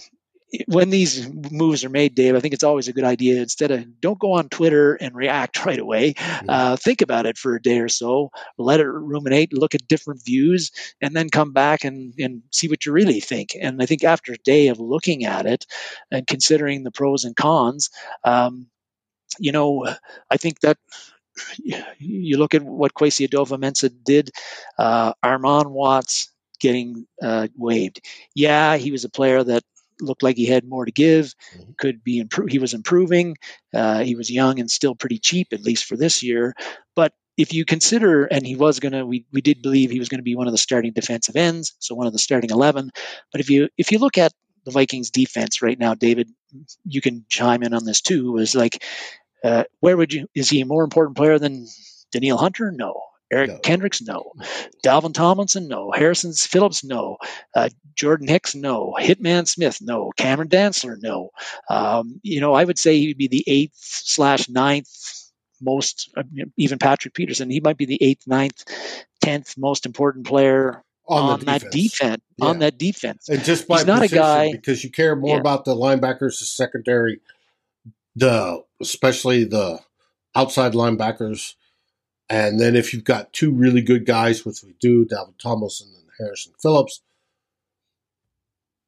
when 0.66 0.90
these 0.90 1.28
moves 1.50 1.84
are 1.84 1.90
made, 1.90 2.14
Dave, 2.14 2.34
I 2.34 2.40
think 2.40 2.54
it's 2.54 2.64
always 2.64 2.88
a 2.88 2.92
good 2.92 3.04
idea 3.04 3.40
instead 3.40 3.70
of 3.70 4.00
don't 4.00 4.18
go 4.18 4.32
on 4.32 4.48
Twitter 4.48 4.94
and 4.94 5.14
react 5.14 5.64
right 5.64 5.78
away. 5.78 6.14
Mm-hmm. 6.14 6.46
Uh, 6.48 6.76
think 6.76 7.02
about 7.02 7.26
it 7.26 7.38
for 7.38 7.54
a 7.54 7.62
day 7.62 7.78
or 7.78 7.88
so, 7.88 8.30
let 8.58 8.80
it 8.80 8.86
ruminate, 8.86 9.52
look 9.52 9.74
at 9.74 9.88
different 9.88 10.24
views, 10.24 10.70
and 11.00 11.14
then 11.14 11.30
come 11.30 11.52
back 11.52 11.84
and, 11.84 12.14
and 12.18 12.42
see 12.50 12.68
what 12.68 12.84
you 12.84 12.92
really 12.92 13.20
think. 13.20 13.56
And 13.60 13.82
I 13.82 13.86
think 13.86 14.04
after 14.04 14.32
a 14.32 14.38
day 14.38 14.68
of 14.68 14.80
looking 14.80 15.24
at 15.24 15.46
it 15.46 15.66
and 16.10 16.26
considering 16.26 16.82
the 16.82 16.90
pros 16.90 17.24
and 17.24 17.36
cons, 17.36 17.90
um, 18.24 18.66
you 19.38 19.52
know, 19.52 19.86
I 20.30 20.36
think 20.36 20.60
that 20.60 20.78
you 21.98 22.38
look 22.38 22.54
at 22.54 22.62
what 22.62 22.94
Kwesi 22.94 23.28
Adofo-Mensah 23.28 23.90
did, 24.04 24.30
uh, 24.78 25.12
Armon 25.24 25.70
Watts 25.70 26.30
getting 26.60 27.06
uh, 27.22 27.48
waived. 27.56 28.00
Yeah, 28.34 28.76
he 28.76 28.90
was 28.90 29.04
a 29.04 29.08
player 29.10 29.42
that 29.44 29.62
looked 30.00 30.22
like 30.22 30.36
he 30.36 30.46
had 30.46 30.64
more 30.64 30.84
to 30.84 30.92
give. 30.92 31.34
Mhm. 31.56 31.76
Could 31.78 32.02
be 32.04 32.22
impro- 32.22 32.50
He 32.50 32.58
was 32.58 32.74
improving. 32.74 33.36
Uh, 33.74 34.00
he 34.02 34.14
was 34.14 34.30
young 34.30 34.58
and 34.58 34.70
still 34.70 34.94
pretty 34.94 35.18
cheap, 35.18 35.48
at 35.52 35.62
least 35.62 35.84
for 35.84 35.96
this 35.96 36.22
year. 36.22 36.54
But 36.96 37.12
if 37.36 37.52
you 37.52 37.64
consider, 37.64 38.24
and 38.24 38.46
he 38.46 38.56
was 38.56 38.80
going 38.80 38.92
to, 38.92 39.06
we, 39.06 39.24
we 39.32 39.40
did 39.40 39.62
believe 39.62 39.90
he 39.90 39.98
was 39.98 40.08
going 40.08 40.18
to 40.18 40.24
be 40.24 40.36
one 40.36 40.46
of 40.46 40.52
the 40.52 40.58
starting 40.58 40.92
defensive 40.92 41.36
ends, 41.36 41.74
so 41.78 41.94
one 41.94 42.06
of 42.06 42.12
the 42.12 42.18
starting 42.18 42.50
11. 42.50 42.90
But 43.32 43.40
if 43.40 43.48
you 43.50 43.68
if 43.78 43.92
you 43.92 43.98
look 43.98 44.18
at 44.18 44.32
the 44.64 44.70
Vikings 44.70 45.10
defense 45.10 45.62
right 45.62 45.78
now, 45.78 45.94
David, 45.94 46.28
you 46.84 47.00
can 47.00 47.24
chime 47.28 47.62
in 47.62 47.72
on 47.74 47.84
this 47.84 48.00
too. 48.00 48.36
Is 48.36 48.54
like, 48.54 48.82
uh, 49.44 49.64
where 49.80 49.96
would 49.96 50.12
you? 50.12 50.26
Is 50.34 50.48
he 50.50 50.60
a 50.60 50.66
more 50.66 50.84
important 50.84 51.16
player 51.16 51.38
than 51.38 51.66
Danielle 52.12 52.38
Hunter? 52.38 52.70
No. 52.72 53.00
Eric 53.32 53.50
No. 53.50 53.58
Kendricks? 53.58 54.02
No. 54.02 54.32
Dalvin 54.84 55.14
Tomlinson? 55.14 55.68
No. 55.68 55.92
Harrison 55.92 56.32
Phillips? 56.32 56.82
No. 56.82 57.16
Uh, 57.54 57.68
Jordan 57.94 58.26
Hicks? 58.26 58.56
No. 58.56 58.96
Hitman 58.98 59.46
Smith? 59.46 59.78
No. 59.80 60.10
Cameron 60.16 60.48
Dantzler? 60.48 60.96
No. 61.00 61.30
Um, 61.68 62.20
you 62.24 62.40
know, 62.40 62.54
I 62.54 62.64
would 62.64 62.78
say 62.78 62.98
he'd 62.98 63.16
be 63.18 63.28
the 63.28 63.44
eighth 63.46 63.76
slash 63.76 64.48
ninth 64.48 64.88
most, 65.62 66.12
even 66.56 66.78
Patrick 66.78 67.14
Peterson, 67.14 67.50
he 67.50 67.60
might 67.60 67.76
be 67.76 67.84
the 67.84 68.02
eighth, 68.02 68.26
ninth, 68.26 68.64
tenth 69.20 69.54
most 69.58 69.86
important 69.86 70.26
player 70.26 70.82
on, 71.06 71.32
on, 71.34 71.38
the 71.40 71.46
that 71.46 71.70
defense. 71.70 72.22
On 72.40 72.58
that 72.60 72.78
defense. 72.78 73.28
And 73.28 73.44
just 73.44 73.68
by 73.68 73.76
He's 73.78 73.86
not 73.86 74.02
a 74.02 74.08
guy- 74.08 74.50
because 74.52 74.82
you 74.82 74.90
care 74.90 75.14
more 75.14 75.36
Yeah. 75.36 75.40
about 75.40 75.64
the 75.66 75.74
linebackers, 75.76 76.38
the 76.40 76.46
secondary, 76.46 77.20
the 78.16 78.62
especially 78.80 79.44
the 79.44 79.80
outside 80.34 80.72
linebackers, 80.72 81.54
and 82.28 82.60
then 82.60 82.76
if 82.76 82.92
you've 82.92 83.04
got 83.04 83.32
two 83.32 83.52
really 83.52 83.82
good 83.82 84.06
guys, 84.06 84.44
which 84.44 84.62
we 84.62 84.74
do, 84.80 85.04
Dalvin 85.04 85.38
Tomlinson 85.38 85.88
and 85.94 86.08
Harrison 86.18 86.52
Phillips, 86.60 87.02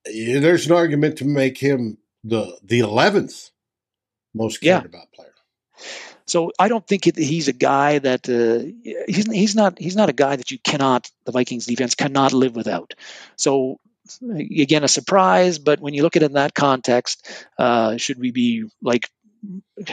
eh, 0.07 0.39
there's 0.41 0.67
an 0.67 0.73
argument 0.73 1.19
to 1.19 1.25
make 1.25 1.59
him 1.59 1.99
the 2.25 2.59
the 2.63 2.81
eleventh 2.81 3.51
most 4.35 4.61
cared 4.61 4.83
Yeah. 4.83 4.89
about 4.89 5.13
player. 5.13 5.29
So 6.25 6.53
I 6.59 6.69
don't 6.69 6.87
think 6.87 7.07
it, 7.09 7.17
he's 7.17 7.49
a 7.49 7.53
guy 7.53 7.99
that 7.99 8.29
uh, 8.29 8.65
he's 9.09 9.31
he's 9.31 9.55
not 9.57 9.79
he's 9.79 9.97
not 9.97 10.09
a 10.09 10.13
guy 10.15 10.37
that 10.37 10.51
you 10.51 10.59
cannot 10.59 11.11
the 11.25 11.33
Vikings 11.33 11.67
defense 11.67 11.95
cannot 11.95 12.33
live 12.33 12.55
without. 12.55 12.95
So 13.37 13.81
again, 14.23 14.85
a 14.85 14.89
surprise, 14.89 15.59
but 15.59 15.81
when 15.81 15.95
you 15.95 16.03
look 16.03 16.17
at 16.17 16.23
it 16.23 16.27
in 16.27 16.33
that 16.33 16.55
context, 16.55 17.27
uh, 17.59 17.97
should 17.97 18.19
we 18.19 18.31
be 18.31 18.65
like 18.83 19.09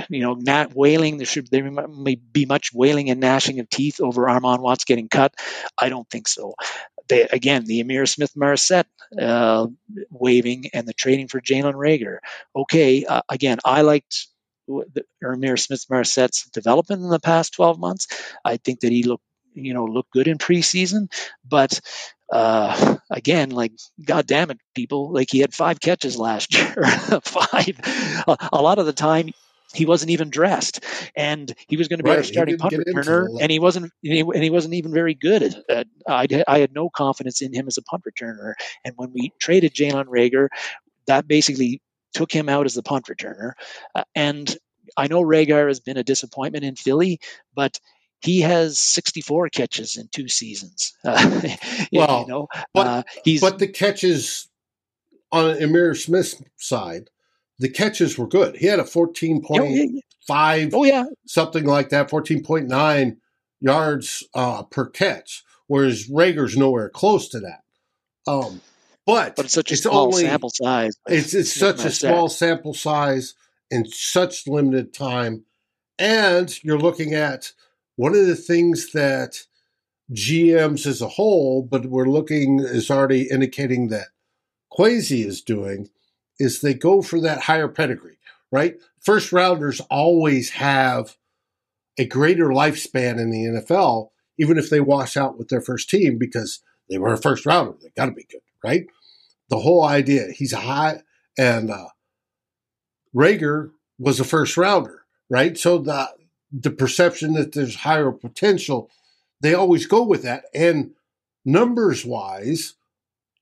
you 0.10 0.22
know 0.22 0.34
not 0.36 0.74
wailing? 0.76 1.18
There 1.18 1.26
should 1.26 1.47
there 1.49 1.70
may 1.72 2.16
be 2.16 2.45
much 2.45 2.72
wailing 2.74 3.10
and 3.10 3.20
gnashing 3.20 3.60
of 3.60 3.70
teeth 3.70 3.99
over 3.99 4.24
Armon 4.26 4.60
Watts 4.60 4.86
getting 4.86 5.10
cut. 5.10 5.34
I 5.78 5.89
don't 5.89 6.10
think 6.10 6.28
so. 6.28 6.53
They, 7.07 7.24
again, 7.24 7.66
the 7.66 7.84
Ihmir 7.84 8.07
Smith 8.07 8.34
Marsette 8.36 8.88
uh, 9.20 9.68
waving 10.12 10.66
and 10.74 10.88
the 10.88 10.93
trading 10.93 11.28
for 11.28 11.41
Jalen 11.41 11.74
Reagor. 11.74 12.20
Okay, 12.55 13.05
uh, 13.05 13.22
again, 13.30 13.57
I 13.66 13.82
liked 13.82 14.28
the 14.68 15.03
Ihmir 15.24 15.57
Smith 15.60 15.86
Marsette's 15.89 16.47
development 16.51 17.01
in 17.01 17.10
the 17.10 17.20
past 17.20 17.53
12 17.53 17.80
months. 17.80 18.07
I 18.45 18.57
think 18.57 18.82
that 18.82 18.91
he 18.91 19.01
looked, 19.01 19.24
you 19.53 19.74
know, 19.74 19.86
looked 19.86 20.12
good 20.12 20.28
in 20.28 20.38
preseason, 20.38 21.12
but 21.43 21.80
uh, 22.32 22.97
again, 23.09 23.49
like, 23.51 23.73
God 24.03 24.27
damn 24.27 24.51
it, 24.51 24.59
people, 24.75 25.11
like 25.13 25.30
he 25.32 25.39
had 25.39 25.53
five 25.53 25.80
catches 25.80 26.17
last 26.17 26.53
year, 26.57 26.86
five. 27.23 27.80
A, 28.27 28.38
a 28.53 28.61
lot 28.61 28.80
of 28.80 28.86
the 28.86 28.93
time, 28.93 29.30
he 29.73 29.86
wasn't 29.86 30.11
even 30.11 30.30
dressed, 30.30 30.84
and 31.15 31.53
he 31.67 31.77
was 31.77 31.88
going 31.88 31.99
to 31.99 32.03
be 32.03 32.09
Right, 32.09 32.17
our 32.17 32.23
starting 32.23 32.55
punt 32.57 32.75
returner, 32.75 33.27
and 33.39 33.51
he 33.51 33.59
wasn't, 33.59 33.86
and 34.03 34.13
he, 34.13 34.21
and 34.21 34.43
he 34.43 34.49
wasn't 34.49 34.73
even 34.73 34.91
very 34.93 35.13
good. 35.13 35.43
At, 35.43 35.63
at, 35.69 35.88
I, 36.07 36.27
I 36.47 36.59
had 36.59 36.73
no 36.73 36.89
confidence 36.89 37.41
in 37.41 37.53
him 37.53 37.67
as 37.67 37.77
a 37.77 37.84
punt 37.84 38.03
returner, 38.03 38.53
and 38.84 38.93
when 38.97 39.11
we 39.13 39.32
traded 39.39 39.73
Jalen 39.73 40.05
Reagor, 40.05 40.47
that 41.07 41.27
basically 41.27 41.82
took 42.13 42.32
him 42.32 42.49
out 42.49 42.65
as 42.65 42.73
the 42.73 42.84
punt 42.84 43.05
returner, 43.05 43.53
uh, 43.95 44.03
and 44.15 44.55
I 44.97 45.07
know 45.07 45.21
Reagor 45.21 45.67
has 45.67 45.80
been 45.80 45.97
a 45.97 46.03
disappointment 46.03 46.65
in 46.65 46.75
Philly, 46.75 47.19
but 47.55 47.80
he 48.22 48.41
has 48.41 48.80
64 48.80 49.49
catches 49.49 49.97
in 49.97 50.07
two 50.11 50.28
seasons. 50.28 50.93
Uh, 51.05 51.41
you 51.91 51.99
Well, 51.99 52.28
know, 52.28 52.47
but- 52.74 52.88
uh, 52.88 53.03
he's 53.24 53.41
But 53.41 53.59
the 53.59 53.67
catches 53.67 54.49
on 55.32 55.55
Ihmir 55.55 55.95
Smith's 55.95 56.41
side, 56.57 57.09
the 57.57 57.70
catches 57.70 58.17
were 58.17 58.28
good. 58.28 58.57
He 58.57 58.67
had 58.67 58.80
a 58.80 58.86
fourteen 58.86 59.41
oh, 59.43 59.47
point 59.47 60.03
yeah, 60.86 61.05
something 61.26 61.65
like 61.65 61.89
that, 61.89 62.09
14.9 62.09 63.17
yards 63.61 64.24
uh, 64.34 64.63
per 64.63 64.86
catch, 64.86 65.43
whereas 65.67 66.07
Reagor's 66.09 66.55
nowhere 66.55 66.89
close 66.89 67.28
to 67.30 67.39
that. 67.39 67.63
Um, 68.28 68.61
but, 69.05 69.36
but 69.36 69.45
it's 69.45 69.53
such 69.55 69.72
a 69.72 69.74
it's 69.74 69.84
small 69.84 70.05
only, 70.05 70.24
sample 70.24 70.51
size. 70.53 70.95
It's, 71.07 71.34
it's 71.34 71.53
such 71.53 71.84
a 71.84 71.91
small 71.91 72.30
sample 72.30 72.74
size 72.74 73.34
in 73.72 73.86
such 73.86 74.47
limited 74.47 74.93
time. 74.93 75.45
And 75.97 76.63
you're 76.63 76.80
looking 76.80 77.13
at 77.13 77.51
one 78.00 78.16
of 78.16 78.28
the 78.28 78.36
things 78.38 78.93
that 78.93 79.45
GMs 80.14 80.86
as 80.86 81.02
a 81.02 81.10
whole, 81.10 81.62
but 81.62 81.88
we're 81.88 82.08
looking 82.08 82.62
is 82.62 82.89
already 82.89 83.30
indicating 83.30 83.89
that 83.89 84.08
Kwesi 84.72 85.26
is 85.26 85.41
doing, 85.41 85.89
is 86.39 86.62
they 86.62 86.74
go 86.74 87.02
for 87.02 87.20
that 87.20 87.41
higher 87.41 87.68
pedigree, 87.68 88.18
right? 88.54 88.76
First 89.02 89.34
rounders 89.34 89.82
always 89.89 90.52
have 90.52 91.18
a 91.97 92.06
greater 92.06 92.47
lifespan 92.47 93.20
in 93.20 93.32
the 93.32 93.60
NFL, 93.60 94.12
even 94.38 94.58
if 94.58 94.70
they 94.70 94.80
wash 94.80 95.18
out 95.18 95.38
with 95.38 95.50
their 95.50 95.60
first 95.60 95.89
team 95.89 96.18
because 96.18 96.62
they 96.89 96.97
were 96.97 97.12
a 97.12 97.18
first 97.18 97.45
rounder. 97.45 97.76
They 97.82 97.89
got 97.97 98.06
to 98.06 98.14
be 98.14 98.26
good, 98.32 98.39
right? 98.64 98.86
The 99.50 99.60
whole 99.60 99.84
idea, 99.84 100.28
he's 100.34 100.54
a 100.54 100.62
high, 100.62 101.02
and 101.38 101.70
uh, 101.70 101.89
Reagor 103.14 103.72
was 103.97 104.22
a 104.22 104.24
first 104.24 104.56
rounder, 104.56 105.04
right? 105.30 105.58
So 105.58 105.80
the 105.80 106.08
the 106.52 106.72
perception 106.72 107.34
that 107.34 107.54
there's 107.54 107.76
higher 107.76 108.12
potential, 108.12 108.89
they 109.41 109.54
always 109.54 109.86
go 109.86 110.04
with 110.04 110.24
that. 110.24 110.45
And 110.54 110.91
numbers 111.45 112.06
wise, 112.06 112.76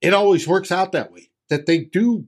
it 0.02 0.14
always 0.14 0.48
works 0.48 0.72
out 0.72 0.92
that 0.92 1.12
way 1.12 1.30
that 1.50 1.66
they 1.66 1.80
do 1.80 2.28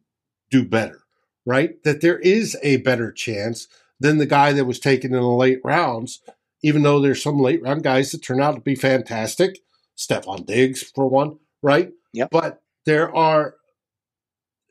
do 0.49 0.65
better, 0.65 1.01
right? 1.45 1.81
That 1.83 2.01
there 2.01 2.19
is 2.19 2.57
a 2.63 2.77
better 2.77 3.11
chance 3.11 3.67
than 3.99 4.17
the 4.17 4.25
guy 4.25 4.53
that 4.53 4.65
was 4.65 4.79
taken 4.79 5.13
in 5.13 5.21
the 5.21 5.27
late 5.27 5.59
rounds, 5.63 6.21
even 6.63 6.81
though 6.83 6.99
there's 6.99 7.21
some 7.21 7.39
late 7.39 7.61
round 7.61 7.83
guys 7.83 8.11
that 8.11 8.23
turn 8.23 8.41
out 8.41 8.55
to 8.55 8.61
be 8.61 8.75
fantastic. 8.75 9.59
Stefon 9.97 10.45
Diggs, 10.45 10.81
for 10.81 11.07
one, 11.07 11.37
right? 11.61 11.91
Yep. 12.13 12.29
But 12.31 12.61
there 12.85 13.13
are, 13.13 13.55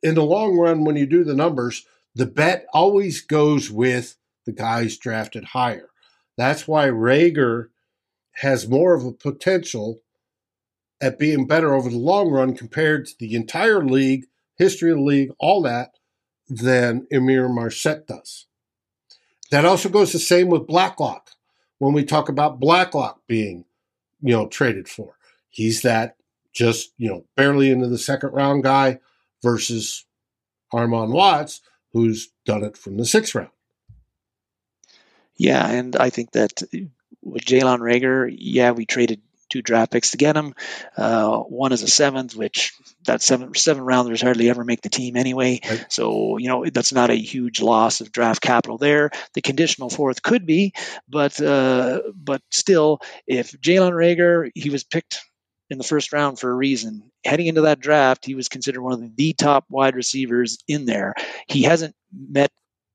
in 0.03 0.15
the 0.15 0.25
long 0.25 0.57
run, 0.57 0.85
when 0.85 0.97
you 0.97 1.07
do 1.07 1.23
the 1.23 1.35
numbers, 1.35 1.85
the 2.15 2.27
bet 2.27 2.67
always 2.73 3.21
goes 3.21 3.71
with 3.71 4.17
the 4.47 4.53
guys 4.53 4.97
drafted 4.97 5.45
higher. 5.45 5.91
That's 6.39 6.69
why 6.69 6.87
Reagor 6.87 7.67
has 8.37 8.69
more 8.69 8.95
of 8.95 9.05
a 9.05 9.13
potential 9.13 10.01
at 11.01 11.19
being 11.19 11.49
better 11.49 11.75
over 11.75 11.91
the 11.91 11.99
long 11.99 12.31
run 12.31 12.57
compared 12.57 13.07
to 13.07 13.15
the 13.19 13.35
entire 13.35 13.85
league, 13.85 14.27
history 14.57 14.93
of 14.93 14.99
the 14.99 15.03
league, 15.03 15.33
all 15.41 15.61
that, 15.63 15.99
than 16.49 17.09
Ihmir 17.13 17.53
Marsette 17.53 18.07
does. 18.07 18.47
That 19.51 19.65
also 19.65 19.89
goes 19.89 20.13
the 20.13 20.21
same 20.21 20.49
with 20.49 20.69
Blacklock. 20.69 21.33
When 21.79 21.93
we 21.93 22.05
talk 22.05 22.29
about 22.29 22.61
Blacklock 22.61 23.21
being, 23.27 23.65
you 24.21 24.33
know, 24.33 24.47
traded 24.47 24.89
for, 24.89 25.17
he's 25.49 25.83
that 25.83 26.17
just, 26.53 26.93
you 26.99 27.09
know, 27.09 27.25
barely 27.37 27.71
into 27.71 27.89
the 27.89 27.99
second 27.99 28.31
round 28.31 28.63
guy 28.63 29.01
versus 29.43 30.07
Armon 30.73 31.11
Watts, 31.11 31.63
who's 31.93 32.31
done 32.45 32.63
it 32.63 32.77
from 32.77 32.97
the 32.97 33.05
sixth 33.05 33.35
round. 33.35 33.51
Yeah, 35.39 35.67
and 35.67 35.97
I 35.97 36.11
think 36.11 36.33
that 36.33 36.63
with 37.23 37.45
Jalen 37.45 37.79
Reagor, 37.79 38.35
yeah, 38.37 38.73
we 38.73 38.87
traded 38.87 39.23
two 39.51 39.63
draft 39.63 39.93
picks 39.93 40.11
to 40.11 40.19
get 40.19 40.37
him. 40.37 40.55
Uh, 40.97 41.39
one 41.39 41.73
is 41.73 41.83
a 41.83 41.89
seventh, 41.89 42.37
which 42.37 42.75
that 43.07 43.23
seven 43.23 43.55
seven 43.55 43.83
rounders 43.83 44.21
hardly 44.21 44.51
ever 44.51 44.65
make 44.65 44.83
the 44.83 44.91
team 44.91 45.17
anyway. 45.17 45.61
Right. 45.69 45.87
So 45.89 46.39
you 46.39 46.49
know 46.49 46.67
that's 46.67 46.93
not 46.93 47.11
a 47.11 47.15
huge 47.15 47.61
loss 47.61 48.01
of 48.01 48.13
draft 48.13 48.43
capital 48.43 48.79
there. 48.79 49.11
The 49.35 49.41
conditional 49.43 49.91
fourth 49.91 50.23
could 50.23 50.45
be, 50.45 50.75
but 51.09 51.41
uh, 51.41 52.03
but 52.15 52.43
still, 52.51 53.01
if 53.27 53.53
Jalen 53.53 53.93
Reagor 53.93 54.51
he 54.55 54.71
was 54.71 54.85
picked 54.85 55.21
in 55.71 55.79
the 55.79 55.85
first 55.85 56.13
round 56.13 56.39
for 56.39 56.51
a 56.51 56.55
reason. 56.55 57.11
Heading 57.25 57.47
into 57.47 57.63
that 57.63 57.81
draft, 57.81 58.25
he 58.25 58.35
was 58.35 58.49
considered 58.49 58.81
one 58.81 58.95
of 58.95 59.17
the 59.17 59.33
top 59.35 59.67
wide 59.69 59.97
receivers 59.97 60.59
in 60.67 60.87
there. 60.87 61.15
He 61.47 61.63
hasn't 61.65 61.95
met 62.11 62.51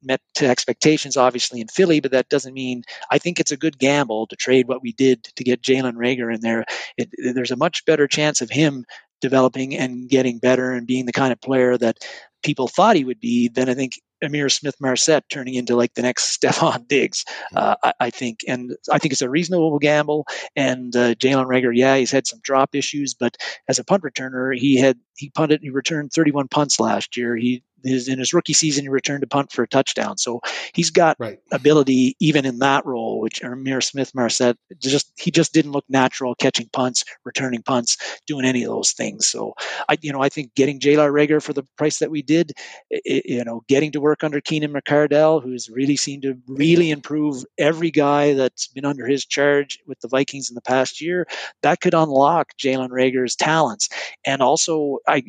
met 0.05 0.21
to 0.35 0.47
expectations, 0.47 1.17
obviously, 1.17 1.61
in 1.61 1.67
Philly, 1.67 1.99
but 1.99 2.11
that 2.11 2.29
doesn't 2.29 2.53
mean 2.53 2.83
I 3.11 3.17
think 3.17 3.39
it's 3.39 3.51
a 3.51 3.57
good 3.57 3.77
gamble 3.77 4.27
to 4.27 4.35
trade 4.35 4.67
what 4.67 4.81
we 4.81 4.93
did 4.93 5.23
to 5.23 5.43
get 5.43 5.61
Jalen 5.61 5.95
Reagor 5.95 6.33
in 6.33 6.41
there. 6.41 6.65
It, 6.97 7.09
there's 7.17 7.51
a 7.51 7.57
much 7.57 7.85
better 7.85 8.07
chance 8.07 8.41
of 8.41 8.49
him 8.49 8.85
developing 9.21 9.75
and 9.75 10.09
getting 10.09 10.37
better 10.37 10.71
and 10.71 10.85
being 10.85 11.05
the 11.05 11.13
kind 11.13 11.31
of 11.31 11.39
player 11.39 11.77
that 11.77 11.97
people 12.43 12.67
thought 12.67 12.97
he 12.97 13.05
would 13.05 13.21
be 13.21 13.47
than 13.47 13.69
I 13.69 13.73
think 13.73 13.93
Ihmir 14.23 14.51
Smith 14.51 14.75
Marsette 14.79 15.27
turning 15.29 15.55
into 15.55 15.75
like 15.75 15.93
the 15.93 16.01
next 16.01 16.37
Stefon 16.41 16.87
Diggs. 16.87 17.25
Uh, 17.55 17.75
I, 17.83 17.93
I 17.99 18.09
think, 18.09 18.41
and 18.47 18.75
I 18.91 18.97
think 18.97 19.11
it's 19.13 19.21
a 19.21 19.29
reasonable 19.29 19.79
gamble. 19.79 20.25
And 20.55 20.95
uh, 20.95 21.15
Jalen 21.15 21.45
Reagor, 21.45 21.75
yeah, 21.75 21.95
he's 21.97 22.11
had 22.11 22.27
some 22.27 22.39
drop 22.43 22.75
issues, 22.75 23.13
but 23.13 23.37
as 23.67 23.79
a 23.79 23.83
punt 23.83 24.03
returner, 24.03 24.57
he 24.57 24.77
had 24.77 24.97
he 25.17 25.29
punted, 25.29 25.61
he 25.61 25.69
returned 25.69 26.11
31 26.11 26.47
punts 26.47 26.79
last 26.79 27.17
year. 27.17 27.35
He 27.35 27.63
his 27.83 28.07
in 28.07 28.19
his 28.19 28.33
rookie 28.33 28.53
season 28.53 28.83
he 28.85 28.89
returned 28.89 29.21
to 29.21 29.27
punt 29.27 29.51
for 29.51 29.63
a 29.63 29.67
touchdown. 29.67 30.17
So 30.17 30.41
he's 30.73 30.89
got 30.89 31.17
Right. 31.17 31.39
ability 31.51 32.15
even 32.19 32.45
in 32.45 32.59
that 32.59 32.85
role, 32.85 33.19
which 33.19 33.41
Ihmir 33.41 33.83
Smith 33.83 34.13
Marsette 34.15 34.57
just 34.79 35.11
he 35.17 35.31
just 35.31 35.53
didn't 35.53 35.71
look 35.71 35.85
natural 35.89 36.35
catching 36.35 36.69
punts, 36.73 37.03
returning 37.25 37.61
punts, 37.61 37.97
doing 38.27 38.45
any 38.45 38.63
of 38.63 38.69
those 38.69 38.91
things. 38.91 39.27
So 39.27 39.53
I 39.89 39.97
you 40.01 40.11
know 40.11 40.21
I 40.21 40.29
think 40.29 40.53
getting 40.55 40.79
Jalen 40.79 41.11
Reagor 41.11 41.41
for 41.41 41.53
the 41.53 41.63
price 41.77 41.99
that 41.99 42.11
we 42.11 42.21
did, 42.21 42.53
i 42.91 42.99
i- 43.09 43.21
you 43.25 43.43
know, 43.43 43.63
getting 43.67 43.91
to 43.91 44.01
work 44.01 44.23
under 44.23 44.41
Keenan 44.41 44.73
McCardell, 44.73 45.41
who's 45.43 45.69
really 45.69 45.95
seemed 45.95 46.23
to 46.23 46.35
really 46.47 46.89
improve 46.91 47.43
every 47.57 47.91
guy 47.91 48.33
that's 48.33 48.67
been 48.67 48.85
under 48.85 49.05
his 49.07 49.25
charge 49.25 49.79
with 49.87 49.99
the 50.01 50.07
Vikings 50.07 50.49
in 50.49 50.55
the 50.55 50.61
past 50.61 51.01
year, 51.01 51.27
that 51.61 51.81
could 51.81 51.93
unlock 51.93 52.49
Jalen 52.57 52.89
Reagor's 52.89 53.35
talents. 53.35 53.89
And 54.25 54.41
also, 54.41 54.97
I 55.07 55.23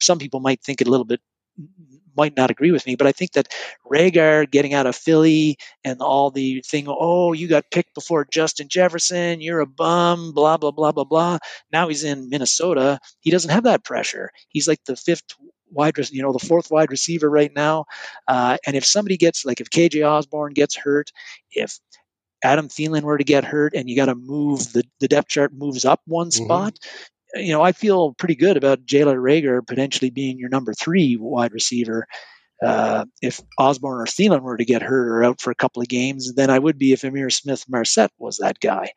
some 0.00 0.18
people 0.18 0.40
might 0.40 0.62
think 0.62 0.80
it 0.80 0.86
a 0.86 0.90
little 0.90 1.04
bit 1.06 1.20
might 2.16 2.36
not 2.36 2.50
agree 2.50 2.70
with 2.70 2.86
me, 2.86 2.94
but 2.96 3.06
I 3.06 3.12
think 3.12 3.32
that 3.32 3.48
Reagor 3.90 4.50
getting 4.50 4.74
out 4.74 4.86
of 4.86 4.96
Philly 4.96 5.56
and 5.84 6.00
all 6.00 6.30
the 6.30 6.62
thing, 6.62 6.86
oh, 6.88 7.32
you 7.32 7.48
got 7.48 7.70
picked 7.70 7.94
before 7.94 8.26
Justin 8.30 8.68
Jefferson, 8.68 9.40
you're 9.40 9.60
a 9.60 9.66
bum, 9.66 10.32
blah 10.32 10.56
blah 10.56 10.70
blah 10.70 10.92
blah 10.92 11.04
blah. 11.04 11.38
Now 11.72 11.88
he's 11.88 12.04
in 12.04 12.28
Minnesota. 12.28 13.00
He 13.20 13.30
doesn't 13.30 13.50
have 13.50 13.64
that 13.64 13.84
pressure. 13.84 14.30
He's 14.48 14.68
like 14.68 14.84
the 14.84 14.96
fifth 14.96 15.24
wide, 15.70 15.98
you 16.10 16.22
know, 16.22 16.32
the 16.32 16.46
fourth 16.46 16.70
wide 16.70 16.90
receiver 16.90 17.28
right 17.28 17.52
now. 17.54 17.86
Uh, 18.28 18.56
and 18.66 18.76
if 18.76 18.84
somebody 18.84 19.16
gets 19.16 19.44
like 19.44 19.60
if 19.60 19.70
KJ 19.70 20.06
Osborne 20.08 20.52
gets 20.52 20.76
hurt, 20.76 21.10
if 21.50 21.78
Adam 22.44 22.68
Thielen 22.68 23.02
were 23.02 23.18
to 23.18 23.24
get 23.24 23.44
hurt 23.44 23.74
and 23.74 23.88
you 23.88 23.96
got 23.96 24.06
to 24.06 24.14
move 24.14 24.72
the, 24.72 24.84
the 25.00 25.08
depth 25.08 25.28
chart 25.28 25.52
moves 25.54 25.84
up 25.84 26.00
one 26.06 26.28
Mhm. 26.28 26.32
spot, 26.32 26.78
you 27.34 27.52
know, 27.52 27.62
I 27.62 27.72
feel 27.72 28.14
pretty 28.14 28.34
good 28.34 28.56
about 28.56 28.86
Jalen 28.86 29.16
Reagor 29.16 29.66
potentially 29.66 30.10
being 30.10 30.38
your 30.38 30.48
number 30.48 30.72
three 30.74 31.16
wide 31.16 31.52
receiver. 31.52 32.06
Uh, 32.62 33.04
if 33.20 33.42
Osborne 33.58 34.00
or 34.00 34.06
Thielen 34.06 34.40
were 34.40 34.56
to 34.56 34.64
get 34.64 34.80
hurt 34.80 35.08
or 35.08 35.24
out 35.24 35.40
for 35.40 35.50
a 35.50 35.56
couple 35.56 35.82
of 35.82 35.88
games, 35.88 36.34
then 36.34 36.50
I 36.50 36.58
would 36.58 36.78
be 36.78 36.92
if 36.92 37.02
Ihmir 37.02 37.30
Smith 37.30 37.64
Marsette 37.68 38.12
was 38.18 38.38
that 38.38 38.60
guy. 38.60 38.92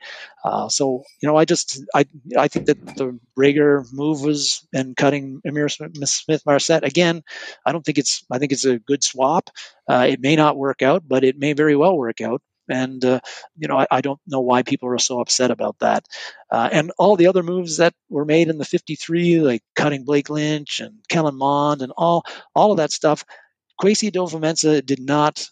Uh, 0.46 0.70
so 0.70 1.04
you 1.22 1.28
know, 1.28 1.36
I 1.36 1.44
just 1.44 1.84
I 1.94 2.06
I 2.38 2.48
think 2.48 2.68
that 2.68 2.86
the 2.96 3.20
Reagor 3.38 3.86
move 3.92 4.22
was 4.22 4.66
and 4.74 4.96
cutting 4.96 5.42
Ihmir 5.46 5.70
Smith 6.08 6.44
Marsette 6.46 6.86
again. 6.86 7.24
I 7.66 7.72
don't 7.72 7.84
think 7.84 7.98
it's 7.98 8.24
I 8.32 8.38
think 8.38 8.52
it's 8.52 8.66
a 8.66 8.80
good 8.80 9.04
swap. 9.04 9.50
Uh, 9.90 10.06
it 10.10 10.22
may 10.22 10.36
not 10.36 10.56
work 10.56 10.82
out, 10.82 11.04
but 11.06 11.24
it 11.24 11.38
may 11.38 11.54
very 11.54 11.76
well 11.76 11.98
work 11.98 12.22
out. 12.22 12.42
And 12.70 13.04
uh, 13.04 13.20
you 13.58 13.68
know, 13.68 13.78
I, 13.78 13.88
I 13.90 14.02
don't 14.02 14.20
know 14.28 14.42
why 14.42 14.64
people 14.64 14.90
are 14.90 14.98
so 14.98 15.20
upset 15.20 15.52
about 15.52 15.80
that. 15.80 16.06
Uh, 16.52 16.70
and 16.72 16.92
all 16.98 17.16
the 17.16 17.28
other 17.28 17.44
moves 17.44 17.78
that 17.78 17.94
were 18.10 18.26
made 18.26 18.48
in 18.48 18.58
the 18.58 18.66
53, 18.66 19.42
like 19.42 19.64
cutting 19.76 20.06
Blake 20.06 20.30
Lynch 20.30 20.80
and 20.80 21.00
Kellen 21.10 21.38
Mond 21.38 21.82
and 21.82 21.92
all 21.96 22.24
all 22.56 22.72
of 22.72 22.78
that 22.78 22.92
stuff, 22.92 23.26
Kwesi 23.82 24.10
Adolfo-Mensa 24.10 24.82
did 24.82 25.00
not. 25.00 25.48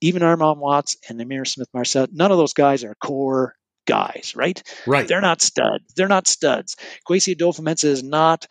Even 0.00 0.22
Armon 0.22 0.56
Watts 0.56 0.96
and 1.08 1.20
Ihmir 1.20 1.46
Smith 1.46 1.68
Marsette, 1.74 2.10
none 2.12 2.32
of 2.32 2.38
those 2.38 2.54
guys 2.54 2.82
are 2.82 2.94
core 2.94 3.54
guys, 3.86 4.34
right? 4.34 4.62
Right. 4.86 5.06
They're 5.06 5.20
not 5.20 5.42
studs. 5.42 5.84
They're 5.94 6.08
not 6.08 6.26
studs. 6.26 6.76
Kwesi 7.08 7.32
Adolfo-Mensa 7.32 7.88
is 7.88 8.02
not 8.02 8.46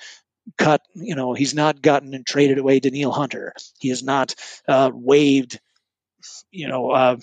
cut. 0.57 0.81
You 0.93 1.15
know, 1.15 1.33
he's 1.33 1.53
not 1.53 1.81
gotten 1.81 2.13
and 2.13 2.25
traded 2.25 2.57
away 2.57 2.79
Danielle 2.79 3.11
Hunter. 3.11 3.53
He 3.79 3.89
has 3.89 4.03
not 4.03 4.35
uh, 4.67 4.91
waived. 4.93 5.59
You 6.51 6.67
know, 6.67 6.91
uh, 6.91 7.17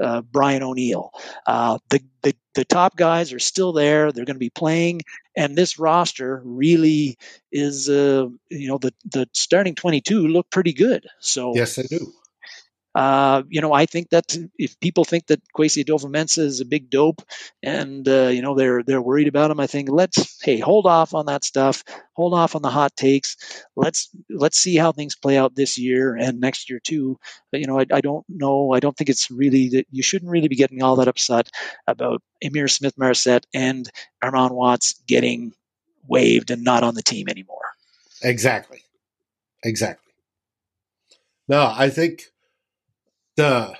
uh, 0.00 0.22
Brian 0.22 0.62
O'Neill. 0.62 1.10
Uh, 1.46 1.78
the, 1.90 2.00
the 2.22 2.34
the 2.54 2.64
top 2.64 2.96
guys 2.96 3.32
are 3.32 3.38
still 3.38 3.72
there. 3.72 4.12
They're 4.12 4.24
going 4.24 4.36
to 4.36 4.40
be 4.40 4.50
playing, 4.50 5.02
and 5.36 5.56
this 5.56 5.78
roster 5.78 6.42
really 6.44 7.18
is. 7.50 7.88
Uh, 7.88 8.28
you 8.48 8.68
know, 8.68 8.78
the 8.78 8.92
the 9.04 9.28
starting 9.32 9.74
twenty 9.74 10.00
two 10.00 10.28
look 10.28 10.50
pretty 10.50 10.72
good. 10.72 11.06
So 11.18 11.52
Yes, 11.54 11.76
they 11.76 11.84
do. 11.84 12.12
Uh, 12.94 13.42
you 13.48 13.60
know, 13.60 13.72
I 13.72 13.86
think 13.86 14.10
that 14.10 14.36
if 14.58 14.78
people 14.80 15.04
think 15.04 15.26
that 15.28 15.40
Kwesi 15.56 15.80
Adolfo-Mensa 15.80 16.42
is 16.42 16.60
a 16.60 16.66
big 16.66 16.90
dope, 16.90 17.22
and 17.62 18.06
uh, 18.06 18.28
you 18.28 18.42
know 18.42 18.54
they're 18.54 18.82
they're 18.82 19.00
worried 19.00 19.28
about 19.28 19.50
him, 19.50 19.60
I 19.60 19.66
think 19.66 19.88
let's 19.90 20.42
hey 20.42 20.58
hold 20.58 20.86
off 20.86 21.14
on 21.14 21.26
that 21.26 21.44
stuff, 21.44 21.84
hold 22.14 22.34
off 22.34 22.54
on 22.54 22.62
the 22.62 22.70
hot 22.70 22.94
takes. 22.94 23.36
Let's 23.76 24.10
let's 24.28 24.58
see 24.58 24.76
how 24.76 24.92
things 24.92 25.16
play 25.16 25.38
out 25.38 25.54
this 25.54 25.78
year 25.78 26.16
and 26.16 26.40
next 26.40 26.68
year 26.68 26.80
too. 26.80 27.18
But 27.50 27.60
you 27.60 27.66
know, 27.66 27.78
I, 27.78 27.86
I 27.90 28.00
don't 28.02 28.26
know. 28.28 28.72
I 28.72 28.80
don't 28.80 28.96
think 28.96 29.08
it's 29.08 29.30
really 29.30 29.70
that 29.70 29.86
you 29.90 30.02
shouldn't 30.02 30.30
really 30.30 30.48
be 30.48 30.56
getting 30.56 30.82
all 30.82 30.96
that 30.96 31.08
upset 31.08 31.48
about 31.86 32.22
Ihmir 32.44 32.70
Smith 32.70 32.98
Marsette 32.98 33.46
and 33.54 33.90
Armon 34.22 34.50
Watts 34.50 35.00
getting 35.06 35.54
waived 36.06 36.50
and 36.50 36.62
not 36.62 36.82
on 36.84 36.94
the 36.94 37.02
team 37.02 37.28
anymore. 37.28 37.62
Exactly. 38.22 38.82
Exactly. 39.64 40.12
No, 41.48 41.72
I 41.74 41.88
think 41.88 42.31
the 43.36 43.76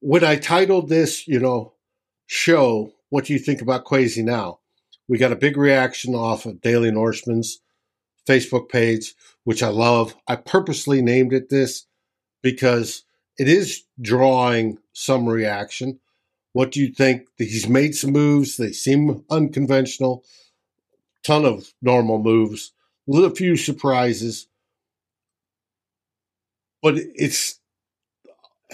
when 0.00 0.24
I 0.24 0.36
titled 0.36 0.88
this, 0.88 1.26
you 1.26 1.40
know, 1.40 1.72
show, 2.26 2.92
what 3.08 3.24
do 3.24 3.32
you 3.32 3.38
think 3.38 3.62
about 3.62 3.84
Kwesi 3.84 4.22
now? 4.22 4.60
We 5.08 5.18
got 5.18 5.32
a 5.32 5.36
big 5.36 5.56
reaction 5.56 6.14
off 6.14 6.46
of 6.46 6.60
Daily 6.60 6.90
Norseman's 6.90 7.60
Facebook 8.26 8.68
page, 8.68 9.14
which 9.44 9.62
I 9.62 9.68
love. 9.68 10.14
I 10.28 10.36
purposely 10.36 11.02
named 11.02 11.32
it 11.32 11.48
this 11.48 11.86
because 12.42 13.04
it 13.38 13.48
is 13.48 13.84
drawing 14.00 14.78
some 14.92 15.26
reaction. 15.26 16.00
What 16.52 16.70
do 16.70 16.80
you 16.80 16.92
think? 16.92 17.26
He's 17.36 17.68
made 17.68 17.94
some 17.94 18.12
moves. 18.12 18.56
They 18.56 18.72
seem 18.72 19.24
unconventional. 19.30 20.24
Ton 21.24 21.44
of 21.44 21.72
normal 21.82 22.22
moves. 22.22 22.72
A 23.12 23.30
few 23.30 23.56
surprises. 23.56 24.46
But 26.82 26.94
it's 26.96 27.58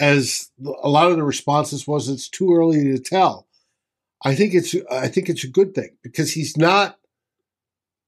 as 0.01 0.49
a 0.83 0.89
lot 0.89 1.11
of 1.11 1.15
the 1.15 1.23
responses 1.23 1.87
was 1.87 2.09
it's 2.09 2.27
too 2.27 2.53
early 2.53 2.83
to 2.83 2.97
tell. 2.97 3.47
I 4.25 4.35
think 4.35 4.53
it's 4.53 4.75
I 4.91 5.07
think 5.07 5.29
it's 5.29 5.43
a 5.43 5.49
good 5.49 5.73
thing 5.73 5.95
because 6.01 6.33
he's 6.33 6.57
not 6.57 6.97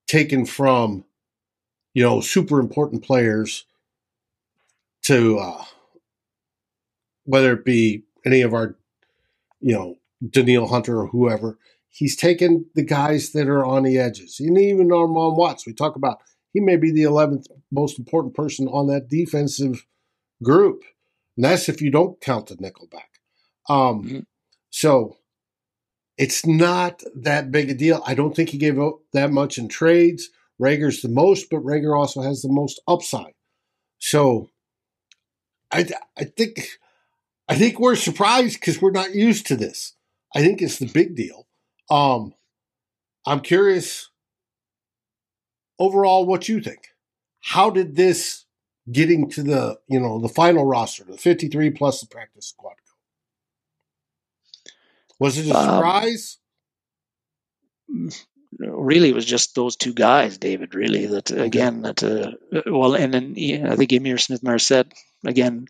taken 0.07 0.45
from 0.45 1.05
you 1.93 2.03
know 2.03 2.19
super 2.19 2.59
important 2.59 3.03
players 3.03 3.65
to 5.03 5.37
uh, 5.37 5.63
whether 7.25 7.53
it 7.53 7.63
be 7.63 8.03
any 8.25 8.41
of 8.41 8.53
our 8.53 8.75
you 9.61 9.73
know 9.73 9.95
Danielle 10.27 10.67
Hunter 10.67 10.99
or 10.99 11.07
whoever. 11.07 11.59
He's 11.89 12.15
taken 12.15 12.65
the 12.73 12.83
guys 12.83 13.33
that 13.33 13.47
are 13.47 13.63
on 13.63 13.83
the 13.83 13.99
edges, 13.99 14.39
and 14.39 14.57
even 14.57 14.87
Armon 14.87 15.37
Watts. 15.37 15.67
We 15.67 15.73
talk 15.73 15.95
about 15.95 16.17
he 16.53 16.59
may 16.59 16.75
be 16.75 16.91
the 16.91 17.03
eleventh 17.03 17.47
most 17.71 17.99
important 17.99 18.33
person 18.33 18.67
on 18.67 18.87
that 18.87 19.09
defensive 19.09 19.85
group. 20.41 20.83
And 21.35 21.45
that's 21.45 21.69
if 21.69 21.81
you 21.81 21.91
don't 21.91 22.19
count 22.21 22.47
the 22.47 22.55
nickelback. 22.55 23.09
Um, 23.69 24.03
Mhm. 24.03 24.25
So 24.69 25.17
it's 26.17 26.45
not 26.45 27.03
that 27.15 27.51
big 27.51 27.69
a 27.69 27.73
deal. 27.73 28.03
I 28.05 28.13
don't 28.13 28.35
think 28.35 28.49
he 28.49 28.57
gave 28.57 28.79
up 28.79 28.99
that 29.13 29.31
much 29.31 29.57
in 29.57 29.67
trades. 29.67 30.29
Reagor's 30.61 31.01
the 31.01 31.09
most, 31.09 31.49
but 31.49 31.63
Reagor 31.63 31.97
also 31.97 32.21
has 32.21 32.41
the 32.41 32.49
most 32.49 32.81
upside. 32.87 33.33
So 33.99 34.49
I, 35.71 35.87
I 36.17 36.25
think 36.25 36.79
I 37.49 37.55
think 37.55 37.79
we're 37.79 37.95
surprised 37.95 38.59
because 38.59 38.81
we're 38.81 38.91
not 38.91 39.15
used 39.15 39.47
to 39.47 39.55
this. 39.55 39.93
I 40.35 40.41
think 40.41 40.61
it's 40.61 40.79
the 40.79 40.87
big 40.87 41.15
deal. 41.15 41.47
Um, 41.89 42.33
I'm 43.25 43.41
curious 43.41 44.09
overall 45.79 46.25
what 46.25 46.47
you 46.47 46.61
think. 46.61 46.89
How 47.41 47.69
did 47.69 47.95
this 47.95 48.42
getting 48.91 49.29
to 49.31 49.43
the 49.43 49.79
you 49.87 49.99
know 49.99 50.19
the 50.19 50.29
final 50.29 50.65
roster, 50.65 51.03
the 51.03 51.17
53 51.17 51.71
plus 51.71 52.01
the 52.01 52.07
practice 52.07 52.47
squad? 52.47 52.75
Was 55.19 55.37
it 55.37 55.47
a 55.51 55.55
Um, 55.57 55.75
surprise? 55.75 56.37
really 58.59 59.09
it 59.09 59.15
was 59.15 59.25
just 59.25 59.55
those 59.55 59.75
two 59.75 59.93
guys, 59.93 60.37
David. 60.37 60.75
Really, 60.75 61.05
that 61.07 61.31
again, 61.31 61.83
that 61.83 62.03
uh, 62.03 62.31
well, 62.67 62.95
and 62.95 63.13
then 63.13 63.33
yeah, 63.35 63.71
I 63.71 63.75
think 63.75 63.91
Ihmir 63.91 64.19
Smith 64.19 64.43
Marsette 64.43 64.91
again. 65.25 65.67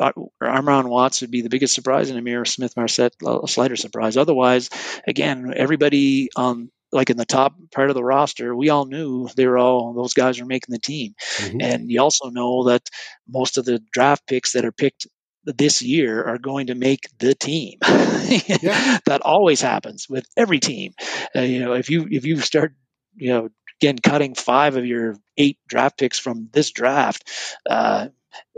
Ar- 0.00 0.14
Armon 0.42 0.88
Watts 0.88 1.20
would 1.20 1.30
be 1.30 1.42
the 1.42 1.48
biggest 1.48 1.74
surprise, 1.74 2.10
and 2.10 2.20
Ihmir 2.24 2.46
Smith 2.46 2.76
Marsette 2.76 3.14
a 3.26 3.48
slighter 3.48 3.76
surprise. 3.76 4.16
Otherwise, 4.16 4.70
again, 5.06 5.52
everybody 5.56 6.30
on 6.36 6.70
like 6.94 7.10
in 7.10 7.18
the 7.18 7.26
top 7.26 7.54
part 7.74 7.90
of 7.90 7.94
the 7.96 8.04
roster, 8.04 8.54
we 8.56 8.70
all 8.70 8.86
knew 8.86 9.28
they 9.36 9.46
were 9.46 9.58
all 9.58 9.92
those 9.94 10.14
guys 10.14 10.40
were 10.40 10.46
making 10.46 10.72
the 10.72 10.78
team, 10.80 11.14
Mhm. 11.38 11.62
and 11.62 11.90
you 11.90 12.00
also 12.00 12.30
know 12.30 12.64
that 12.64 12.88
most 13.28 13.58
of 13.58 13.64
the 13.66 13.80
draft 13.92 14.26
picks 14.26 14.52
that 14.52 14.64
are 14.64 14.72
picked 14.72 15.06
this 15.44 15.82
year 15.82 16.24
are 16.24 16.38
going 16.38 16.68
to 16.68 16.74
make 16.74 17.08
the 17.18 17.34
team. 17.34 17.78
Yeah. 18.48 18.98
that 19.06 19.20
always 19.22 19.60
happens 19.60 20.08
with 20.08 20.26
every 20.36 20.58
team. 20.60 20.94
Uh, 21.36 21.42
you 21.42 21.60
know, 21.60 21.74
if 21.74 21.90
you 21.90 22.08
if 22.10 22.24
you 22.24 22.38
start, 22.40 22.74
you 23.14 23.28
know, 23.28 23.48
again 23.80 23.98
cutting 23.98 24.34
five 24.34 24.76
of 24.76 24.86
your 24.86 25.16
eight 25.36 25.58
draft 25.68 25.98
picks 25.98 26.18
from 26.18 26.48
this 26.52 26.70
draft, 26.72 27.28
uh, 27.68 28.08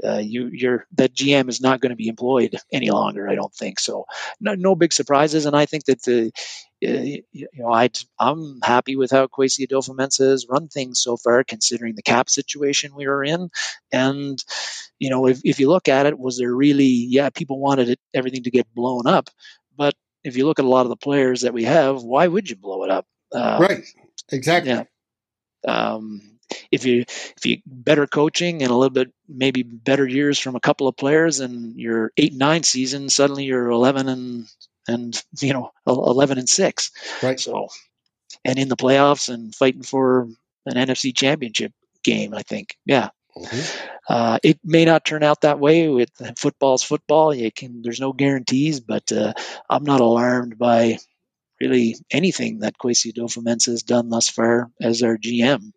uh, 0.05 0.19
you 0.19 0.49
you're 0.53 0.87
that 0.97 1.15
GM 1.15 1.49
is 1.49 1.61
not 1.61 1.81
going 1.81 1.91
to 1.91 1.97
be 1.97 2.09
employed 2.09 2.57
any 2.73 2.91
longer. 2.91 3.29
I 3.29 3.35
don't 3.35 3.53
think 3.55 3.79
so. 3.81 4.07
No, 4.41 4.55
no 4.55 4.75
big 4.75 4.93
surprises, 4.93 5.47
and 5.47 5.57
I 5.57 5.67
think 5.67 5.85
that 5.87 6.03
the 6.03 6.33
you 6.81 7.23
know 7.55 7.73
I 7.73 7.91
I'm 8.19 8.61
happy 8.63 8.97
with 8.97 9.11
how 9.11 9.27
Kwesi 9.27 9.67
Adofo-Mensah 9.67 10.31
has 10.31 10.47
run 10.49 10.69
things 10.69 11.01
so 11.01 11.17
far, 11.17 11.45
considering 11.45 11.95
the 11.95 12.03
cap 12.03 12.29
situation 12.29 12.95
we 12.95 13.07
were 13.07 13.25
in, 13.25 13.49
and 13.93 14.43
you 14.99 15.11
know 15.11 15.27
if 15.27 15.41
if 15.45 15.61
you 15.61 15.69
look 15.69 15.89
at 15.89 16.07
it, 16.07 16.19
was 16.19 16.39
there 16.39 16.55
really 16.55 16.85
yeah 16.85 17.31
people 17.31 17.59
wanted 17.59 17.89
it, 17.89 18.01
everything 18.15 18.43
to 18.45 18.51
get 18.51 18.73
blown 18.75 19.07
up, 19.07 19.31
but 19.77 19.95
if 20.25 20.37
you 20.37 20.47
look 20.47 20.59
at 20.59 20.65
a 20.65 20.69
lot 20.69 20.87
of 20.87 20.91
the 20.91 20.97
players 20.97 21.43
that 21.43 21.55
we 21.55 21.65
have, 21.65 22.03
why 22.03 22.27
would 22.27 22.51
you 22.51 22.57
blow 22.57 22.83
it 22.85 22.91
up? 22.91 23.07
Uh, 23.33 23.59
right. 23.61 23.85
Exactly. 24.33 24.73
Yeah. 24.73 24.85
Um, 25.67 26.37
if 26.71 26.85
you 26.85 27.05
if 27.09 27.45
you 27.45 27.59
better 27.67 28.07
coaching 28.07 28.63
and 28.63 28.71
a 28.71 28.75
little 28.75 28.91
bit 28.91 29.13
maybe 29.29 29.63
better 29.63 30.07
years 30.07 30.39
from 30.39 30.55
a 30.57 30.61
couple 30.61 30.87
of 30.87 30.97
players 30.97 31.41
and 31.41 31.77
your 31.77 32.13
eight 32.17 32.35
nine 32.35 32.63
season 32.63 33.09
suddenly 33.09 33.45
you're 33.45 33.69
11 33.69 34.09
and 34.09 34.47
and 34.89 35.23
you 35.41 35.53
know 35.53 35.71
11 35.87 36.39
and 36.39 36.49
6 36.49 36.91
right 37.23 37.41
so 37.41 37.69
and 38.45 38.59
in 38.59 38.69
the 38.69 38.77
playoffs 38.77 39.33
and 39.33 39.55
fighting 39.55 39.83
for 39.83 40.29
an 40.67 40.75
nfc 40.75 41.17
championship 41.17 41.73
game 42.03 42.35
i 42.35 42.43
think 42.43 42.77
yeah 42.85 43.11
mm-hmm. 43.37 43.87
uh, 44.09 44.39
it 44.43 44.59
may 44.65 44.85
not 44.85 45.05
turn 45.05 45.23
out 45.23 45.41
that 45.43 45.59
way 45.59 45.89
with 45.89 46.11
football's 46.39 46.83
football 46.83 47.35
you 47.35 47.51
can 47.51 47.83
there's 47.83 48.01
no 48.01 48.13
guarantees 48.13 48.81
but 48.81 49.11
uh, 49.13 49.33
i'm 49.69 49.85
not 49.85 50.01
alarmed 50.01 50.59
by 50.59 50.99
really 51.61 51.97
anything 52.11 52.61
that 52.61 52.79
Kwesi 52.79 53.13
Adofo-Mensah 53.13 53.67
has 53.67 53.83
done 53.83 54.09
thus 54.09 54.29
far 54.29 54.71
as 54.81 55.03
our 55.03 55.17
GM. 55.17 55.73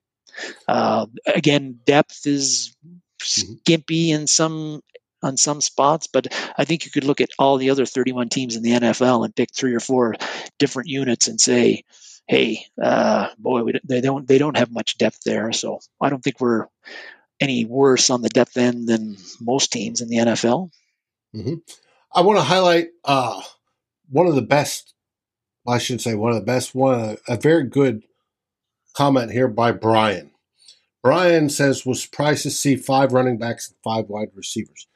Uh, 0.67 1.05
again, 1.25 1.79
depth 1.85 2.25
is 2.25 2.75
mm-hmm. 2.85 2.97
skimpy 3.19 4.11
in 4.11 4.27
some 4.27 4.81
on 5.21 5.37
some 5.37 5.61
spots, 5.61 6.07
but 6.07 6.27
I 6.57 6.65
think 6.65 6.85
you 6.85 6.91
could 6.91 7.03
look 7.03 7.21
at 7.21 7.29
all 7.37 7.57
the 7.57 7.69
other 7.69 7.85
31 7.85 8.29
teams 8.29 8.55
in 8.55 8.63
the 8.63 8.71
NFL 8.71 9.25
and 9.25 9.35
pick 9.35 9.49
three 9.53 9.73
or 9.73 9.79
four 9.79 10.15
different 10.57 10.89
units 10.89 11.27
and 11.27 11.39
say, 11.39 11.83
"Hey, 12.27 12.65
uh, 12.81 13.29
boy, 13.37 13.63
we, 13.63 13.73
they 13.83 14.01
don't 14.01 14.27
they 14.27 14.37
don't 14.37 14.57
have 14.57 14.71
much 14.71 14.97
depth 14.97 15.19
there." 15.25 15.51
So 15.51 15.79
I 16.01 16.09
don't 16.09 16.23
think 16.23 16.39
we're 16.39 16.67
any 17.39 17.65
worse 17.65 18.09
on 18.09 18.21
the 18.21 18.29
depth 18.29 18.57
end 18.57 18.87
than 18.87 19.17
most 19.41 19.71
teams 19.71 20.01
in 20.01 20.09
the 20.09 20.17
NFL. 20.17 20.69
Mm-hmm. 21.35 21.55
I 22.13 22.21
want 22.21 22.39
to 22.39 22.43
highlight 22.43 22.87
uh, 23.05 23.41
one 24.09 24.27
of 24.27 24.35
the 24.35 24.41
best. 24.41 24.93
Well, 25.63 25.75
I 25.75 25.79
should 25.79 26.01
say 26.01 26.15
one 26.15 26.31
of 26.31 26.37
the 26.37 26.45
best. 26.45 26.73
One 26.73 27.17
a 27.27 27.37
very 27.37 27.65
good 27.65 28.03
comment 28.95 29.31
here 29.31 29.47
by 29.47 29.71
Brian. 29.71 30.31
Brian 31.01 31.49
says 31.49 31.85
was 31.85 32.01
surprised 32.03 32.43
to 32.43 32.51
see 32.51 32.75
five 32.75 33.13
running 33.13 33.37
backs 33.37 33.69
and 33.69 33.77
five 33.83 34.09
wide 34.09 34.29
receivers. 34.35 34.87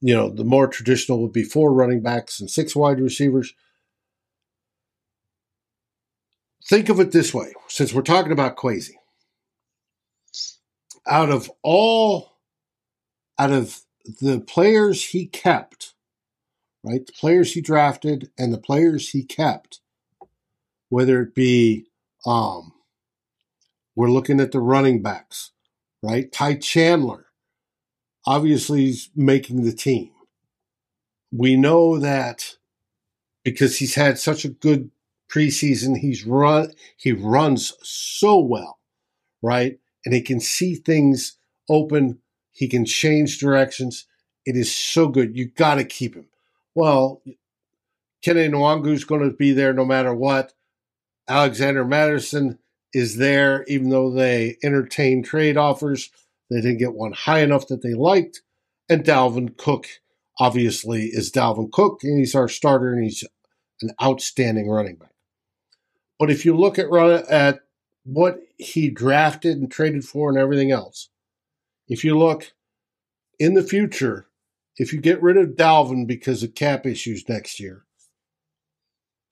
You 0.00 0.14
know, 0.14 0.30
the 0.30 0.44
more 0.44 0.68
traditional 0.68 1.20
would 1.22 1.32
be 1.32 1.42
four 1.42 1.72
running 1.72 2.02
backs 2.02 2.40
and 2.40 2.50
six 2.50 2.76
wide 2.76 3.00
receivers. 3.00 3.54
Think 6.68 6.88
of 6.88 7.00
it 7.00 7.12
this 7.12 7.32
way, 7.32 7.54
since 7.68 7.92
we're 7.92 8.02
talking 8.02 8.32
about 8.32 8.56
Kwesi. 8.56 8.92
Out 11.06 11.30
of 11.30 11.50
all, 11.62 12.36
out 13.38 13.50
of 13.50 13.80
the 14.20 14.40
players 14.40 15.06
he 15.06 15.26
kept, 15.26 15.94
right, 16.84 17.06
the 17.06 17.12
players 17.12 17.54
he 17.54 17.62
drafted 17.62 18.30
and 18.38 18.52
the 18.52 18.58
players 18.58 19.10
he 19.10 19.24
kept, 19.24 19.80
whether 20.90 21.22
it 21.22 21.34
be 21.34 21.86
um, 22.26 22.72
we're 23.96 24.10
looking 24.10 24.38
at 24.40 24.52
the 24.52 24.60
running 24.60 25.02
backs, 25.02 25.52
right? 26.02 26.30
Ty 26.30 26.56
Chandler, 26.56 27.27
obviously, 28.28 28.84
he's 28.84 29.08
making 29.16 29.64
the 29.64 29.72
team. 29.72 30.10
We 31.32 31.56
know 31.56 31.98
that 31.98 32.56
because 33.42 33.78
he's 33.78 33.94
had 33.94 34.18
such 34.18 34.44
a 34.44 34.50
good 34.50 34.90
preseason, 35.32 35.96
he's 35.96 36.26
run 36.26 36.72
he 36.96 37.12
runs 37.12 37.72
so 37.82 38.38
well, 38.38 38.78
right? 39.42 39.78
And 40.04 40.14
he 40.14 40.20
can 40.20 40.40
see 40.40 40.74
things 40.74 41.38
open. 41.70 42.18
He 42.52 42.68
can 42.68 42.84
change 42.84 43.38
directions. 43.38 44.06
It 44.44 44.56
is 44.56 44.74
so 44.74 45.08
good. 45.08 45.36
You 45.36 45.46
got 45.46 45.76
to 45.76 45.84
keep 45.84 46.14
him. 46.14 46.26
Well, 46.74 47.22
Kene 48.24 48.92
is 48.92 49.04
going 49.04 49.28
to 49.28 49.36
be 49.36 49.52
there 49.52 49.72
no 49.72 49.84
matter 49.84 50.14
what. 50.14 50.52
Alexander 51.28 51.84
Mattison 51.84 52.58
is 52.92 53.16
there, 53.16 53.64
even 53.68 53.88
though 53.88 54.10
they 54.10 54.56
entertain 54.62 55.22
trade 55.22 55.56
offers. 55.56 56.10
They 56.50 56.60
didn't 56.60 56.78
get 56.78 56.94
one 56.94 57.12
high 57.12 57.40
enough 57.40 57.66
that 57.68 57.82
they 57.82 57.94
liked. 57.94 58.42
And 58.88 59.04
Dalvin 59.04 59.56
Cook, 59.56 59.86
obviously, 60.38 61.06
is 61.06 61.30
Dalvin 61.30 61.70
Cook, 61.70 62.00
and 62.02 62.18
he's 62.18 62.34
our 62.34 62.48
starter, 62.48 62.92
and 62.92 63.04
he's 63.04 63.24
an 63.82 63.90
outstanding 64.02 64.68
running 64.68 64.96
back. 64.96 65.12
But 66.18 66.30
if 66.30 66.44
you 66.44 66.56
look 66.56 66.78
at 66.78 66.90
run 66.90 67.24
at 67.28 67.60
what 68.04 68.40
he 68.56 68.90
drafted 68.90 69.58
and 69.58 69.70
traded 69.70 70.04
for 70.04 70.30
and 70.30 70.38
everything 70.38 70.72
else, 70.72 71.10
if 71.86 72.02
you 72.04 72.18
look 72.18 72.52
in 73.38 73.54
the 73.54 73.62
future, 73.62 74.26
if 74.76 74.92
you 74.92 75.00
get 75.00 75.22
rid 75.22 75.36
of 75.36 75.50
Dalvin 75.50 76.06
because 76.06 76.42
of 76.42 76.54
cap 76.54 76.86
issues 76.86 77.28
next 77.28 77.60
year, 77.60 77.84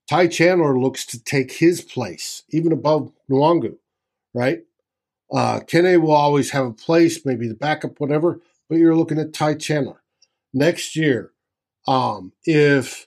Ty 0.09 0.29
Chandler 0.29 0.79
looks 0.79 1.05
to 1.07 1.23
take 1.23 1.53
his 1.53 1.81
place, 1.81 2.45
even 2.51 2.71
above 2.71 3.13
Nwangwu, 3.29 3.77
right? 4.33 4.63
Uh, 5.33 5.61
will 5.73 6.13
always 6.13 6.51
have 6.51 6.67
a 6.67 6.73
place, 6.73 7.25
maybe 7.25 7.49
the 7.49 7.55
backup, 7.55 7.99
whatever, 7.99 8.41
but 8.69 8.79
you're 8.79 8.97
looking 8.97 9.19
at 9.19 9.33
Ty 9.33 9.55
Chandler. 9.55 10.03
Next 10.55 10.97
year, 10.97 11.33
um, 11.89 12.33
if 12.45 13.07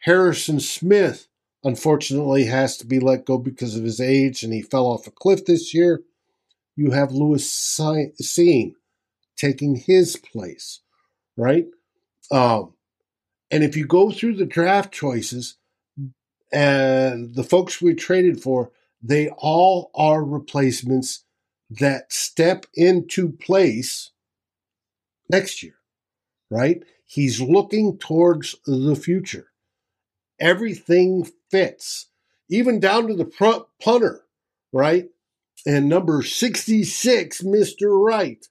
Harrison 0.00 0.60
Smith 0.60 1.28
unfortunately 1.62 2.44
has 2.44 2.76
to 2.78 2.86
be 2.86 2.98
let 2.98 3.24
go 3.24 3.38
because 3.38 3.76
of 3.76 3.84
his 3.84 4.00
age 4.00 4.42
and 4.42 4.52
he 4.52 4.62
fell 4.62 4.86
off 4.86 5.06
a 5.06 5.10
cliff 5.10 5.44
this 5.44 5.72
year, 5.72 6.02
you 6.76 6.90
have 6.90 7.12
Lewis 7.12 7.48
Cine 7.48 8.74
taking 9.36 9.76
his 9.76 10.16
place, 10.16 10.80
right? 11.36 11.66
Um, 12.30 12.74
and 13.50 13.64
if 13.64 13.76
you 13.76 13.86
go 13.86 14.10
through 14.10 14.36
the 14.36 14.46
draft 14.46 14.92
choices, 14.92 15.56
and 16.52 17.34
the 17.34 17.44
folks 17.44 17.80
we 17.80 17.94
traded 17.94 18.42
for, 18.42 18.72
they 19.02 19.28
all 19.28 19.90
are 19.94 20.24
replacements 20.24 21.24
that 21.70 22.12
step 22.12 22.66
into 22.74 23.30
place 23.30 24.10
next 25.30 25.62
year, 25.62 25.76
right? 26.50 26.82
He's 27.06 27.40
looking 27.40 27.98
towards 27.98 28.56
the 28.66 28.96
future. 28.96 29.48
Everything 30.38 31.28
fits, 31.50 32.06
even 32.48 32.80
down 32.80 33.06
to 33.08 33.14
the 33.14 33.66
punter, 33.80 34.22
right? 34.72 35.08
And 35.66 35.88
number 35.88 36.22
66, 36.22 37.42
Mr. 37.42 38.02
Wright. 38.02 38.46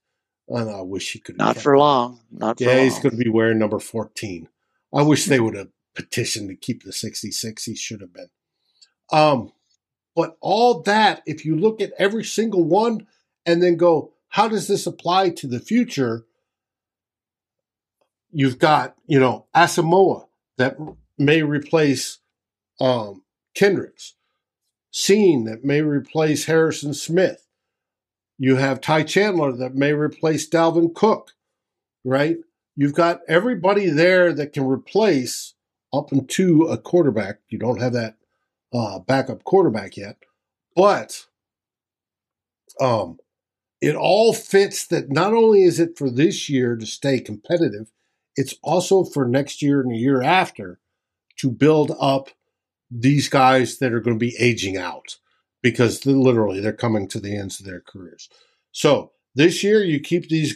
And 0.47 0.69
I 0.69 0.81
wish 0.81 1.11
he 1.11 1.19
could 1.19 1.37
Not 1.37 1.57
for 1.57 1.77
long. 1.77 2.21
Not 2.31 2.57
for 2.57 2.65
long. 2.65 2.75
yeah, 2.75 2.83
he's 2.83 2.99
going 2.99 3.11
to 3.11 3.23
be 3.23 3.29
wearing 3.29 3.59
number 3.59 3.79
14. 3.79 4.47
I 4.93 5.01
wish 5.03 5.25
they 5.25 5.39
would 5.39 5.55
have 5.55 5.69
petitioned 5.95 6.49
to 6.49 6.55
keep 6.55 6.83
the 6.83 6.91
66 6.93 7.63
he 7.63 7.75
should 7.75 8.01
have 8.01 8.13
been. 8.13 8.29
Um, 9.11 9.51
but 10.15 10.37
all 10.41 10.81
that, 10.83 11.21
if 11.25 11.45
you 11.45 11.55
look 11.55 11.81
at 11.81 11.93
every 11.97 12.23
single 12.23 12.63
one 12.63 13.07
and 13.45 13.63
then 13.63 13.77
go, 13.77 14.13
how 14.29 14.47
does 14.47 14.67
this 14.67 14.85
apply 14.85 15.29
to 15.29 15.47
the 15.47 15.59
future? 15.59 16.25
You've 18.31 18.59
got, 18.59 18.95
you 19.07 19.19
know, 19.19 19.47
Asamoah 19.55 20.27
that 20.57 20.77
may 21.17 21.41
replace 21.41 22.19
um, 22.79 23.23
Kendricks, 23.55 24.13
Cine 24.93 25.45
that 25.45 25.63
may 25.63 25.81
replace 25.81 26.45
Harrison 26.45 26.93
Smith. 26.93 27.45
You 28.37 28.55
have 28.55 28.81
Ty 28.81 29.03
Chandler 29.03 29.51
that 29.53 29.75
may 29.75 29.93
replace 29.93 30.49
Dalvin 30.49 30.93
Cook, 30.93 31.33
right? 32.03 32.37
You've 32.75 32.93
got 32.93 33.19
everybody 33.27 33.89
there 33.89 34.31
that 34.31 34.53
can 34.53 34.65
replace 34.65 35.55
up 35.91 36.13
into 36.13 36.63
a 36.63 36.77
quarterback. 36.77 37.39
You 37.49 37.57
don't 37.57 37.81
have 37.81 37.93
that 37.93 38.15
uh, 38.73 38.99
backup 38.99 39.43
quarterback 39.43 39.97
yet, 39.97 40.17
but 40.75 41.25
um, 42.79 43.17
it 43.81 43.95
all 43.95 44.33
fits 44.33 44.85
that 44.87 45.09
not 45.09 45.33
only 45.33 45.63
is 45.63 45.79
it 45.79 45.97
for 45.97 46.09
this 46.09 46.49
year 46.49 46.75
to 46.75 46.85
stay 46.85 47.19
competitive, 47.19 47.91
it's 48.35 48.55
also 48.63 49.03
for 49.03 49.27
next 49.27 49.61
year 49.61 49.81
and 49.81 49.91
the 49.91 49.97
year 49.97 50.21
after 50.21 50.79
to 51.37 51.49
build 51.49 51.95
up 51.99 52.29
these 52.91 53.29
guys 53.29 53.77
that 53.79 53.93
are 53.93 53.99
going 53.99 54.17
to 54.17 54.25
be 54.25 54.35
aging 54.39 54.77
out 54.77 55.17
because 55.61 55.99
they're 55.99 56.15
literally 56.15 56.59
they're 56.59 56.73
coming 56.73 57.07
to 57.07 57.19
the 57.19 57.35
ends 57.35 57.59
of 57.59 57.65
their 57.65 57.81
careers. 57.81 58.29
So 58.71 59.11
this 59.35 59.63
year 59.63 59.83
you 59.83 59.99
keep 59.99 60.29
these 60.29 60.55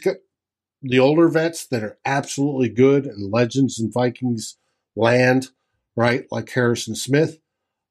the 0.82 0.99
older 0.99 1.30
vets 1.30 1.66
that 1.68 1.84
are 1.84 1.97
absolutely 2.05 2.70
good 2.70 3.05
and 3.05 3.32
legends 3.32 3.80
in 3.80 3.91
Vikings 3.91 4.57
land, 4.95 5.49
right? 5.95 6.26
Like 6.32 6.49
Harrison 6.49 6.95
Smith, 6.95 7.39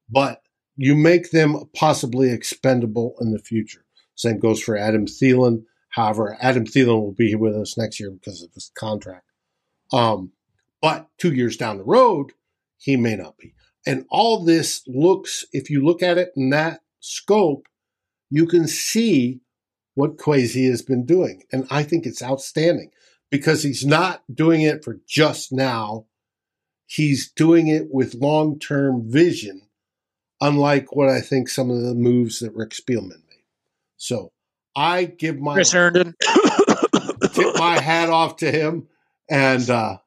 but 0.09 0.43
you 0.77 0.95
make 0.95 1.31
them 1.31 1.65
possibly 1.75 2.31
expendable 2.31 3.15
in 3.21 3.33
the 3.33 3.39
future. 3.39 3.85
Same 4.15 4.39
goes 4.39 4.61
for 4.63 4.77
Adam 4.77 5.07
Thielen. 5.07 5.65
However, 5.91 6.37
Adam 6.41 6.65
Thielen 6.65 7.01
will 7.01 7.13
be 7.13 7.35
with 7.35 7.55
us 7.55 7.77
next 7.77 8.01
year 8.01 8.11
because 8.11 8.43
of 8.43 8.53
his 8.55 8.71
contract. 8.75 9.27
Um, 9.93 10.33
but 10.81 11.09
two 11.19 11.33
years 11.33 11.57
down 11.57 11.79
the 11.79 11.85
road, 11.85 12.33
he 12.79 12.97
may 12.97 13.17
not 13.17 13.37
be. 13.37 13.55
And 13.87 14.07
all 14.11 14.45
this 14.45 14.83
looks, 14.87 15.45
if 15.53 15.71
you 15.71 15.85
look 15.85 16.03
at 16.03 16.19
it 16.19 16.33
in 16.37 16.51
that 16.51 16.81
scope, 17.01 17.67
you 18.31 18.47
can 18.47 18.67
see 18.67 19.41
what 19.95 20.17
Kwesi 20.17 20.69
has 20.71 20.83
been 20.83 21.05
doing. 21.05 21.43
And 21.53 21.67
I 21.71 21.83
think 21.83 22.07
it's 22.07 22.23
outstanding 22.23 22.91
because 23.31 23.63
he's 23.63 23.85
not 23.85 24.23
doing 24.33 24.63
it 24.63 24.85
for 24.85 25.01
just 25.07 25.53
now. 25.53 26.07
He's 26.87 27.31
doing 27.31 27.69
it 27.69 27.89
with 27.91 28.15
long 28.15 28.59
term 28.59 29.11
vision, 29.11 29.63
unlike 30.43 30.95
what 30.95 31.09
I 31.09 31.21
think 31.21 31.49
some 31.49 31.71
of 31.71 31.81
the 31.81 31.95
moves 31.95 32.41
that 32.41 32.55
Rick 32.55 32.71
Spielman 32.71 33.23
made. 33.29 33.45
So 33.97 34.33
I 34.77 35.05
give 35.05 35.39
my 35.39 35.55
Chris 35.55 35.73
Herndon. 35.73 36.15
tip 37.33 37.57
my 37.57 37.81
hat 37.81 38.11
off 38.11 38.37
to 38.39 38.51
him, 38.51 38.89
and 39.31 39.71
uh, 39.71 39.99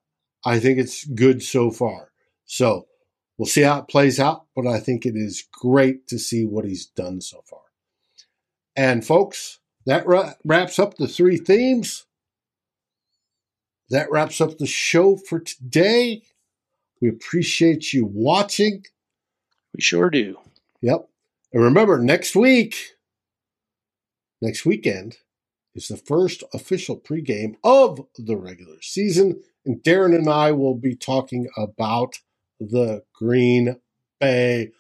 I 0.46 0.60
think 0.60 0.78
it's 0.78 1.06
good 1.06 1.42
so 1.42 1.72
far. 1.72 2.12
So 2.46 2.88
we'll 3.38 3.48
see 3.48 3.62
how 3.62 3.80
it 3.80 3.88
plays 3.88 4.20
out, 4.20 4.46
but 4.56 4.68
I 4.68 4.80
think 4.80 5.06
it 5.06 5.16
is 5.16 5.48
great 5.52 6.08
to 6.08 6.20
see 6.20 6.46
what 6.46 6.66
he's 6.66 6.86
done 6.86 7.22
so 7.22 7.42
far. 7.50 7.62
And 8.76 9.06
folks, 9.06 9.60
that 9.86 10.06
ra- 10.06 10.34
wraps 10.44 10.78
up 10.80 10.98
the 10.98 11.08
three 11.08 11.38
themes. 11.38 12.06
That 13.90 14.12
wraps 14.12 14.42
up 14.42 14.58
the 14.58 14.68
show 14.68 15.16
for 15.16 15.40
today. 15.40 16.24
We 17.02 17.08
appreciate 17.08 17.94
you 17.94 18.06
watching. 18.06 18.84
We 19.76 19.82
sure 19.82 20.10
do. 20.10 20.38
Yep. 20.82 21.10
And 21.52 21.64
remember, 21.64 22.00
next 22.00 22.34
week, 22.34 22.96
next 24.42 24.66
weekend, 24.66 25.18
is 25.74 25.90
the 25.90 25.98
first 25.98 26.44
official 26.54 26.98
pregame 26.98 27.56
of 27.62 28.06
the 28.18 28.38
regular 28.38 28.82
season. 28.82 29.42
And 29.66 29.84
Darren 29.84 30.16
and 30.16 30.30
I 30.30 30.54
will 30.54 30.76
be 30.76 30.96
talking 30.96 31.50
about 31.58 32.20
the 32.58 33.04
Green 33.14 33.82
Bay 34.22 34.72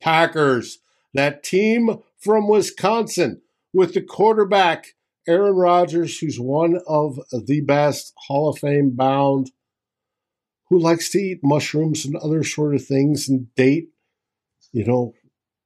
Packers, 0.00 0.78
that 1.12 1.42
team 1.42 1.98
from 2.16 2.48
Wisconsin 2.48 3.42
with 3.72 3.94
the 3.94 4.02
quarterback 4.02 4.94
Aaron 5.26 5.56
Rodgers, 5.56 6.20
who's 6.20 6.38
one 6.38 6.78
of 6.86 7.18
the 7.32 7.62
best 7.62 8.12
Hall 8.28 8.48
of 8.48 8.58
Fame 8.58 8.90
bound, 8.90 9.50
who 10.68 10.78
likes 10.78 11.10
to 11.10 11.18
eat 11.18 11.40
mushrooms 11.42 12.04
and 12.04 12.14
other 12.16 12.44
sort 12.44 12.76
of 12.76 12.84
things 12.84 13.28
and 13.28 13.52
date, 13.56 13.88
you 14.76 14.84
know, 14.84 15.14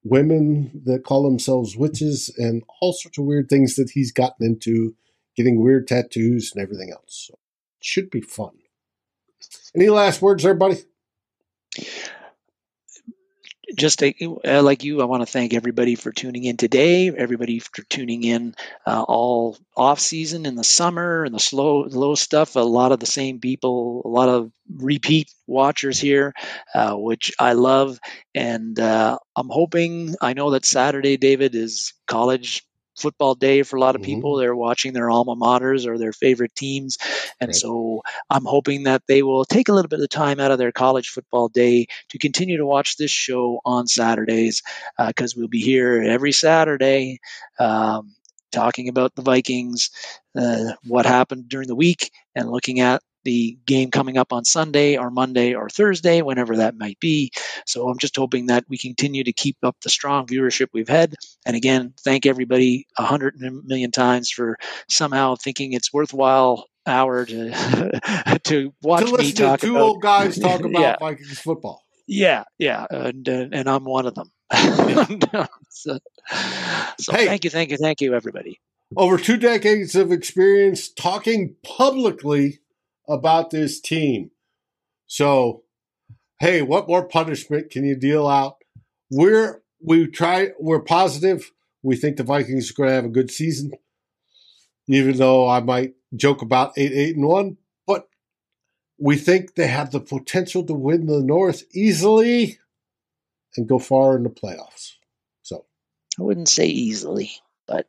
women 0.05 0.83
that 0.85 1.03
call 1.03 1.25
themselves 1.25 1.77
witches 1.77 2.33
and 2.39 2.63
all 2.81 2.93
sorts 2.93 3.19
of 3.19 3.25
weird 3.25 3.49
things 3.49 3.75
that 3.75 3.91
he's 3.91 4.13
gotten 4.13 4.47
into, 4.47 4.95
getting 5.37 5.61
weird 5.61 5.89
tattoos 5.89 6.53
and 6.55 6.63
everything 6.63 6.93
else. 6.93 7.27
So 7.27 7.35
it 7.35 7.85
should 7.85 8.09
be 8.09 8.21
fun. 8.21 8.53
Any 9.75 9.89
last 9.89 10.23
words 10.23 10.45
there, 10.45 10.55
buddy? 10.55 10.85
Just 13.77 14.03
uh, 14.03 14.63
like 14.63 14.85
you, 14.85 15.01
I 15.01 15.05
want 15.05 15.23
to 15.23 15.31
thank 15.31 15.55
everybody 15.55 15.95
for 15.95 16.13
tuning 16.13 16.45
in 16.45 16.57
today. 16.57 17.09
Everybody 17.09 17.59
for 17.59 17.83
tuning 17.83 18.25
in 18.25 18.55
uh, 18.87 19.03
all 19.03 19.57
off 19.77 20.01
season 20.01 20.47
in 20.47 20.55
the 20.55 20.65
summer 20.65 21.25
and 21.25 21.35
the 21.35 21.41
slow, 21.41 21.85
low 21.85 22.15
stuff. 22.15 22.57
A 22.57 22.61
lot 22.61 22.93
of 22.93 23.01
the 23.01 23.07
same 23.07 23.41
people, 23.41 24.03
a 24.05 24.09
lot 24.09 24.29
of 24.29 24.51
repeat 24.77 25.33
watchers 25.47 25.99
here, 25.99 26.35
uh, 26.75 26.95
which 26.95 27.33
I 27.39 27.53
love. 27.53 27.99
And 28.35 28.79
uh, 28.79 29.19
I'm 29.37 29.49
hoping. 29.49 30.15
I 30.21 30.33
know 30.33 30.51
that 30.51 30.65
Saturday, 30.65 31.17
David, 31.17 31.55
is 31.55 31.93
college 32.07 32.63
football 32.97 33.35
day 33.35 33.63
for 33.63 33.77
a 33.77 33.81
lot 33.81 33.95
of 33.95 34.01
Mm-hmm. 34.01 34.03
people. 34.03 34.37
They're 34.37 34.55
watching 34.57 34.93
their 34.93 35.11
alma 35.11 35.37
maters 35.37 35.87
or 35.87 35.99
their 35.99 36.13
favorite 36.13 36.55
teams. 36.55 36.99
And 37.41 37.55
Right. 37.55 37.57
so 37.57 38.03
I'm 38.31 38.45
hoping 38.45 38.85
that 38.85 39.03
they 39.07 39.23
will 39.23 39.45
take 39.45 39.69
a 39.69 39.73
little 39.73 39.89
bit 39.89 40.01
of 40.01 40.09
time 40.09 40.41
out 40.41 40.51
of 40.51 40.59
their 40.59 40.73
college 40.73 41.09
football 41.09 41.49
day 41.49 41.87
to 42.11 42.19
continue 42.19 42.59
to 42.59 42.67
watch 42.67 42.97
this 42.97 43.11
show 43.11 43.61
on 43.65 43.87
Saturdays 43.87 44.63
because 45.07 45.37
we'll 45.37 45.49
be 45.49 45.61
here 45.61 46.03
every 46.03 46.33
Saturday 46.33 47.19
um, 47.59 48.15
talking 48.53 48.89
about 48.89 49.15
the 49.15 49.23
Vikings, 49.23 49.91
uh, 50.37 50.73
what 50.87 51.07
happened 51.07 51.49
during 51.49 51.69
the 51.69 51.75
week, 51.75 52.11
and 52.35 52.51
looking 52.51 52.81
at 52.81 53.03
the 53.25 53.59
game 53.67 53.91
coming 53.91 54.17
up 54.19 54.33
on 54.33 54.45
Sunday 54.45 54.97
or 54.97 55.11
Monday 55.11 55.55
or 55.55 55.69
Thursday, 55.69 56.23
whenever 56.23 56.57
that 56.57 56.77
might 56.77 56.99
be. 57.01 57.31
So 57.67 57.89
I'm 57.89 57.99
just 57.99 58.17
hoping 58.17 58.47
that 58.47 58.65
we 58.69 58.79
continue 58.79 59.25
to 59.25 59.33
keep 59.33 59.57
up 59.63 59.77
the 59.83 59.91
strong 59.91 60.27
viewership 60.27 60.69
we've 60.73 60.89
had. 60.89 61.15
And 61.47 61.57
again, 61.57 61.95
thank 62.05 62.27
everybody 62.27 62.87
a 62.99 63.05
hundred 63.05 63.37
million 63.39 63.91
times 63.91 64.31
for 64.31 64.59
somehow 64.89 65.37
thinking 65.37 65.73
it's 65.73 65.93
worthwhile 65.93 66.67
hour 66.87 67.27
to 67.27 68.41
to 68.45 68.73
watch 68.83 69.01
to 69.01 69.07
me 69.07 69.13
listen 69.13 69.51
to 69.53 69.59
two 69.59 69.75
about 69.77 69.85
old 69.85 70.03
guys 70.03 70.39
talk 70.41 70.61
about 70.61 70.81
Yeah. 70.81 70.97
Vikings 70.99 71.41
football. 71.41 71.85
yeah, 72.07 72.45
yeah, 72.59 72.87
and 72.91 73.29
uh, 73.29 73.47
and 73.53 73.69
I'm 73.69 73.85
one 73.85 74.07
of 74.07 74.15
them. 74.15 74.31
so 75.69 75.99
so 76.99 77.13
Hey. 77.13 77.27
thank 77.27 77.45
you, 77.45 77.51
thank 77.51 77.71
you, 77.71 77.77
thank 77.77 78.01
you, 78.01 78.15
everybody. 78.15 78.61
Over 78.97 79.19
two 79.19 79.37
decades 79.37 79.95
of 79.95 80.11
experience 80.11 80.89
talking 80.89 81.55
publicly 81.63 82.59
about 83.11 83.51
this 83.51 83.81
team. 83.81 84.31
So, 85.07 85.65
hey, 86.39 86.63
what 86.63 86.89
more 86.89 87.07
punishment 87.07 87.71
can 87.71 87.85
you 87.85 87.97
deal 87.97 88.27
out? 88.27 88.57
We're 89.11 89.63
we 89.83 90.07
try 90.07 90.51
we're 90.59 90.81
positive. 90.81 91.51
We 91.83 91.97
think 91.97 92.17
the 92.17 92.23
Vikings 92.23 92.71
are 92.71 92.75
going 92.75 92.89
to 92.91 92.95
have 92.95 93.05
a 93.05 93.09
good 93.09 93.31
season, 93.31 93.73
even 94.87 95.17
though 95.17 95.49
I 95.49 95.61
might 95.61 95.95
joke 96.15 96.43
about 96.43 96.73
eight 96.77 96.93
eight 96.93 97.17
and 97.17 97.27
one. 97.27 97.57
But 97.87 98.09
we 98.99 99.17
think 99.17 99.55
they 99.55 99.67
have 99.67 99.91
the 99.91 100.01
potential 100.01 100.65
to 100.65 100.75
win 100.75 101.07
the 101.07 101.23
North 101.23 101.65
easily 101.75 102.59
and 103.57 103.69
go 103.69 103.79
far 103.79 104.17
in 104.17 104.23
the 104.23 104.31
playoffs. 104.31 104.93
So 105.43 105.65
I 106.19 106.23
wouldn't 106.23 106.49
say 106.49 106.67
easily, 106.67 107.33
but 107.67 107.89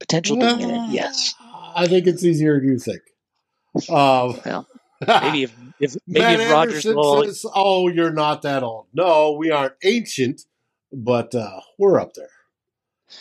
potential 0.00 0.38
to 0.38 0.44
win 0.44 0.70
it, 0.70 0.90
yes. 0.90 1.34
I 1.74 1.86
think 1.86 2.06
it's 2.06 2.24
easier 2.24 2.58
than 2.58 2.68
you 2.68 2.78
think. 2.78 3.00
Um, 3.88 4.40
Well, 4.44 4.66
Maybe 5.06 5.44
if, 5.44 5.54
if 5.78 5.96
maybe 6.08 6.24
Matt 6.24 6.40
if 6.40 6.50
Rodgers 6.50 6.86
Anderson 6.86 7.24
says, 7.24 7.46
"Oh, 7.54 7.88
you're 7.88 8.12
not 8.12 8.42
that 8.42 8.64
old." 8.64 8.86
No, 8.92 9.32
we 9.38 9.52
aren't 9.52 9.74
ancient, 9.84 10.42
but 10.92 11.34
uh, 11.36 11.60
we're 11.78 12.00
up 12.00 12.14
there. 12.14 12.30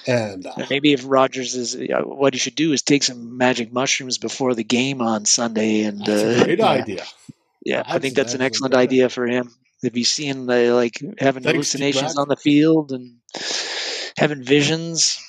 And 0.08 0.46
uh, 0.48 0.66
maybe 0.70 0.92
if 0.94 1.04
Rodgers 1.06 1.54
is 1.56 1.78
what 2.04 2.34
he 2.34 2.40
should 2.40 2.56
do 2.56 2.74
is 2.74 2.82
take 2.82 3.04
some 3.04 3.38
magic 3.38 3.72
mushrooms 3.72 4.18
before 4.18 4.56
the 4.56 4.64
game 4.64 5.02
on 5.02 5.26
Sunday, 5.26 5.84
and 5.84 6.00
that's 6.04 6.24
uh, 6.24 6.42
a 6.42 6.46
great 6.46 6.60
yeah, 6.60 6.66
idea. 6.68 7.04
Yeah, 7.64 7.84
I 7.86 8.00
think 8.00 8.16
that's 8.16 8.34
an 8.34 8.42
excellent 8.42 8.74
excellent 8.74 8.92
idea. 8.92 9.10
for 9.10 9.28
him. 9.28 9.52
If 9.84 9.94
he's 9.94 10.10
seeing 10.10 10.48
the 10.48 10.74
like 10.74 11.00
having 11.20 11.44
Thanks, 11.44 11.72
hallucinations 11.74 12.18
on 12.18 12.28
the 12.28 12.36
field 12.36 12.92
and 12.92 13.18
having 14.18 14.44
visions, 14.44 15.20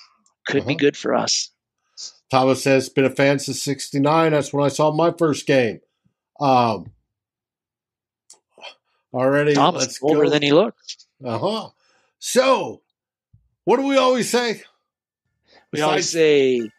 could 0.47 0.65
be 0.67 0.73
Uh-huh. 0.73 0.79
good 0.79 0.97
for 0.97 1.15
us. 1.15 1.51
Thomas 2.31 2.63
says, 2.63 2.89
"Been 2.89 3.05
a 3.05 3.11
fan 3.11 3.39
since 3.39 3.63
'69. 3.63 4.33
That's 4.33 4.53
when 4.53 4.65
I 4.65 4.69
saw 4.69 4.93
my 4.93 5.13
first 5.13 5.47
game." 5.47 5.81
Um, 6.41 6.93
already, 9.13 9.55
Thomas 9.55 9.83
let's 9.83 10.03
older 10.03 10.25
go. 10.25 10.31
than 10.31 10.43
he 10.43 10.53
looks. 10.53 11.07
Uh 11.25 11.39
huh. 11.39 11.69
So, 12.19 12.83
what 13.65 13.77
do 13.77 13.87
we 13.87 13.97
always 13.97 14.29
say? 14.29 14.63
We 15.73 15.81
always 15.81 16.11
say, 16.11 16.71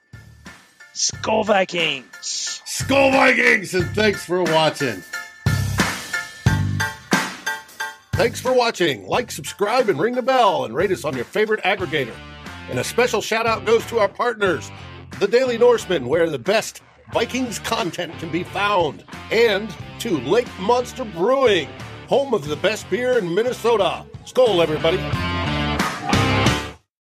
"Skol 0.94 1.46
Vikings." 1.46 2.62
Skol 2.66 3.12
Vikings, 3.12 3.74
and 3.74 3.90
thanks 3.96 4.24
for 4.26 4.44
watching. 4.44 5.04
Thanks 8.14 8.42
for 8.42 8.52
watching. 8.54 9.08
Like, 9.08 9.32
subscribe, 9.32 9.88
and 9.88 9.98
ring 10.00 10.14
the 10.14 10.22
bell, 10.22 10.66
and 10.66 10.76
rate 10.76 10.92
us 10.92 11.06
on 11.06 11.16
your 11.16 11.24
favorite 11.24 11.64
aggregator. 11.64 12.16
And 12.70 12.78
a 12.78 12.84
special 12.84 13.22
shout 13.22 13.48
out 13.48 13.66
goes 13.66 13.86
to 13.88 14.00
our 14.00 14.10
partners, 14.10 14.70
the 15.20 15.28
Daily 15.28 15.58
Norseman, 15.58 16.08
where 16.08 16.30
the 16.30 16.40
best 16.40 16.82
Vikings 17.12 17.60
content 17.60 18.18
can 18.20 18.32
be 18.32 18.44
found, 18.44 19.04
and 19.32 19.70
to 20.00 20.18
Lake 20.22 20.48
Monster 20.60 21.04
Brewing, 21.04 21.68
home 22.08 22.34
of 22.34 22.48
the 22.48 22.56
best 22.56 22.90
beer 22.90 23.18
in 23.18 23.34
Minnesota. 23.34 24.06
Skol, 24.26 24.64
everybody. 24.64 24.98